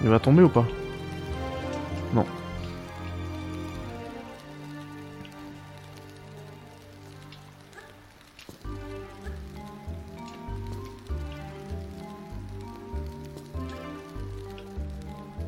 [0.00, 0.64] Il va tomber ou pas?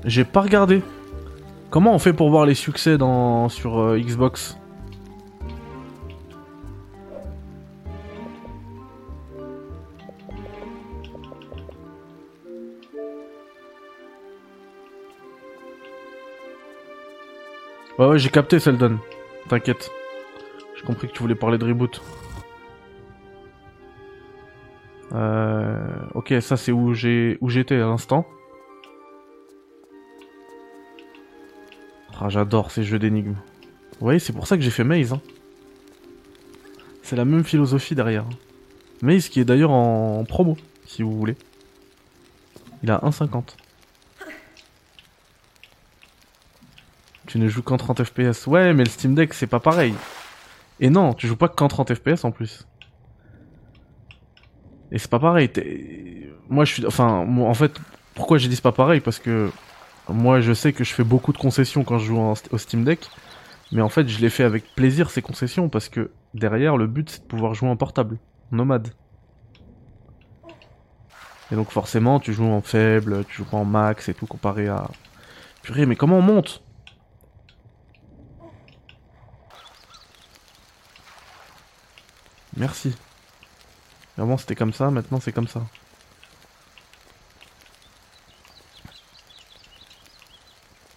[0.09, 0.83] J'ai pas regardé.
[1.69, 4.57] Comment on fait pour voir les succès dans sur euh, Xbox?
[17.99, 18.99] Ouais ouais j'ai capté Seldon.
[19.51, 19.91] T'inquiète.
[20.75, 22.01] J'ai compris que tu voulais parler de reboot.
[25.13, 25.77] Euh...
[26.15, 28.25] Ok ça c'est où j'ai où j'étais à l'instant.
[32.29, 33.37] Ah j'adore ces jeux d'énigmes.
[33.93, 35.15] Vous voyez c'est pour ça que j'ai fait Maze.
[35.15, 35.23] Hein.
[37.03, 38.27] C'est la même philosophie derrière.
[39.01, 41.37] Maze qui est d'ailleurs en promo si vous voulez.
[42.83, 43.55] Il a 1,50.
[47.27, 48.47] Tu ne joues qu'en 30 FPS.
[48.47, 49.95] Ouais, mais le Steam Deck, c'est pas pareil.
[50.81, 52.67] Et non, tu joues pas qu'en 30 FPS en plus.
[54.93, 55.51] Et c'est pas pareil.
[56.51, 56.87] Moi, je suis.
[56.87, 57.73] Enfin, en fait,
[58.15, 59.01] pourquoi j'ai dit c'est pas pareil?
[59.01, 59.51] Parce que
[60.09, 63.09] moi, je sais que je fais beaucoup de concessions quand je joue au Steam Deck.
[63.73, 67.11] Mais en fait, je les fais avec plaisir ces concessions parce que derrière, le but,
[67.11, 68.19] c'est de pouvoir jouer en portable,
[68.51, 68.89] nomade.
[71.51, 74.69] Et donc, forcément, tu joues en faible, tu joues pas en max et tout comparé
[74.69, 74.89] à.
[75.63, 76.63] Purée, mais comment on monte?
[82.57, 82.95] Merci.
[84.19, 85.63] Avant c'était comme ça, maintenant c'est comme ça.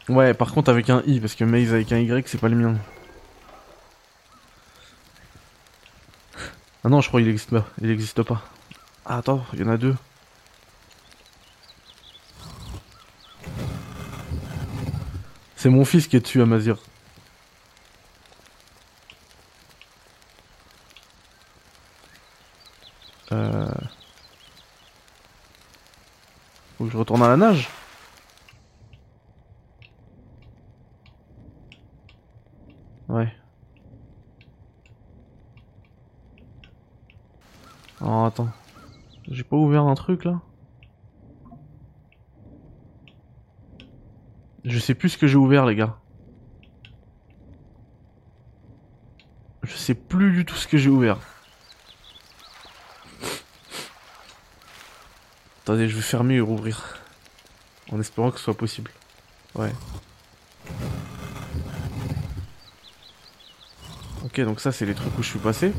[0.10, 2.56] Ouais, par contre avec un i, parce que Maze avec un y, c'est pas le
[2.56, 2.76] mien.
[6.84, 7.66] Ah non, je crois qu'il existe pas.
[7.82, 8.42] Il existe pas.
[9.06, 9.96] Ah, attends, il y en a deux.
[15.56, 16.78] C'est mon fils qui est dessus, Amazir.
[23.32, 23.72] Euh...
[26.78, 27.70] Faut que je retourne à la nage
[33.12, 33.28] Ouais.
[38.00, 38.48] Oh, attends.
[39.28, 40.40] J'ai pas ouvert un truc là
[44.64, 45.98] Je sais plus ce que j'ai ouvert les gars.
[49.64, 51.20] Je sais plus du tout ce que j'ai ouvert.
[55.64, 56.98] Attendez, je vais fermer et rouvrir.
[57.92, 58.90] En espérant que ce soit possible.
[59.56, 59.74] Ouais.
[64.32, 65.74] Ok, donc ça c'est les trucs où je suis passé.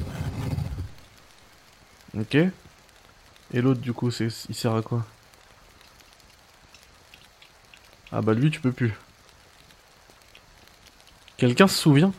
[2.15, 2.35] Ok.
[2.35, 2.53] Et
[3.63, 5.07] l'autre du coup, c'est il sert à quoi?
[8.11, 8.93] Ah bah lui tu peux plus.
[11.39, 12.13] Quelqu'un se souvient?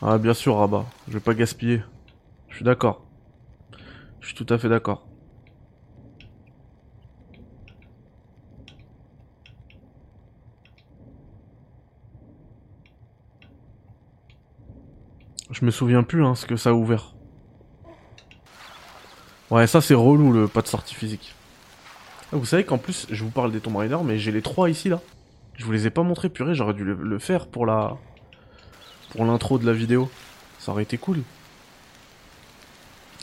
[0.00, 1.82] Ah bien sûr Rabat, je vais pas gaspiller.
[2.50, 3.04] Je suis d'accord.
[4.20, 5.06] Je suis tout à fait d'accord.
[15.62, 17.12] Je me souviens plus hein, ce que ça a ouvert.
[19.48, 21.36] Ouais, ça c'est relou le pas de sortie physique.
[22.32, 24.68] Ah, vous savez qu'en plus, je vous parle des Tomb Raider, mais j'ai les trois
[24.68, 25.00] ici là.
[25.54, 27.96] Je vous les ai pas montrés, purée, j'aurais dû le, faire pour la...
[29.10, 30.10] Pour l'intro de la vidéo.
[30.58, 31.22] Ça aurait été cool.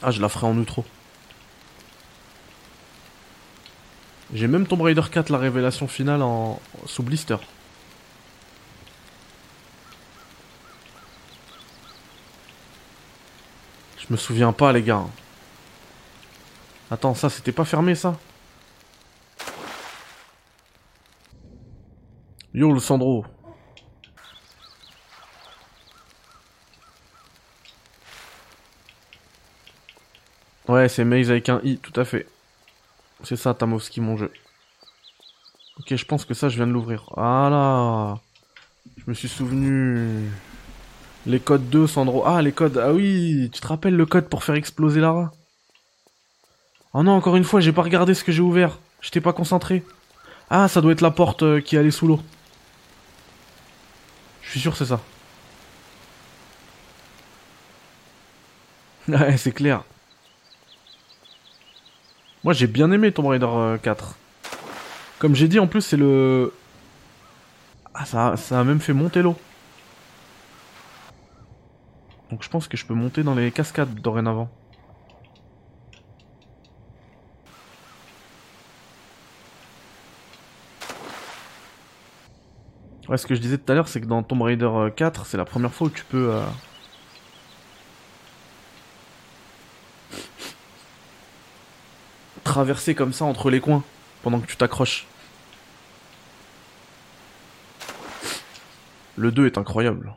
[0.01, 0.85] Ah, je la ferai en outro.
[4.33, 6.61] J'ai même Tomb Raider 4, la révélation finale en...
[6.85, 7.35] sous blister.
[14.09, 15.05] Je me souviens pas, les gars.
[16.89, 18.17] Attends, ça, c'était pas fermé, ça
[22.55, 23.23] Yo, le Sandro.
[30.67, 32.27] Ouais, c'est Maze avec un I, tout à fait.
[33.23, 34.31] C'est ça, Tamovski, mon jeu.
[35.77, 37.11] Ok, je pense que ça, je viens de l'ouvrir.
[37.15, 38.19] Voilà.
[38.97, 40.29] Je me suis souvenu.
[41.29, 42.23] Les codes 2, Sandro.
[42.25, 42.81] Ah, les codes.
[42.83, 45.31] Ah oui, tu te rappelles le code pour faire exploser Lara?
[46.93, 48.79] Oh non, encore une fois, j'ai pas regardé ce que j'ai ouvert.
[48.99, 49.83] J'étais pas concentré.
[50.49, 52.19] Ah, ça doit être la porte euh, qui allait sous l'eau.
[54.41, 54.99] Je suis sûr c'est ça.
[59.07, 59.83] Ouais, c'est clair.
[62.43, 63.47] Moi, j'ai bien aimé Tomb Raider
[63.83, 64.05] 4.
[64.05, 64.07] Euh,
[65.19, 66.53] Comme j'ai dit, en plus, c'est le...
[67.93, 69.35] Ah, ça, ça a même fait monter l'eau.
[72.29, 74.49] Donc je pense que je peux monter dans les cascades dorénavant.
[83.07, 85.23] Ouais, ce que je disais tout à l'heure, c'est que dans Tomb Raider 4, euh,
[85.25, 86.31] c'est la première fois où tu peux...
[86.31, 86.45] Euh,
[92.43, 93.83] traverser comme ça entre les coins,
[94.21, 95.07] pendant que tu t'accroches.
[99.17, 100.13] Le 2 est incroyable.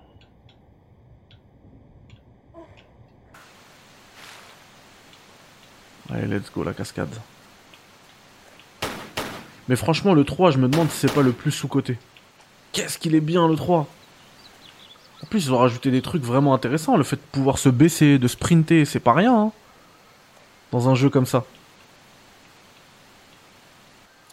[6.12, 7.14] Allez, let's go, la cascade.
[9.68, 11.97] Mais franchement, le 3, je me demande si c'est pas le plus sous-côté.
[12.72, 13.86] Qu'est-ce qu'il est bien, le 3
[15.22, 16.97] En plus, ils ont rajouté des trucs vraiment intéressants.
[16.97, 19.52] Le fait de pouvoir se baisser, de sprinter, c'est pas rien, hein,
[20.72, 21.44] Dans un jeu comme ça.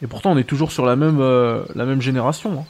[0.02, 2.66] Et pourtant, on est toujours sur la même, euh, la même génération, hein.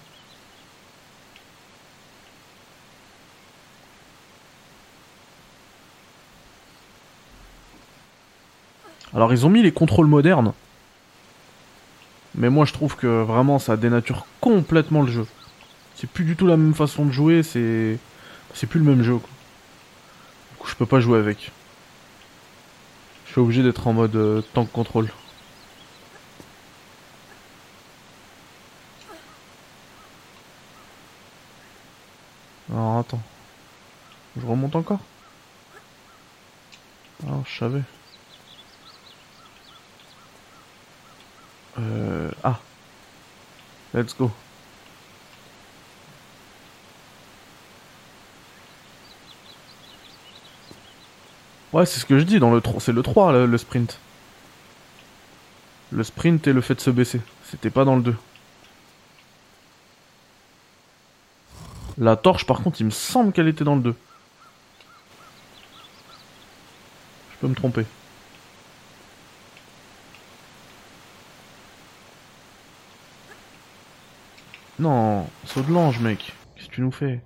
[9.14, 10.53] Alors ils ont mis les contrôles modernes.
[12.36, 15.27] Mais moi je trouve que vraiment ça dénature complètement le jeu.
[15.95, 17.98] C'est plus du tout la même façon de jouer, c'est
[18.53, 19.18] c'est plus le même jeu.
[19.18, 19.30] Quoi.
[20.52, 21.52] Du coup je peux pas jouer avec.
[23.26, 25.10] Je suis obligé d'être en mode euh, tank contrôle.
[32.72, 33.22] Alors attends.
[34.40, 34.99] Je remonte encore?
[37.27, 37.81] Ah je savais.
[41.80, 42.30] Euh...
[42.44, 42.60] Ah.
[43.94, 44.32] Let's go.
[51.72, 52.80] Ouais, c'est ce que je dis dans le 3.
[52.82, 54.00] C'est le 3, le, sprint.
[55.92, 57.22] Le sprint et le fait de se baisser.
[57.46, 58.16] C'était pas dans le 2.
[62.00, 63.96] La torche, par contre, il me semble qu'elle était dans le 2.
[67.32, 67.86] Je peux me tromper.
[74.80, 76.34] Non, saut de l'ange, mec.
[76.56, 77.22] Qu'est-ce que tu nous fais?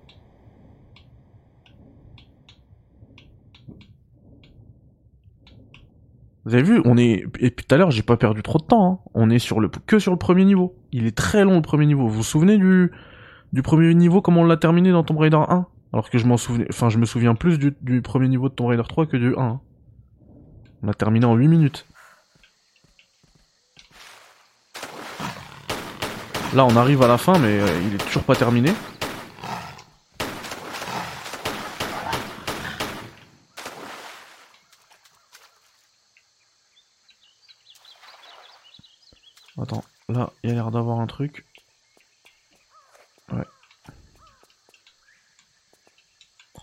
[6.46, 8.64] Vous avez vu, on est et puis tout à l'heure j'ai pas perdu trop de
[8.66, 8.86] temps.
[8.92, 9.00] hein.
[9.14, 10.76] On est sur le que sur le premier niveau.
[10.92, 12.08] Il est très long le premier niveau.
[12.08, 12.92] Vous vous souvenez du
[13.54, 16.38] du premier niveau comment on l'a terminé dans Tomb Raider 1 Alors que je m'en
[16.38, 19.16] souvenais, enfin je me souviens plus du, du premier niveau de Tomb Raider 3 que
[19.16, 19.40] du 1.
[19.42, 19.62] hein.
[20.82, 21.88] On l'a terminé en 8 minutes.
[26.54, 28.74] Là on arrive à la fin mais euh, il est toujours pas terminé.
[39.62, 41.46] Attends, là, il y a l'air d'avoir un truc.
[43.32, 43.46] Ouais.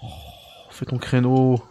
[0.03, 0.09] Oh,
[0.71, 1.65] fais ton créneau.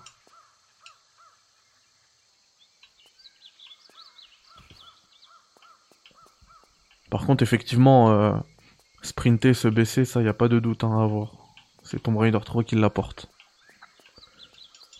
[7.09, 8.33] Par contre, effectivement, euh,
[9.01, 11.31] sprinter, se baisser, ça, y a pas de doute hein, à avoir.
[11.83, 13.29] C'est Tomb Raider 3 qui l'apporte.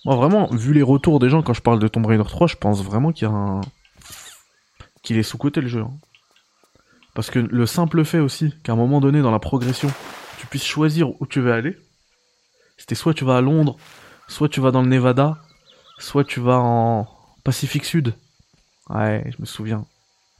[0.05, 2.55] Moi, vraiment, vu les retours des gens quand je parle de Tomb Raider 3, je
[2.55, 3.27] pense vraiment qu'il
[5.17, 5.81] est sous-côté le jeu.
[5.81, 5.93] hein.
[7.13, 9.91] Parce que le simple fait aussi qu'à un moment donné dans la progression,
[10.39, 11.77] tu puisses choisir où tu veux aller.
[12.77, 13.75] C'était soit tu vas à Londres,
[14.27, 15.37] soit tu vas dans le Nevada,
[15.97, 17.07] soit tu vas en
[17.43, 18.15] Pacifique Sud.
[18.89, 19.85] Ouais, je me souviens.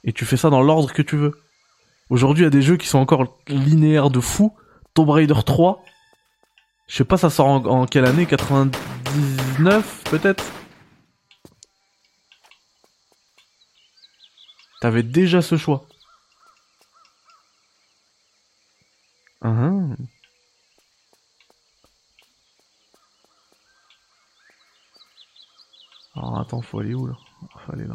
[0.04, 1.38] Et tu fais ça dans l'ordre que tu veux.
[2.10, 4.52] Aujourd'hui, il y a des jeux qui sont encore linéaires de fou.
[4.94, 5.84] Tomb Raider 3.
[6.88, 8.26] Je sais pas, ça sort en, quelle année?
[8.26, 10.44] 99 peut-être?
[14.80, 15.86] T'avais déjà ce choix.
[19.42, 19.96] Uhum.
[26.16, 27.14] Alors attends, faut aller où là?
[27.64, 27.94] Faut aller là.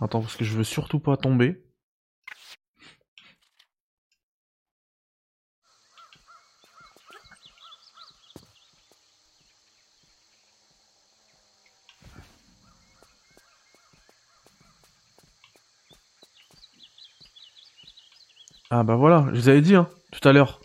[0.00, 1.62] Attends, parce que je veux surtout pas tomber.
[18.70, 20.60] Ah bah voilà, je vous avais dit hein, tout à l'heure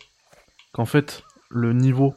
[0.72, 2.14] qu'en fait le niveau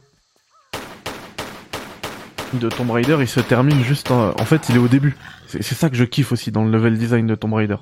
[2.53, 5.15] de Tomb Raider il se termine juste en, en fait il est au début.
[5.47, 7.77] C'est ça que je kiffe aussi dans le level design de Tomb Raider.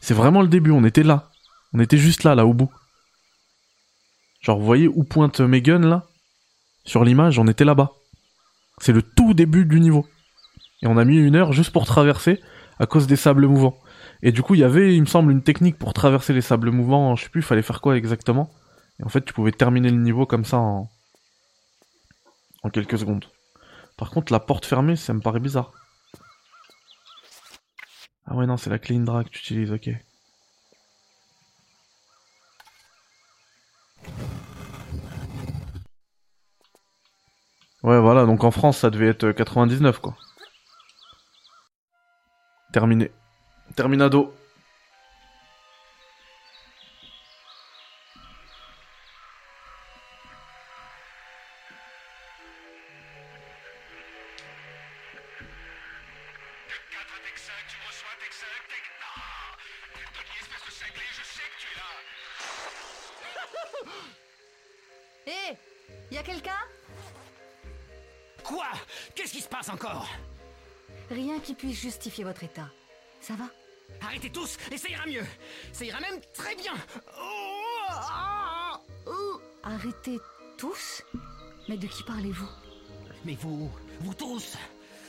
[0.00, 1.30] C'est vraiment le début, on était là.
[1.72, 2.70] On était juste là, là au bout.
[4.40, 6.06] Genre vous voyez où pointe mes guns là?
[6.84, 7.92] Sur l'image, on était là-bas.
[8.78, 10.06] C'est le tout début du niveau.
[10.82, 12.40] Et on a mis une heure juste pour traverser
[12.78, 13.78] à cause des sables mouvants.
[14.22, 16.70] Et du coup, il y avait, il me semble, une technique pour traverser les sables
[16.70, 17.16] mouvants.
[17.16, 18.50] Je sais plus, il fallait faire quoi exactement.
[19.00, 20.88] Et en fait, tu pouvais terminer le niveau comme ça en
[22.72, 23.24] quelques secondes.
[23.96, 25.72] Par contre, la porte fermée, ça me paraît bizarre.
[28.26, 29.90] Ah ouais, non, c'est la clean drag que tu utilises, ok.
[37.82, 40.16] Ouais, voilà, donc en France, ça devait être 99, quoi.
[42.72, 43.10] Terminé.
[43.76, 44.34] Terminado.
[71.82, 72.68] Justifier votre état.
[73.20, 73.44] Ça va
[74.00, 75.24] Arrêtez tous et ça ira mieux
[75.72, 76.72] Ça ira même très bien
[77.20, 79.40] Oh, ah, oh.
[79.64, 80.18] Arrêtez
[80.56, 81.02] tous
[81.68, 82.48] Mais de qui parlez-vous
[83.24, 84.56] Mais vous, vous tous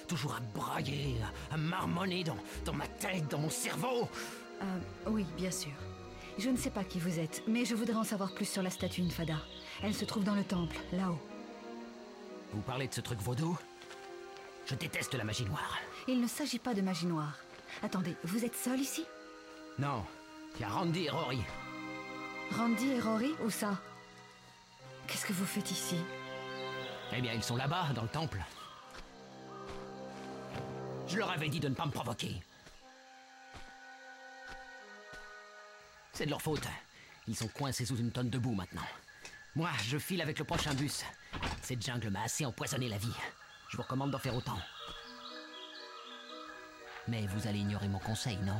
[0.08, 1.16] Toujours à brailler,
[1.52, 4.10] à marmonner dans, dans ma tête, dans mon cerveau
[4.62, 5.72] Euh, oui, bien sûr.
[6.40, 8.70] Je ne sais pas qui vous êtes, mais je voudrais en savoir plus sur la
[8.72, 9.38] statue Infada.
[9.84, 11.20] Elle se trouve dans le temple, là-haut.
[12.52, 13.58] Vous parlez de ce truc vaudou?
[14.66, 15.78] Je déteste la magie noire.
[16.08, 17.38] Il ne s'agit pas de magie noire.
[17.82, 19.06] Attendez, vous êtes seul ici?
[19.80, 20.06] Non,
[20.56, 21.42] il y a Randy et Rory.
[22.58, 23.34] Randy et Rory?
[23.44, 23.80] Où ça?
[25.08, 25.98] Qu'est-ce que vous faites ici?
[27.14, 28.40] Eh bien, ils sont là-bas, dans le temple.
[31.08, 32.42] Je leur avais dit de ne pas me provoquer.
[36.12, 36.68] C'est de leur faute.
[37.28, 38.86] Ils sont coincés sous une tonne de boue maintenant.
[39.56, 41.04] Moi, je file avec le prochain bus.
[41.62, 43.14] Cette jungle m'a assez empoisonné la vie.
[43.70, 44.60] Je vous recommande d'en faire autant.
[47.08, 48.60] Mais vous allez ignorer mon conseil, non?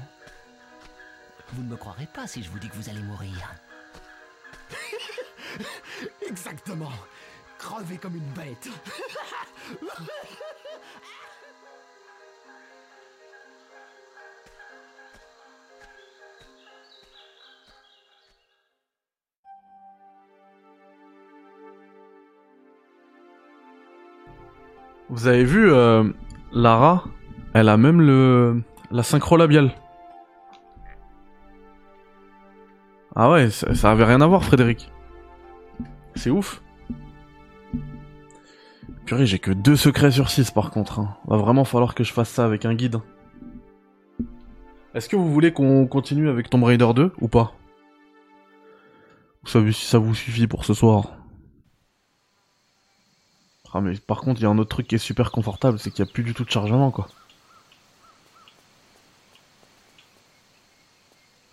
[1.54, 3.54] Vous ne me croirez pas si je vous dis que vous allez mourir.
[6.28, 6.92] Exactement.
[7.58, 8.70] Crever comme une bête.
[25.10, 26.12] Vous avez vu euh,
[26.52, 27.06] Lara?
[27.54, 28.62] Elle a même le
[28.92, 29.72] la synchro labiale.
[33.16, 34.92] Ah ouais, ça, avait rien à voir, Frédéric.
[36.16, 36.62] C'est ouf.
[39.06, 41.00] Purée, j'ai que deux secrets sur 6 par contre.
[41.00, 41.18] hein.
[41.28, 42.98] Va vraiment falloir que je fasse ça avec un guide.
[44.96, 47.54] Est-ce que vous voulez qu'on continue avec Tomb Raider 2 ou pas?
[49.44, 51.18] Ou ça, vous- ça vous suffit pour ce soir
[53.74, 55.90] Ah mais par contre, il y a un autre truc qui est super confortable, c'est
[55.92, 57.08] qu'il n'y a plus du tout de chargement quoi.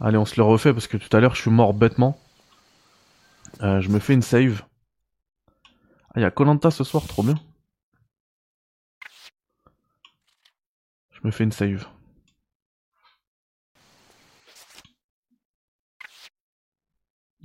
[0.01, 2.19] Allez, on se le refait parce que tout à l'heure je suis mort bêtement.
[3.63, 4.65] Euh, je me fais une save.
[6.09, 7.35] Ah, il y a Colanta ce soir, trop bien.
[11.13, 11.87] Je me fais une save.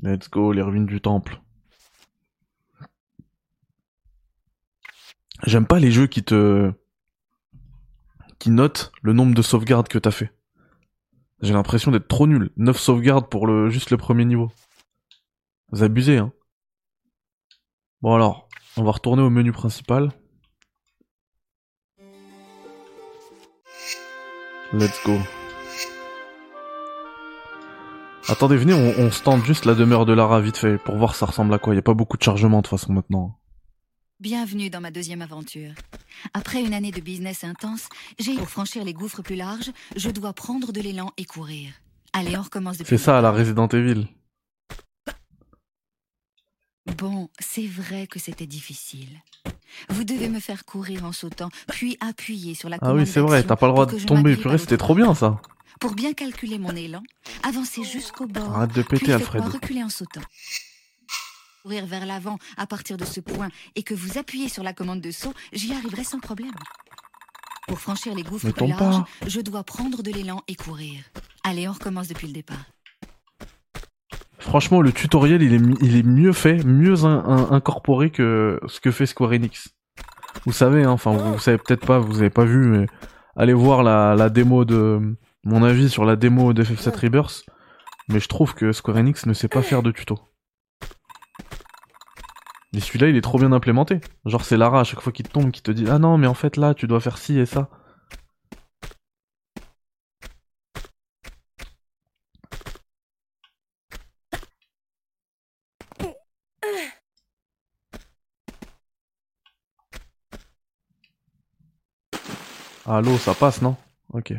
[0.01, 1.41] Let's go, les ruines du temple.
[5.45, 6.71] J'aime pas les jeux qui te.
[8.39, 10.34] qui notent le nombre de sauvegardes que t'as fait.
[11.41, 12.51] J'ai l'impression d'être trop nul.
[12.57, 14.51] 9 sauvegardes pour le juste le premier niveau.
[15.71, 16.31] Vous abusez, hein.
[18.01, 18.47] Bon alors,
[18.77, 20.11] on va retourner au menu principal.
[24.73, 25.17] Let's go.
[28.27, 31.53] Attendez, venez, on, on juste la demeure de Lara vite fait pour voir ça ressemble
[31.53, 31.75] à quoi.
[31.75, 33.39] Y a pas beaucoup de chargement de toute façon maintenant.
[34.21, 35.73] Bienvenue dans ma deuxième aventure.
[36.33, 40.31] Après une année de business intense, j'ai pour franchir les gouffres plus larges, je dois
[40.31, 41.73] prendre de l'élan et courir.
[42.13, 42.97] Allez, on recommence depuis.
[42.97, 44.07] C'est ça à la Resident Evil.
[46.97, 49.21] Bon, c'est vrai que c'était difficile.
[49.89, 53.43] Vous devez me faire courir en sautant, puis appuyer sur la Ah oui, c'est vrai,
[53.43, 54.37] t'as pas le droit de tomber.
[54.37, 55.41] Purée, c'était trop bien ça.
[55.81, 57.03] Pour bien calculer mon élan,
[57.43, 58.55] avancez jusqu'au bord.
[58.55, 59.61] Arrête de puis péter, faites-moi Alfred.
[59.61, 60.21] reculer en sautant.
[61.65, 65.01] Courir vers l'avant à partir de ce point et que vous appuyez sur la commande
[65.01, 66.51] de saut, j'y arriverai sans problème.
[67.67, 70.99] Pour franchir les gouffres plus larges, je dois prendre de l'élan et courir.
[71.43, 72.63] Allez, on recommence depuis le départ.
[74.37, 78.79] Franchement, le tutoriel, il est, il est mieux fait, mieux in- in- incorporé que ce
[78.79, 79.69] que fait Square Enix.
[80.45, 82.85] Vous savez, hein, enfin, vous, vous savez peut-être pas, vous avez pas vu, mais
[83.35, 87.43] allez voir la, la démo de mon avis sur la démo de FF7 Rebirth.
[88.07, 90.19] Mais je trouve que Square Enix ne sait pas faire de tuto.
[92.75, 94.01] Et celui-là, il est trop bien implémenté.
[94.25, 96.33] Genre, c'est Lara à chaque fois qu'il tombe qui te dit Ah non, mais en
[96.33, 97.69] fait là, tu dois faire ci et ça.
[112.85, 113.75] Ah, l'eau, ça passe, non?
[114.11, 114.33] Ok.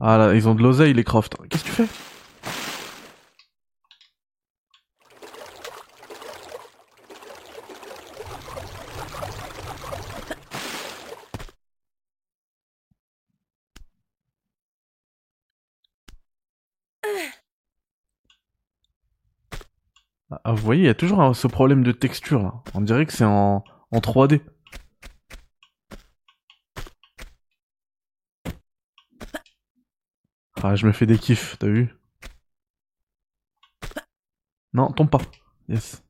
[0.00, 1.34] Ah là, ils ont de l'oseille, les Croft.
[1.48, 2.05] Qu'est-ce que tu fais?
[20.46, 22.54] Ah, vous voyez, il y a toujours ce problème de texture là.
[22.72, 24.40] On dirait que c'est en, en 3D.
[30.62, 31.94] Ah, je me fais des kiffs, t'as vu?
[34.72, 35.20] Non, tombe pas.
[35.68, 36.02] Yes.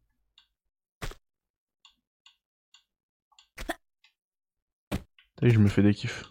[5.36, 6.24] T'as vu, je me fais des kiffs.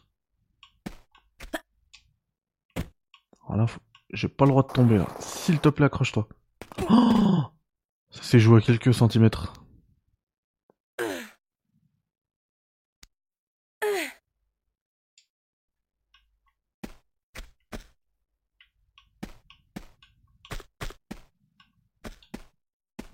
[3.47, 3.79] Voilà, faut-
[4.11, 5.07] j'ai pas le droit de tomber là.
[5.19, 6.27] S'il te plaît, accroche-toi.
[6.89, 7.34] Oh
[8.15, 9.53] Ça s'est joué à quelques centimètres.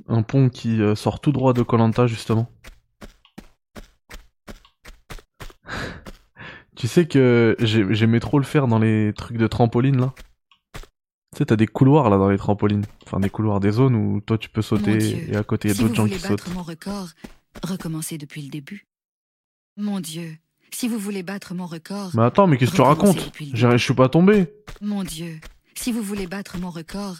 [0.07, 2.51] Un pont qui euh, sort tout droit de Colanta justement.
[6.75, 10.13] tu sais que j'ai- j'aimais trop le faire dans les trucs de trampoline là.
[11.41, 12.85] Sais, t'as des couloirs là dans les trampolines.
[13.07, 15.17] Enfin, des couloirs, des zones où toi tu peux sauter Dieu.
[15.33, 16.53] et à côté il y a si d'autres gens qui sautent.
[16.53, 17.07] mon record,
[17.63, 18.85] recommencez depuis le début.
[19.75, 20.37] Mon Dieu,
[20.71, 23.93] si vous voulez battre mon record, Mais attends, mais qu'est-ce que tu racontes Je suis
[23.95, 24.53] pas tombé.
[24.81, 25.39] mon Dieu,
[25.73, 27.15] si vous voulez battre mon record,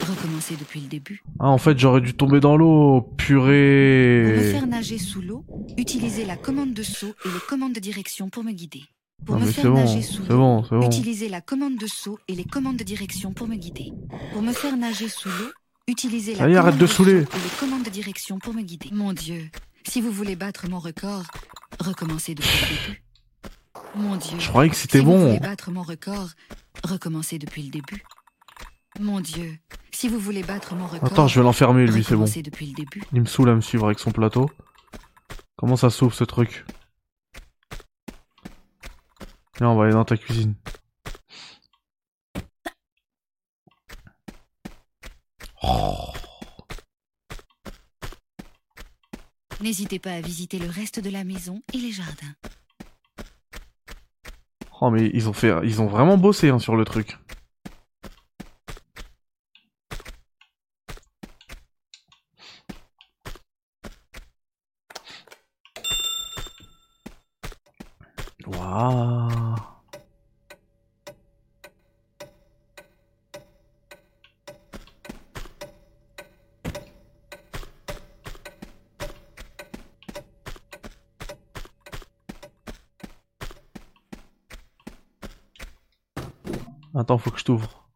[0.00, 1.22] recommencez depuis le début.
[1.40, 3.00] Ah, en fait, j'aurais dû tomber dans l'eau.
[3.00, 4.50] Pour me Purée.
[4.52, 5.46] faire nager sous l'eau,
[5.78, 8.82] utilisez la commande de saut et les commandes de direction pour me guider.
[9.24, 12.18] Pour Non, me faire bon, nager sous c'est l'eau, bon, utilisez la commande de saut
[12.28, 13.92] et les commandes de direction pour me guider.
[14.32, 15.50] Pour me faire nager sous l'eau,
[15.86, 17.24] utilisez la arrête commande de saouler.
[17.24, 18.88] saut et les commandes de direction pour me guider.
[18.92, 19.48] Mon Dieu,
[19.86, 21.22] si vous voulez battre mon record,
[21.80, 23.02] recommencez depuis le début.
[23.94, 24.38] Mon Dieu.
[24.40, 25.26] Je croyais que c'était si vous bon.
[25.26, 26.28] voulez battre mon record,
[26.84, 28.02] recommencez depuis le début.
[29.00, 29.56] Mon Dieu,
[29.92, 32.24] si vous voulez battre mon record, Attends, je vais l'enfermer, lui, c'est bon.
[32.24, 33.02] depuis le début.
[33.12, 34.50] Il me saoule à me suivre avec son plateau.
[35.56, 36.64] Comment ça s'ouvre ce truc?
[39.58, 40.54] Viens, on va aller dans ta cuisine.
[45.62, 46.12] Oh.
[49.60, 52.34] N'hésitez pas à visiter le reste de la maison et les jardins.
[54.80, 57.16] Oh, mais ils ont fait, ils ont vraiment bossé hein, sur le truc.
[68.46, 69.22] Waouh.
[87.18, 87.88] Faut que je t'ouvre.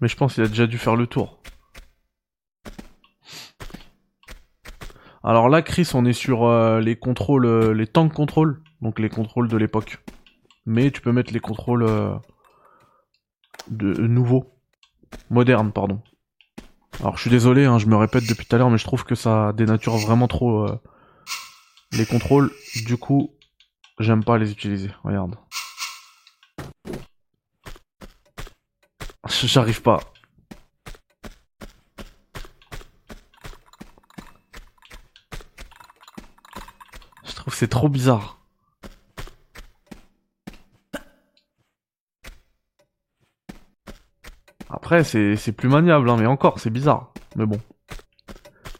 [0.00, 1.40] Mais je pense qu'il a déjà dû faire le tour.
[5.22, 9.08] Alors là, Chris, on est sur euh, les contrôles, euh, les tank contrôles, donc les
[9.08, 10.04] contrôles de l'époque.
[10.66, 12.14] Mais tu peux mettre les contrôles euh,
[13.70, 14.54] de nouveaux,
[15.30, 16.02] modernes, pardon.
[17.00, 19.04] Alors je suis désolé, hein, je me répète depuis tout à l'heure, mais je trouve
[19.04, 20.68] que ça dénature vraiment trop
[21.92, 22.52] les contrôles.
[22.84, 23.30] Du coup,
[23.98, 24.90] j'aime pas les utiliser.
[25.02, 25.36] Regarde.
[29.46, 30.00] J'arrive pas.
[37.24, 38.38] Je trouve que c'est trop bizarre.
[44.70, 47.12] Après, c'est plus maniable, hein, mais encore, c'est bizarre.
[47.36, 47.60] Mais bon.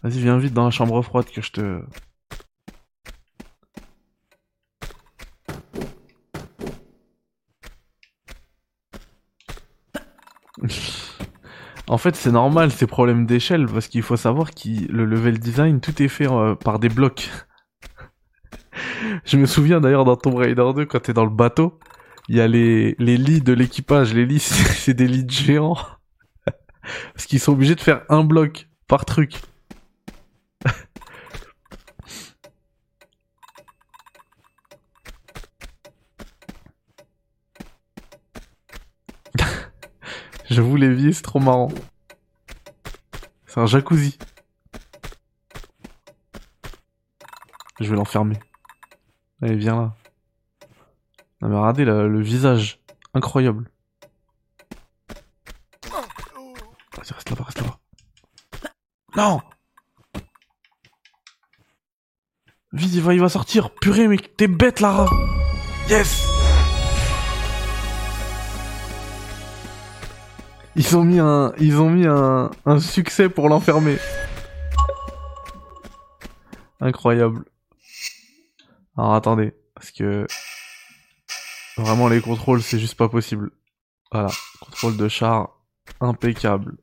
[0.02, 1.84] Vas-y, viens vite dans la chambre froide que je te...
[11.94, 15.80] En fait, c'est normal ces problèmes d'échelle parce qu'il faut savoir que le level design,
[15.80, 17.30] tout est fait euh, par des blocs.
[19.24, 21.78] Je me souviens d'ailleurs dans Tomb Raider 2, quand t'es dans le bateau,
[22.28, 24.12] il y a les, les lits de l'équipage.
[24.12, 25.76] Les lits, c'est des lits géants.
[27.14, 29.40] parce qu'ils sont obligés de faire un bloc par truc.
[40.50, 41.70] J'avoue, l'évier, c'est trop marrant.
[43.46, 44.18] C'est un jacuzzi.
[47.80, 48.38] Je vais l'enfermer.
[49.42, 49.94] Allez, viens là.
[51.40, 52.80] Non mais regardez le visage.
[53.14, 53.70] Incroyable.
[56.96, 57.78] Vas-y, reste là-bas, reste là-bas.
[59.16, 59.40] Non
[62.72, 63.70] Vite, il va, il va sortir.
[63.70, 65.08] Purée, mais t'es bête, Lara.
[65.88, 66.33] Yes
[70.76, 73.96] Ils ont mis un, ils ont mis un, un succès pour l'enfermer.
[76.80, 77.44] Incroyable.
[78.96, 80.26] Alors attendez, parce que
[81.76, 83.52] vraiment les contrôles c'est juste pas possible.
[84.10, 84.30] Voilà,
[84.60, 85.60] contrôle de char
[86.00, 86.76] impeccable.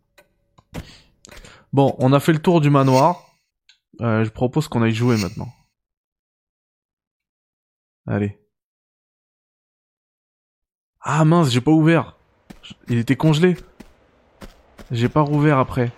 [1.73, 3.25] Bon, on a fait le tour du manoir.
[4.01, 5.49] Euh, je propose qu'on aille jouer maintenant.
[8.07, 8.37] Allez.
[11.01, 12.17] Ah mince, j'ai pas ouvert.
[12.87, 13.57] Il était congelé.
[14.91, 15.89] J'ai pas rouvert après.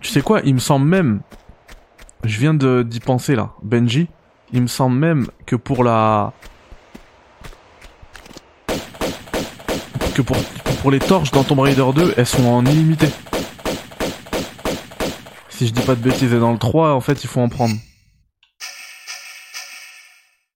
[0.00, 1.20] Tu sais quoi Il me semble même...
[2.24, 4.08] Je viens d'y penser là, Benji.
[4.52, 6.32] Il me semble même que pour la...
[10.14, 10.36] Que pour
[10.80, 13.08] pour les torches dans Tomb Raider 2, elles sont en illimité.
[15.50, 17.50] Si je dis pas de bêtises, et dans le 3, en fait, il faut en
[17.50, 17.74] prendre.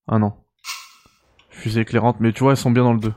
[0.08, 0.32] Ah non.
[1.50, 3.12] Fusée éclairante, mais tu vois, elles sont bien dans le 2.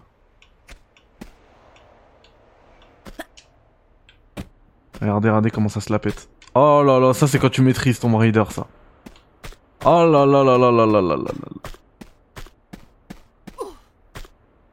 [5.00, 6.30] Regardez, regardez comment ça se la pète.
[6.56, 8.68] Oh là là, ça c'est quand tu maîtrises Tomb Raider, ça.
[9.86, 11.72] Oh là là là là là là là là là.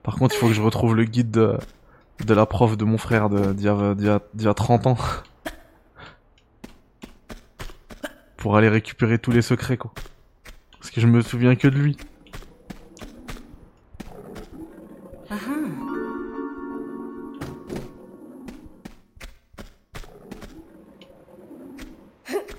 [0.03, 1.59] Par contre, il faut que je retrouve le guide de
[2.25, 4.97] de la prof de mon frère d'il y, a 30 ans.
[8.37, 9.93] Pour aller récupérer tous les secrets, quoi.
[10.79, 11.97] Parce que je me souviens que de lui.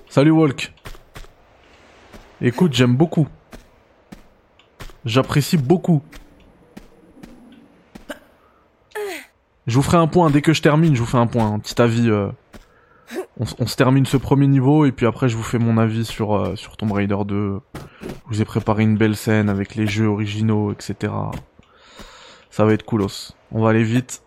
[0.08, 0.72] Salut Walk.
[2.40, 3.28] Écoute, j'aime beaucoup.
[5.04, 6.02] J'apprécie beaucoup.
[9.66, 10.94] Je vous ferai un point dès que je termine.
[10.94, 12.08] Je vous fais un point, un petit avis.
[12.08, 12.30] Euh,
[13.38, 16.34] On, se termine ce premier niveau et puis après je vous fais mon avis sur,
[16.34, 17.60] euh, sur Tomb Raider 2.
[17.74, 17.80] Je
[18.26, 21.12] vous ai préparé une belle scène avec les jeux originaux, etc.
[22.50, 23.32] Ça va être coolos.
[23.52, 24.22] On va aller vite.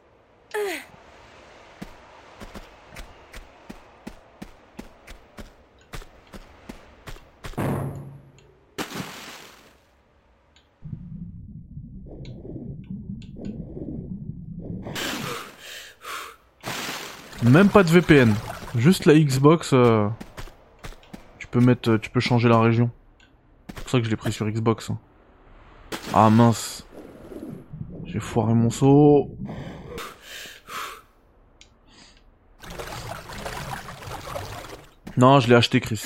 [17.49, 18.33] Même pas de VPN.
[18.75, 19.71] Juste la Xbox.
[19.73, 20.07] euh,
[21.39, 22.91] Tu peux mettre, tu peux changer la région.
[23.67, 24.89] C'est pour ça que je l'ai pris sur Xbox.
[24.91, 24.97] hein.
[26.13, 26.85] Ah mince.
[28.05, 29.31] J'ai foiré mon saut.
[35.17, 36.01] Non, je l'ai acheté, Chris.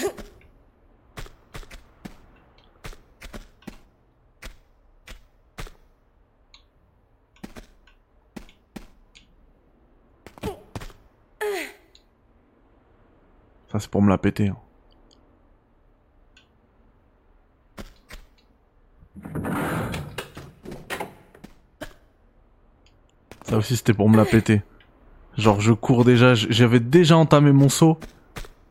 [13.73, 14.49] Ça, c'est pour me la péter.
[14.49, 14.55] hein.
[23.45, 24.61] Ça aussi, c'était pour me la péter.
[25.37, 27.97] Genre, je cours déjà, j'avais déjà entamé mon saut,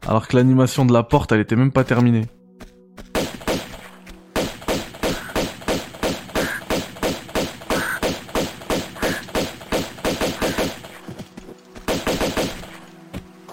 [0.06, 2.26] alors que l'animation de la porte, elle était même pas terminée.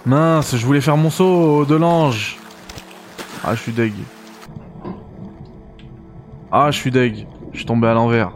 [0.10, 2.40] Mince, je voulais faire mon saut de l'ange.
[3.44, 3.94] Ah, je suis deg.
[6.52, 7.27] Ah, je suis deg.
[7.52, 8.31] Je suis tombé à l'envers.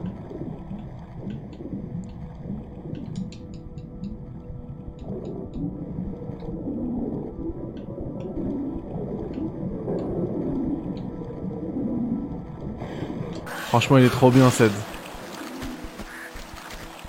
[13.69, 14.71] Franchement, il est trop bien, Ced.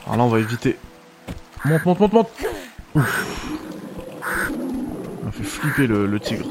[0.06, 0.78] Alors là, on va éviter.
[1.66, 2.30] Monte, monte, monte, monte.
[5.66, 6.46] Le, tigre.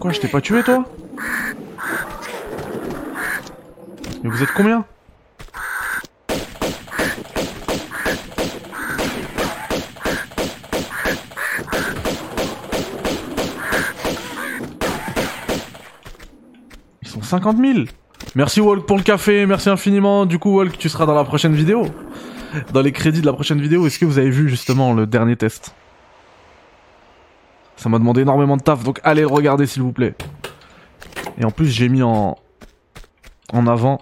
[0.00, 0.84] Quoi, je t'ai pas tué, toi?
[4.24, 4.84] Mais vous êtes combien?
[17.02, 17.84] Ils sont 50 000
[18.34, 20.26] Merci Walk pour le café, merci infiniment.
[20.26, 21.86] Du coup, Walk, tu seras dans la prochaine vidéo.
[22.72, 25.36] Dans les crédits de la prochaine vidéo, est-ce que vous avez vu justement le dernier
[25.36, 25.74] test?
[27.76, 30.14] Ça m'a demandé énormément de taf, donc allez le regarder s'il vous plaît.
[31.38, 32.36] Et en plus, j'ai mis en
[33.52, 34.00] en avant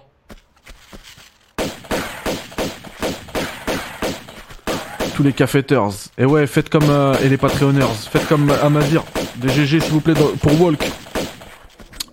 [5.15, 5.89] tous les caféteurs.
[6.17, 9.03] Et ouais, faites comme euh, et les Patreonners, faites comme euh, Amazir,
[9.37, 10.83] des GG s'il vous plaît pour Walk.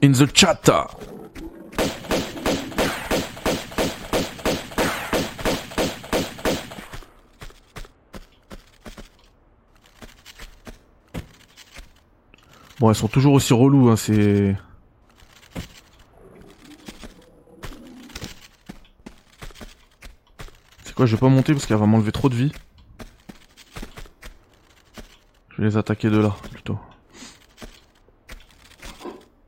[0.04, 0.60] In the chat.
[12.82, 14.56] Bon, elles sont toujours aussi relous, hein, c'est...
[20.82, 22.50] C'est quoi, je vais pas monter parce qu'elle va m'enlever trop de vie.
[25.50, 26.76] Je vais les attaquer de là, plutôt.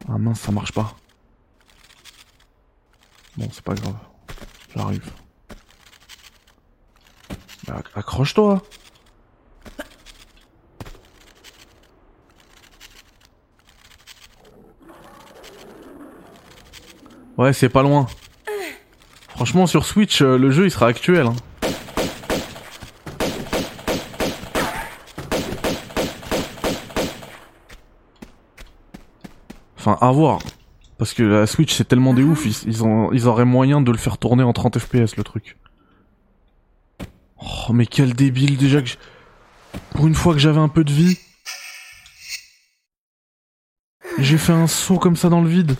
[0.09, 0.95] Ah mince, ça marche pas.
[3.37, 3.97] Bon, c'est pas grave.
[4.77, 5.11] J'arrive.
[7.67, 8.63] Bah, acc- accroche-toi
[17.37, 18.07] Ouais, c'est pas loin.
[19.29, 21.27] Franchement, sur Switch, euh, le jeu il sera actuel.
[21.27, 21.35] hein.
[29.77, 30.39] Enfin, à voir.
[30.97, 33.91] Parce que la Switch c'est tellement des ouf, ils, ils, ont, ils auraient moyen de
[33.91, 35.57] le faire tourner en 30 FPS le truc.
[37.41, 38.91] Oh, mais quel débile déjà que
[39.91, 41.19] Pour une fois que j'avais un peu de vie.
[44.19, 45.77] J'ai fait un saut comme ça dans le vide.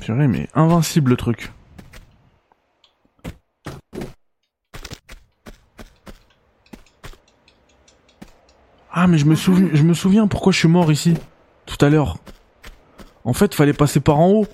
[0.00, 0.28] Purée,
[0.98, 1.52] le truc.
[8.92, 11.14] Ah, mais je me souviens, je me souviens pourquoi je suis mort ici
[11.66, 12.18] tout à l'heure.
[13.24, 14.46] En fait, fallait passer par en haut.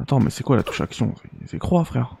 [0.00, 1.14] Attends, mais c'est quoi la touche action?
[1.46, 2.16] C'est- croix, frère.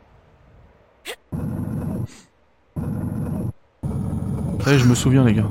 [4.66, 5.48] Ouais, je me souviens, les gars.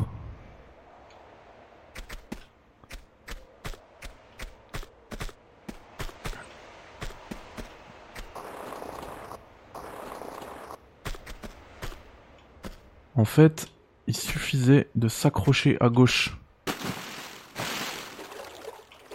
[13.20, 13.68] En fait,
[14.08, 16.38] il suffisait de s'accrocher à gauche.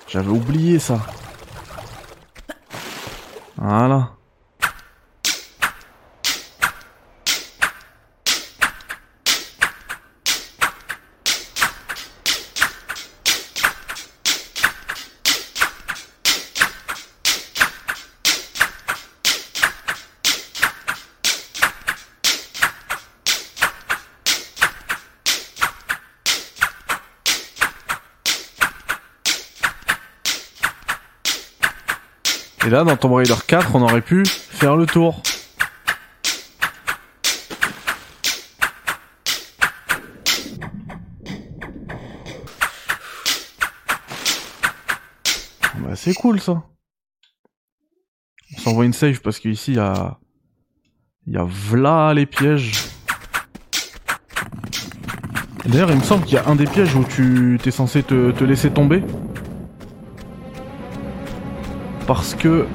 [0.08, 1.00] J'avais oublié ça.
[3.56, 4.10] Voilà.
[32.63, 35.22] Et là, dans Tomb Raider 4, on aurait pu faire le tour.
[45.78, 46.64] Bah, c'est cool ça.
[48.56, 50.18] On s'envoie une save parce qu'ici il y a.
[51.26, 52.72] Il y a v'là les pièges.
[55.64, 58.32] D'ailleurs, il me semble qu'il y a un des pièges où tu t'es censé te,
[58.32, 59.02] te laisser tomber.
[62.06, 62.66] Parce que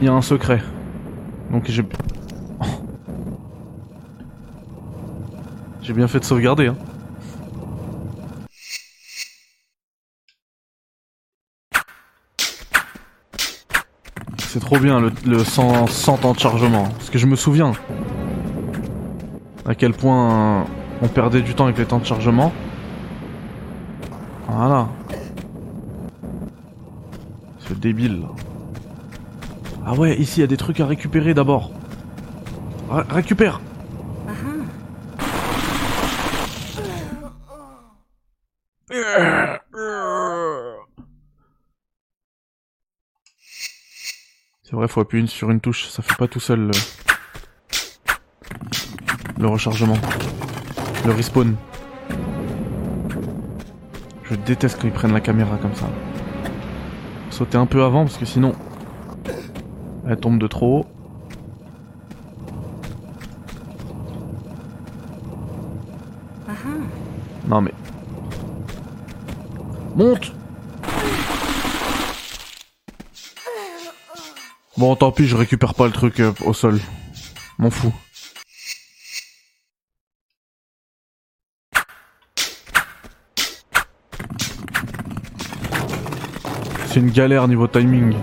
[0.00, 0.62] il y a un secret.
[1.50, 1.84] Donc j'ai.
[5.82, 6.76] J'ai bien fait de sauvegarder hein.
[14.38, 16.84] C'est trop bien le, le 100, 100 temps de chargement.
[16.84, 17.72] Parce que je me souviens
[19.66, 20.64] à quel point
[21.02, 22.52] on perdait du temps avec les temps de chargement.
[24.48, 24.88] Voilà.
[27.58, 28.28] Ce débile là.
[29.86, 31.70] Ah ouais, ici il y a des trucs à récupérer d'abord.
[32.90, 33.60] Ré- récupère
[44.62, 46.72] C'est vrai, faut appuyer sur une touche, ça fait pas tout seul le,
[49.38, 49.96] le rechargement.
[51.04, 51.54] Le respawn.
[54.24, 55.86] Je déteste quand ils prennent la caméra comme ça.
[57.30, 58.54] Sauter un peu avant parce que sinon
[60.06, 60.86] elle tombe de trop haut.
[67.46, 67.74] Non mais.
[69.94, 70.32] Monte
[74.76, 76.80] Bon tant pis, je récupère pas le truc euh, au sol.
[77.58, 77.94] M'en fous.
[86.86, 88.14] C'est une galère niveau timing.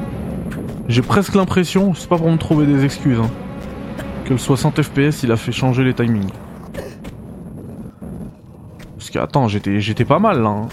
[0.91, 3.29] J'ai presque l'impression, c'est pas pour me trouver des excuses, hein,
[4.25, 6.29] que le 60 FPS il a fait changer les timings.
[8.97, 10.49] Parce que attends, j'étais j'étais pas mal là.
[10.49, 10.67] hein.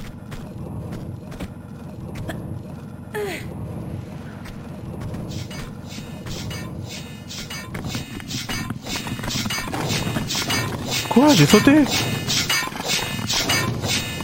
[11.11, 11.85] Quoi J'ai sauté?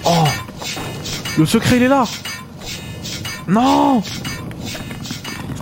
[0.04, 0.24] Oh
[1.38, 2.04] Le secret il est là
[3.48, 4.02] Non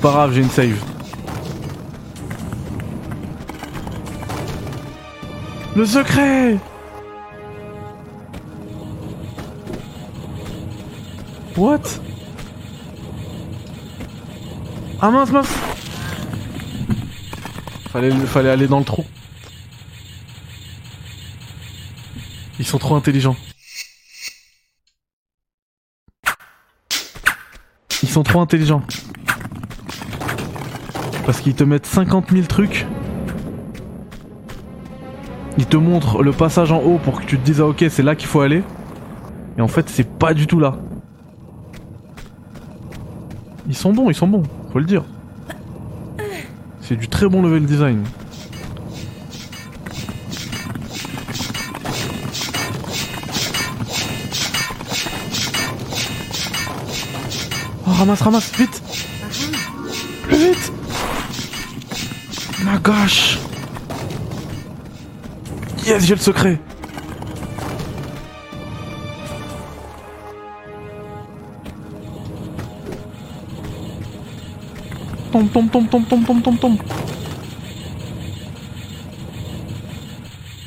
[0.03, 0.85] pas grave, j'ai une save.
[5.77, 6.59] Le secret
[11.57, 11.79] What
[15.01, 15.49] Ah mince mince
[17.91, 19.05] Fallait, fallait aller dans le trou.
[22.59, 23.37] Ils sont trop intelligents.
[28.03, 28.83] Ils sont trop intelligents.
[31.33, 32.85] Parce qu'ils te mettent 50 000 trucs.
[35.57, 38.03] Ils te montrent le passage en haut pour que tu te dises ah ok c'est
[38.03, 38.63] là qu'il faut aller.
[39.57, 40.77] Et en fait c'est pas du tout là.
[43.67, 44.43] Ils sont bons, ils sont bons,
[44.75, 45.05] faut le dire.
[46.83, 48.05] C'est du très bon level design.
[57.87, 58.92] Oh, ramasse, ramasse, vite
[62.83, 63.39] gosh
[65.85, 66.61] Yes, j'ai le secret.
[75.33, 76.83] Tombe, tombe, tombe, tombe, tombe, tombe, tombe, tombe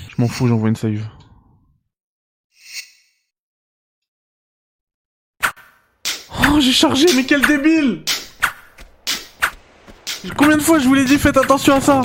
[0.10, 1.08] Je m'en fous, j'envoie une save.
[6.44, 8.04] Non, j'ai chargé, mais quel débile
[10.38, 12.02] Combien de fois je vous l'ai dit, faites attention à ça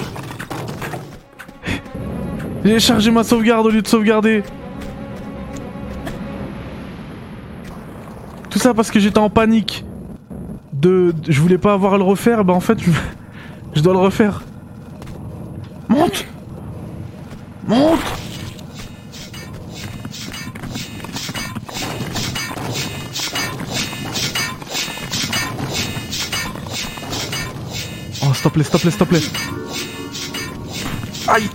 [2.64, 4.42] J'ai chargé ma sauvegarde au lieu de sauvegarder.
[8.50, 9.84] Tout ça parce que j'étais en panique.
[10.72, 12.90] De, je voulais pas avoir à le refaire, bah en fait, je,
[13.74, 14.42] je dois le refaire.
[28.52, 29.22] Oh, stop les, stop les, stop les.
[31.28, 31.48] Aïe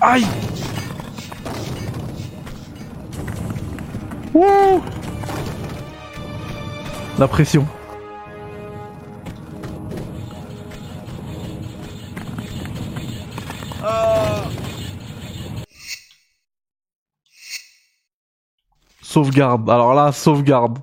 [0.00, 0.26] Aïe
[7.18, 7.66] La pression.
[19.02, 19.68] Sauvegarde.
[19.68, 20.78] Alors là, sauvegarde.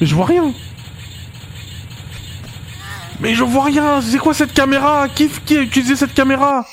[0.00, 0.52] Mais je vois rien.
[3.20, 4.00] Mais je vois rien.
[4.00, 5.08] C'est quoi cette caméra?
[5.08, 6.66] Qui, a utilisé cette caméra?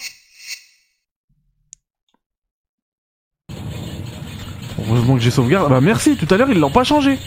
[4.80, 5.70] Heureusement que j'ai sauvegarde.
[5.70, 6.16] Bah merci.
[6.16, 7.18] Tout à l'heure ils l'ont pas changé.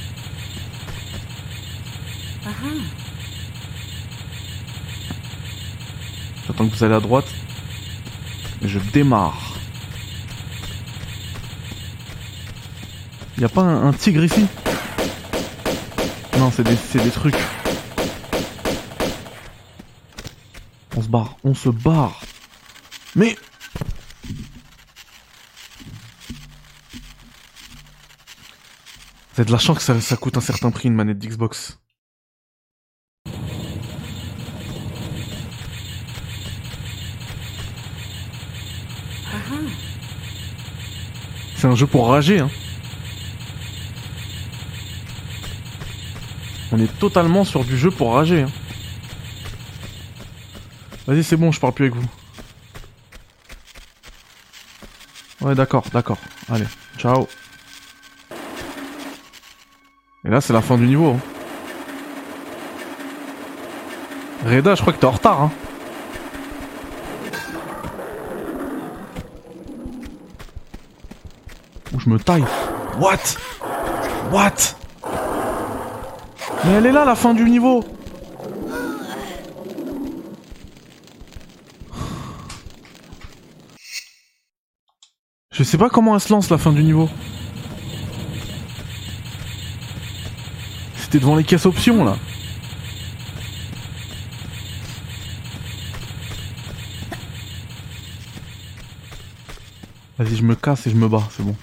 [6.47, 7.27] J'attends que vous allez à droite.
[8.63, 9.55] Je démarre.
[13.39, 14.47] Y a pas un, un tigre ici?
[16.39, 17.37] Non, c'est des, c'est des trucs.
[20.99, 22.21] On se barre, on se barre.
[23.15, 23.37] Mais...
[29.37, 31.79] Avez de la chance que ça, ça coûte un certain prix une manette d'Xbox.
[41.55, 42.51] C'est un jeu pour rager, hein.
[46.73, 48.43] On est totalement sur du jeu pour rager.
[48.43, 48.51] Hein.
[51.09, 52.07] Vas-y, c'est bon, je parle plus avec vous.
[55.41, 56.19] Ouais, d'accord, d'accord.
[56.53, 56.67] Allez,
[56.99, 57.27] ciao.
[60.27, 61.13] Et là, c'est la fin du niveau.
[61.13, 61.21] hein.
[64.45, 65.41] Reda, je crois que t'es en retard.
[65.45, 65.51] Hein.
[71.95, 72.45] Ou je me taille.
[72.99, 73.17] What?
[74.31, 74.77] What?
[76.67, 77.83] Mais elle est là, la fin du niveau
[85.69, 87.11] sais pas comment elle se lance la fin du niveau.
[90.97, 92.17] C'était devant les caisses options là.
[100.19, 101.55] Vas-y, je me casse et je me bats, c'est bon.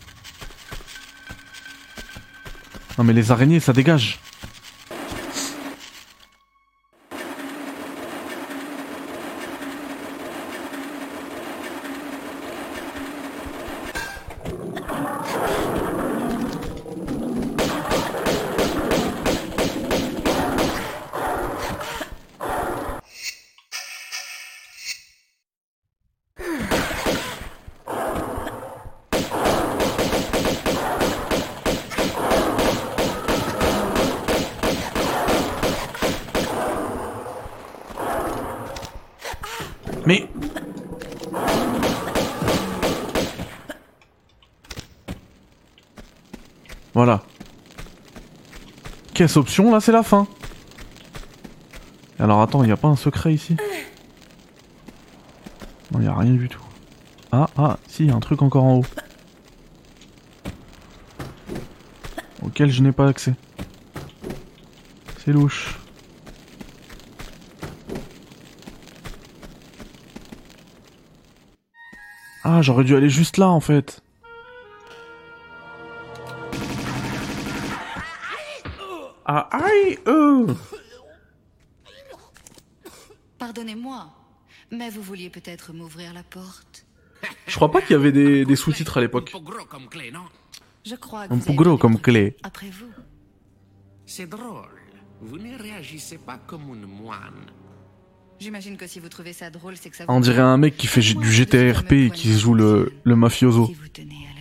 [2.99, 4.19] Non mais les araignées, ça dégage.
[49.35, 50.27] Option, là c'est la fin.
[52.19, 53.57] Alors attends, il a pas un secret ici?
[55.91, 56.61] Non, il a rien du tout.
[57.31, 58.85] Ah, ah, si, y a un truc encore en haut.
[62.43, 63.34] Auquel je n'ai pas accès.
[65.23, 65.80] C'est louche.
[72.43, 74.02] Ah, j'aurais dû aller juste là en fait.
[84.86, 86.86] Mais vous vouliez peut-être m'ouvrir la porte.
[87.48, 89.32] Je crois pas qu'il y avait des, des sous-titres à l'époque.
[89.34, 90.26] Un peu gros comme clé, non?
[90.86, 92.26] Je crois que Un vous peu avez gros donné comme votre clé.
[92.30, 92.91] vie Après vous.
[94.06, 94.70] C'est drôle.
[95.22, 97.48] Vous ne réagissez pas comme une moine.
[98.40, 100.86] J'imagine que si vous trouvez ça drôle, c'est que ça On dirait un mec qui
[100.86, 103.72] fait du GTRP et qui joue le, le mafioso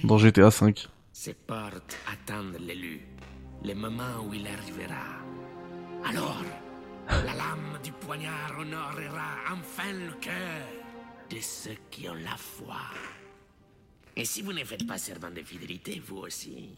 [0.02, 0.74] dans GTA V.
[1.12, 3.00] Ces portes attendent l'élu.
[3.64, 5.04] Le moment où il arrivera.
[6.06, 6.42] Alors,
[7.08, 10.66] la lame du poignard honorera enfin le cœur
[11.30, 12.80] de ceux qui ont la foi.
[14.16, 16.70] Et si vous ne faites pas serment de fidélité, vous aussi,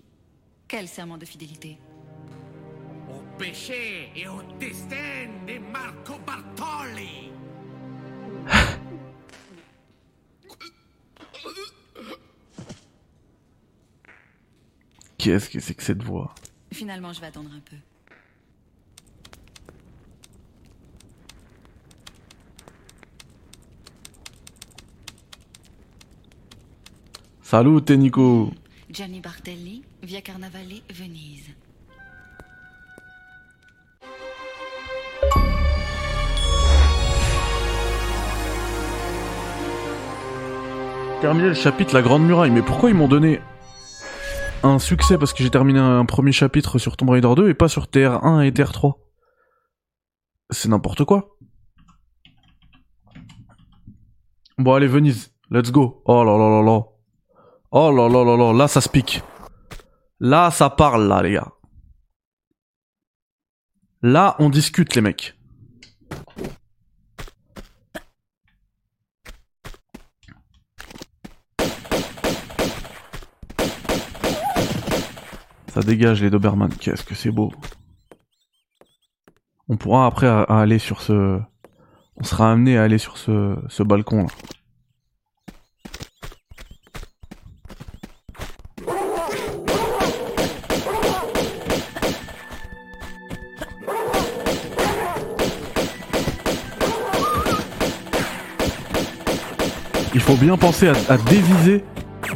[0.69, 1.79] Quel serment de fidélité?
[3.09, 7.31] Au péché et au destin de Marco Bartoli.
[15.19, 16.35] Qu'est-ce que c'est que cette voix?
[16.73, 17.77] Finalement, je vais attendre un peu.
[27.57, 28.51] Salut, Nico
[28.91, 30.21] Gianni Bartelli, via
[30.93, 31.57] Venise.
[41.23, 43.41] Terminé le chapitre La Grande Muraille, mais pourquoi ils m'ont donné
[44.63, 47.69] un succès parce que j'ai terminé un premier chapitre sur Tomb Raider 2 et pas
[47.69, 48.97] sur TR1 et TR3
[50.51, 51.39] C'est n'importe quoi.
[54.59, 56.03] Bon allez Venise, let's go.
[56.05, 56.96] Oh là là là là.
[57.73, 59.23] Oh là là là là, là ça se pique.
[60.21, 61.53] Là ça parle là les gars.
[64.03, 65.35] Là on discute les mecs.
[75.69, 77.53] Ça dégage les Doberman, qu'est-ce que c'est beau.
[79.69, 81.39] On pourra après aller sur ce...
[82.17, 84.29] On sera amené à aller sur ce, ce balcon là.
[100.27, 101.85] Faut bien penser à, déviser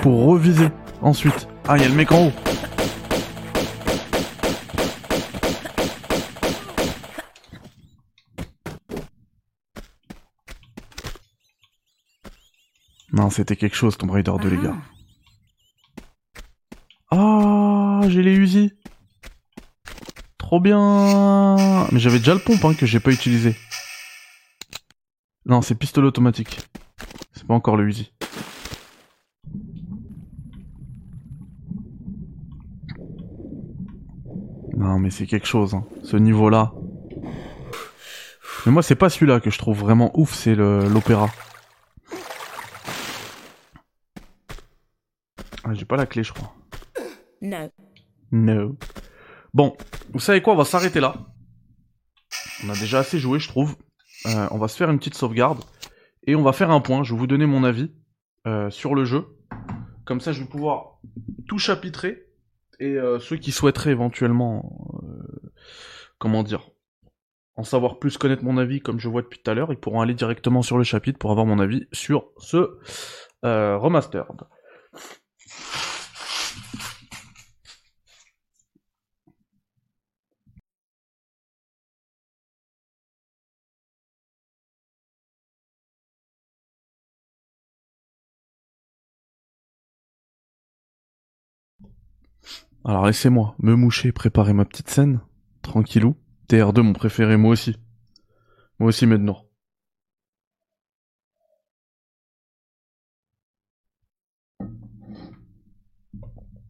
[0.00, 0.68] pour reviser
[1.02, 1.48] ensuite.
[1.66, 2.32] Ah, il y a le mec en haut.
[13.12, 14.76] Non, c'était quelque chose, Tomb Raider 2, les gars.
[17.10, 18.72] Ah, j'ai les Uzi.
[20.38, 21.56] Trop bien.
[21.90, 23.56] Mais j'avais déjà le pompe hein, que j'ai pas utilisé.
[25.44, 26.60] Non, c'est pistolet automatique.
[27.40, 28.12] C'est pas encore le Uzi.
[34.76, 35.86] Non, mais c'est quelque chose, hein.
[36.02, 36.74] ce niveau-là.
[38.66, 41.30] Mais moi, c'est pas celui-là que je trouve vraiment ouf, c'est l'opéra.
[45.64, 46.54] Ah, j'ai pas la clé, je crois.
[47.40, 47.70] No.
[48.32, 48.76] No.
[49.54, 49.78] Bon,
[50.12, 51.14] vous savez quoi, on va s'arrêter là.
[52.66, 53.76] On a déjà assez joué, je trouve.
[54.26, 55.64] Euh, on va se faire une petite sauvegarde.
[56.26, 57.92] Et on va faire un point, je vais vous donner mon avis
[58.46, 59.26] euh, sur le jeu.
[60.04, 60.98] Comme ça, je vais pouvoir
[61.48, 62.26] tout chapitrer.
[62.78, 65.50] Et euh, ceux qui souhaiteraient éventuellement, euh,
[66.18, 66.70] comment dire,
[67.56, 70.00] en savoir plus, connaître mon avis, comme je vois depuis tout à l'heure, ils pourront
[70.00, 72.78] aller directement sur le chapitre pour avoir mon avis sur ce
[73.44, 73.76] euh,
[92.84, 95.20] Alors laissez-moi me moucher, préparer ma petite scène,
[95.62, 96.16] tranquillou.
[96.48, 97.76] TR2 mon préféré, moi aussi.
[98.78, 99.46] Moi aussi Mednour.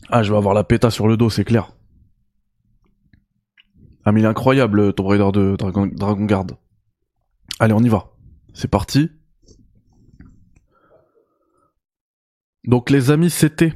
[0.09, 1.73] Ah, je vais avoir la péta sur le dos, c'est clair.
[4.05, 6.47] Ah mais il est incroyable, Tomb Raider de Dragon, Dragon Guard.
[7.61, 8.11] Allez, on y va.
[8.53, 9.11] C'est parti.
[12.65, 13.75] Donc les amis, c'était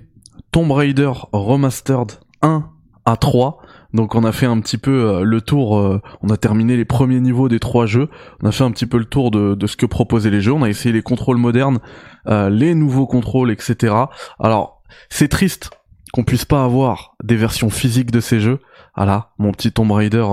[0.50, 2.70] Tomb Raider Remastered 1
[3.04, 3.58] à 3.
[3.94, 6.84] Donc on a fait un petit peu euh, le tour, euh, on a terminé les
[6.84, 8.08] premiers niveaux des trois jeux,
[8.42, 10.64] on a fait un petit peu le tour de, ce que proposaient les jeux, on
[10.64, 11.78] a essayé les contrôles modernes,
[12.26, 13.94] euh, les nouveaux contrôles, etc.
[14.40, 15.70] Alors c'est triste
[16.12, 18.58] qu'on puisse pas avoir des versions physiques de ces jeux.
[18.96, 20.24] Voilà, mon petit Tomb Raider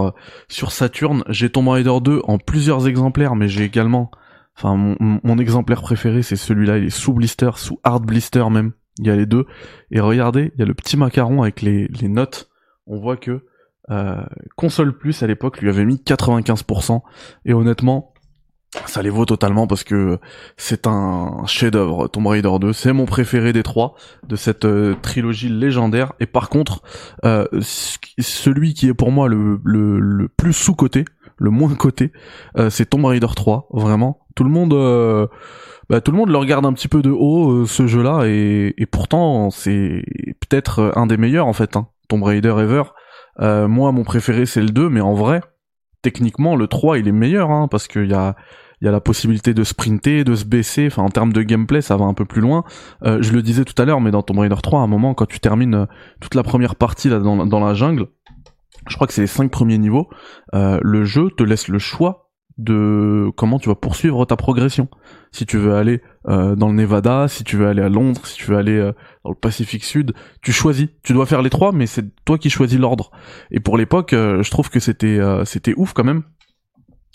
[0.48, 1.24] sur Saturn.
[1.30, 4.12] J'ai Tomb Raider 2 en plusieurs exemplaires, mais j'ai également,
[4.56, 8.74] enfin mon exemplaire préféré c'est celui-là, il est sous blister, sous hard blister même.
[8.99, 9.45] Il y a les deux.
[9.91, 12.49] Et regardez, il y a le petit macaron avec les, notes.
[12.88, 13.45] On voit que
[13.89, 14.22] euh,
[14.55, 17.01] Console Plus à l'époque lui avait mis 95%.
[17.45, 18.13] Et honnêtement,
[18.85, 20.19] ça les vaut totalement parce que
[20.57, 22.07] c'est un chef-d'œuvre.
[22.07, 23.95] Tomb Raider 2, c'est mon préféré des trois
[24.27, 26.13] de cette euh, trilogie légendaire.
[26.19, 26.81] Et par contre,
[27.26, 31.05] euh, celui qui est pour moi le, plus sous-coté,
[31.38, 32.11] le moins coté,
[32.69, 33.69] c'est Tomb Raider 3.
[33.72, 35.30] Vraiment, tout le monde.
[35.91, 38.73] Bah, tout le monde le regarde un petit peu de haut euh, ce jeu-là et,
[38.89, 40.01] pourtant c'est
[40.39, 41.76] peut-être un des meilleurs en fait.
[41.76, 41.89] Hein.
[42.07, 42.84] Tomb Raider ever.
[43.41, 45.41] Euh, moi mon préféré c'est le 2 mais en vrai
[46.01, 48.38] techniquement le 3 il est meilleur hein, parce qu'il y a
[48.80, 50.88] il y a la possibilité de sprinter, de se baisser.
[50.88, 52.63] Enfin, en termes de gameplay, ça va un peu plus loin.
[53.03, 55.13] Euh, je le disais tout à l'heure, mais dans Tomb Raider 3, à un moment,
[55.13, 55.85] quand tu termines
[56.19, 58.07] toute la première partie là dans, la jungle,
[58.88, 60.09] je crois que c'est les cinq premiers niveaux,
[60.53, 62.20] le jeu te laisse le choix
[62.64, 64.88] de comment tu vas poursuivre ta progression.
[65.32, 68.36] Si tu veux aller euh, dans le Nevada, si tu veux aller à Londres, si
[68.38, 68.92] tu veux aller euh,
[69.24, 70.88] dans le Pacifique Sud, tu choisis.
[71.04, 73.12] Tu dois faire les trois, mais c'est toi qui choisis l'ordre.
[73.50, 76.24] Et pour l'époque, euh, je trouve que c'était c'était ouf quand même.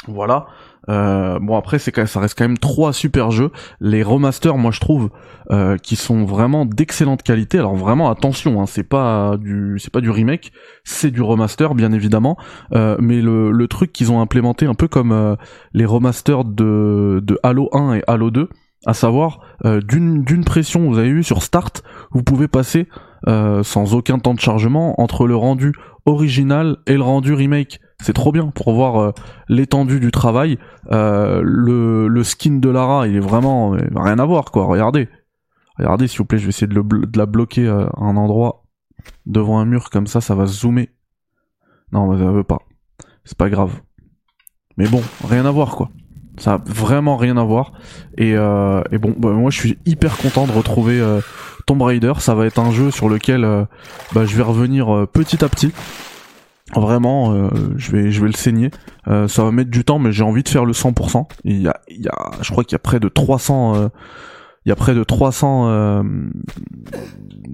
[0.08, 0.46] Voilà.
[0.88, 3.50] Euh, bon après c'est ça reste quand même trois super jeux.
[3.80, 5.10] Les remasters, moi je trouve,
[5.50, 7.58] euh, qui sont vraiment d'excellente qualité.
[7.58, 10.52] Alors vraiment attention, hein, c'est pas du c'est pas du remake,
[10.84, 12.36] c'est du remaster bien évidemment.
[12.72, 15.34] Euh, mais le, le truc qu'ils ont implémenté un peu comme euh,
[15.72, 18.48] les remasters de de Halo 1 et Halo 2,
[18.86, 21.82] à savoir d'une d'une pression vous avez vu sur Start,
[22.12, 22.86] vous pouvez passer
[23.26, 25.72] sans aucun temps de chargement entre le rendu
[26.04, 29.12] original et le rendu remake c'est trop bien pour voir euh,
[29.48, 30.58] l'étendue du travail.
[30.92, 34.66] Euh, le, skin de Lara, il est vraiment rien à voir quoi.
[34.66, 35.08] Regardez,
[35.78, 38.64] regardez s'il vous plaît, je vais essayer de, la bloquer euh, à un endroit
[39.24, 40.88] devant un mur comme ça, ça va zoomer.
[41.92, 42.58] Non, mais ça veut pas.
[43.24, 43.80] C'est pas grave.
[44.76, 45.90] Mais bon, rien à voir quoi.
[46.38, 47.72] Ça a vraiment rien à voir.
[48.18, 51.20] Et, euh, bon, bah, moi je suis hyper content de retrouver euh,
[51.66, 52.12] Tomb Raider.
[52.18, 53.42] Ça va être un jeu sur lequel
[54.12, 55.72] bah, je vais revenir petit à petit.
[56.74, 58.70] Vraiment, euh, je vais je vais le saigner.
[59.06, 61.26] Euh, ça va mettre du temps, mais j'ai envie de faire le 100%.
[61.44, 63.88] Il y a, il y a je crois qu'il y a près de 300 euh,
[64.64, 66.02] il y a près de 300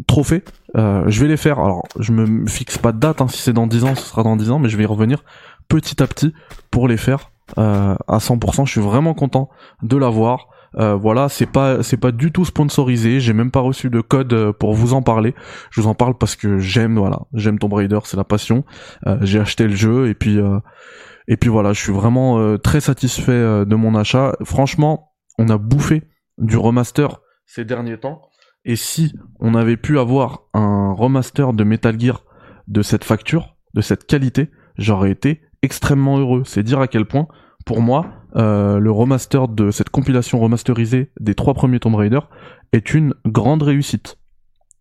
[0.07, 0.43] trophées.
[0.75, 1.59] je vais les faire.
[1.59, 3.21] Alors, je me fixe pas de date.
[3.21, 3.29] Hein.
[3.29, 5.23] Si c'est dans 10 ans, ce sera dans 10 ans, mais je vais y revenir
[5.69, 6.33] petit à petit
[6.71, 8.65] pour les faire à 100%.
[8.65, 9.51] Je suis vraiment content
[9.83, 10.49] de l'avoir.
[10.77, 13.21] Euh, voilà, c'est pas c'est pas du tout sponsorisé.
[13.21, 15.35] J'ai même pas reçu de code euh, pour vous en parler.
[15.71, 18.65] Je vous en parle parce que j'aime voilà, j'aime Tomb Raider, c'est la passion.
[19.07, 20.39] Euh, j'ai acheté le jeu et puis
[21.29, 24.35] et puis voilà, je suis vraiment très satisfait de mon achat.
[24.45, 26.03] Franchement, on a bouffé
[26.39, 28.23] du remaster ces derniers temps.
[28.65, 32.25] Et si on avait pu avoir un remaster de Metal Gear
[32.69, 36.43] de cette facture, de cette qualité, j'aurais été extrêmement heureux.
[36.45, 37.27] C'est dire à quel point,
[37.65, 42.21] pour moi, euh, le remaster de cette compilation remasterisée des trois premiers Tomb Raider
[42.73, 44.19] est une grande réussite.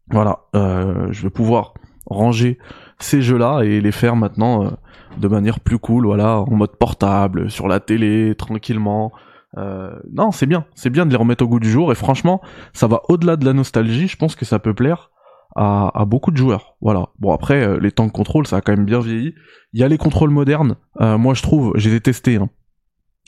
[0.10, 1.74] Voilà, euh, je vais pouvoir
[2.06, 2.58] ranger
[3.00, 4.70] ces jeux-là et les faire maintenant euh,
[5.18, 9.12] de manière plus cool, voilà, en mode portable, sur la télé, tranquillement.
[9.58, 12.42] non, c'est bien, c'est bien de les remettre au goût du jour et franchement,
[12.74, 14.08] ça va au-delà de la nostalgie.
[14.08, 15.12] Je pense que ça peut plaire
[15.56, 16.76] à, à beaucoup de joueurs.
[16.80, 17.10] Voilà.
[17.20, 19.34] Bon après, les temps de contrôle, ça a quand même bien vieilli.
[19.74, 20.76] Il y a les contrôles modernes.
[21.00, 22.38] moi, je trouve, j'ai détesté.
[22.38, 22.50] Hein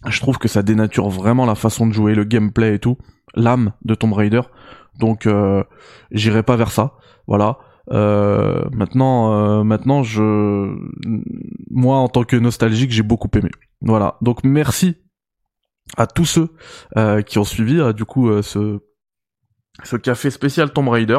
[0.08, 2.98] je trouve que ça dénature vraiment la façon de jouer, le gameplay et tout,
[3.36, 4.42] l'âme de Tomb Raider.
[5.00, 5.64] Donc euh,
[6.12, 6.94] j'irai pas vers ça.
[7.28, 7.58] Voilà.
[7.92, 10.76] Euh, maintenant, euh, maintenant, je,
[11.70, 13.50] moi en tant que nostalgique, j'ai beaucoup aimé.
[13.82, 14.18] Voilà.
[14.22, 14.96] Donc merci
[15.98, 16.50] à tous ceux
[17.24, 18.80] qui ont suivi du coup ce
[19.82, 21.18] ce café spécial Tomb Raider.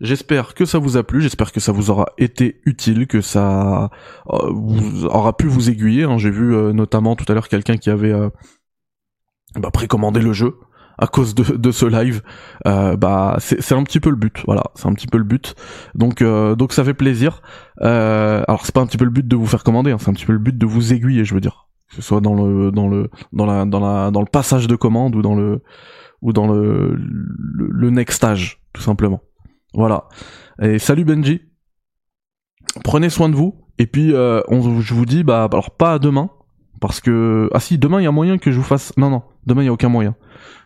[0.00, 3.90] J'espère que ça vous a plu, j'espère que ça vous aura été utile, que ça
[4.28, 6.04] euh, aura pu vous aiguiller.
[6.04, 6.18] Hein.
[6.18, 8.28] J'ai vu euh, notamment tout à l'heure quelqu'un qui avait euh,
[9.56, 10.56] bah, précommandé le jeu
[10.98, 12.22] à cause de, ce live.
[12.64, 15.56] bah c'est un petit peu le but, voilà, c'est un petit peu le but.
[15.96, 17.42] Donc donc ça fait plaisir.
[17.80, 20.12] alors c'est pas un petit peu le but de vous faire commander, hein, c'est un
[20.12, 22.70] petit peu le but de vous aiguiller, je veux dire, que ce soit dans le
[22.70, 25.62] dans le dans la dans la dans le passage de commande ou dans le
[26.22, 29.20] ou dans le, le, next stage, tout simplement.
[29.74, 30.08] Voilà.
[30.62, 31.42] Et salut Benji.
[32.82, 33.54] Prenez soin de vous.
[33.78, 36.30] Et puis, euh, je vous dis, bah, alors pas demain.
[36.80, 39.22] Parce que, ah si, demain il y a moyen que je vous fasse, non, non,
[39.46, 40.16] demain il y a aucun moyen.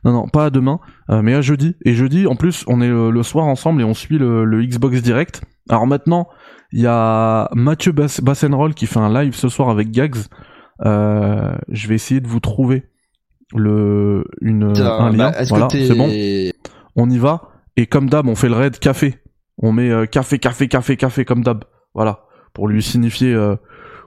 [0.05, 1.77] Non, non, pas demain, euh, mais à jeudi.
[1.85, 5.03] Et jeudi, en plus, on est le, soir ensemble et on suit le, le Xbox
[5.03, 5.43] Direct.
[5.69, 6.29] Alors maintenant,
[6.73, 10.17] il y a Mathieu Bassenroll qui fait un live ce soir avec Gags.
[10.85, 12.89] Euh, je vais essayer de vous trouver
[13.55, 15.31] le une un lien.
[15.31, 16.09] Bah, voilà, c'est bon.
[16.97, 19.19] On y va et comme d'hab, on fait le raid café.
[19.59, 21.65] On met euh, café, café, café, café comme d'hab.
[21.95, 23.57] Voilà, pour lui signifier euh,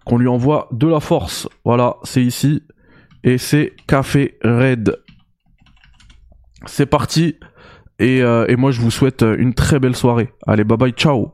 [0.05, 1.47] qu'on lui envoie de la force.
[1.63, 2.63] Voilà, c'est ici
[3.23, 4.97] et c'est café raid.
[6.65, 7.37] C'est parti
[7.99, 10.33] et, euh, et moi je vous souhaite une très belle soirée.
[10.45, 11.31] Allez, bye bye, ciao.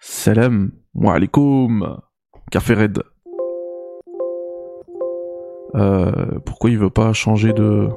[0.00, 1.96] Salam, wa alaikum.
[2.50, 3.02] Café raid.
[5.74, 7.88] Euh, pourquoi il veut pas changer de...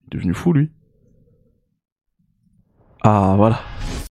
[0.00, 0.70] Il est devenu fou lui.
[3.02, 3.60] Ah voilà.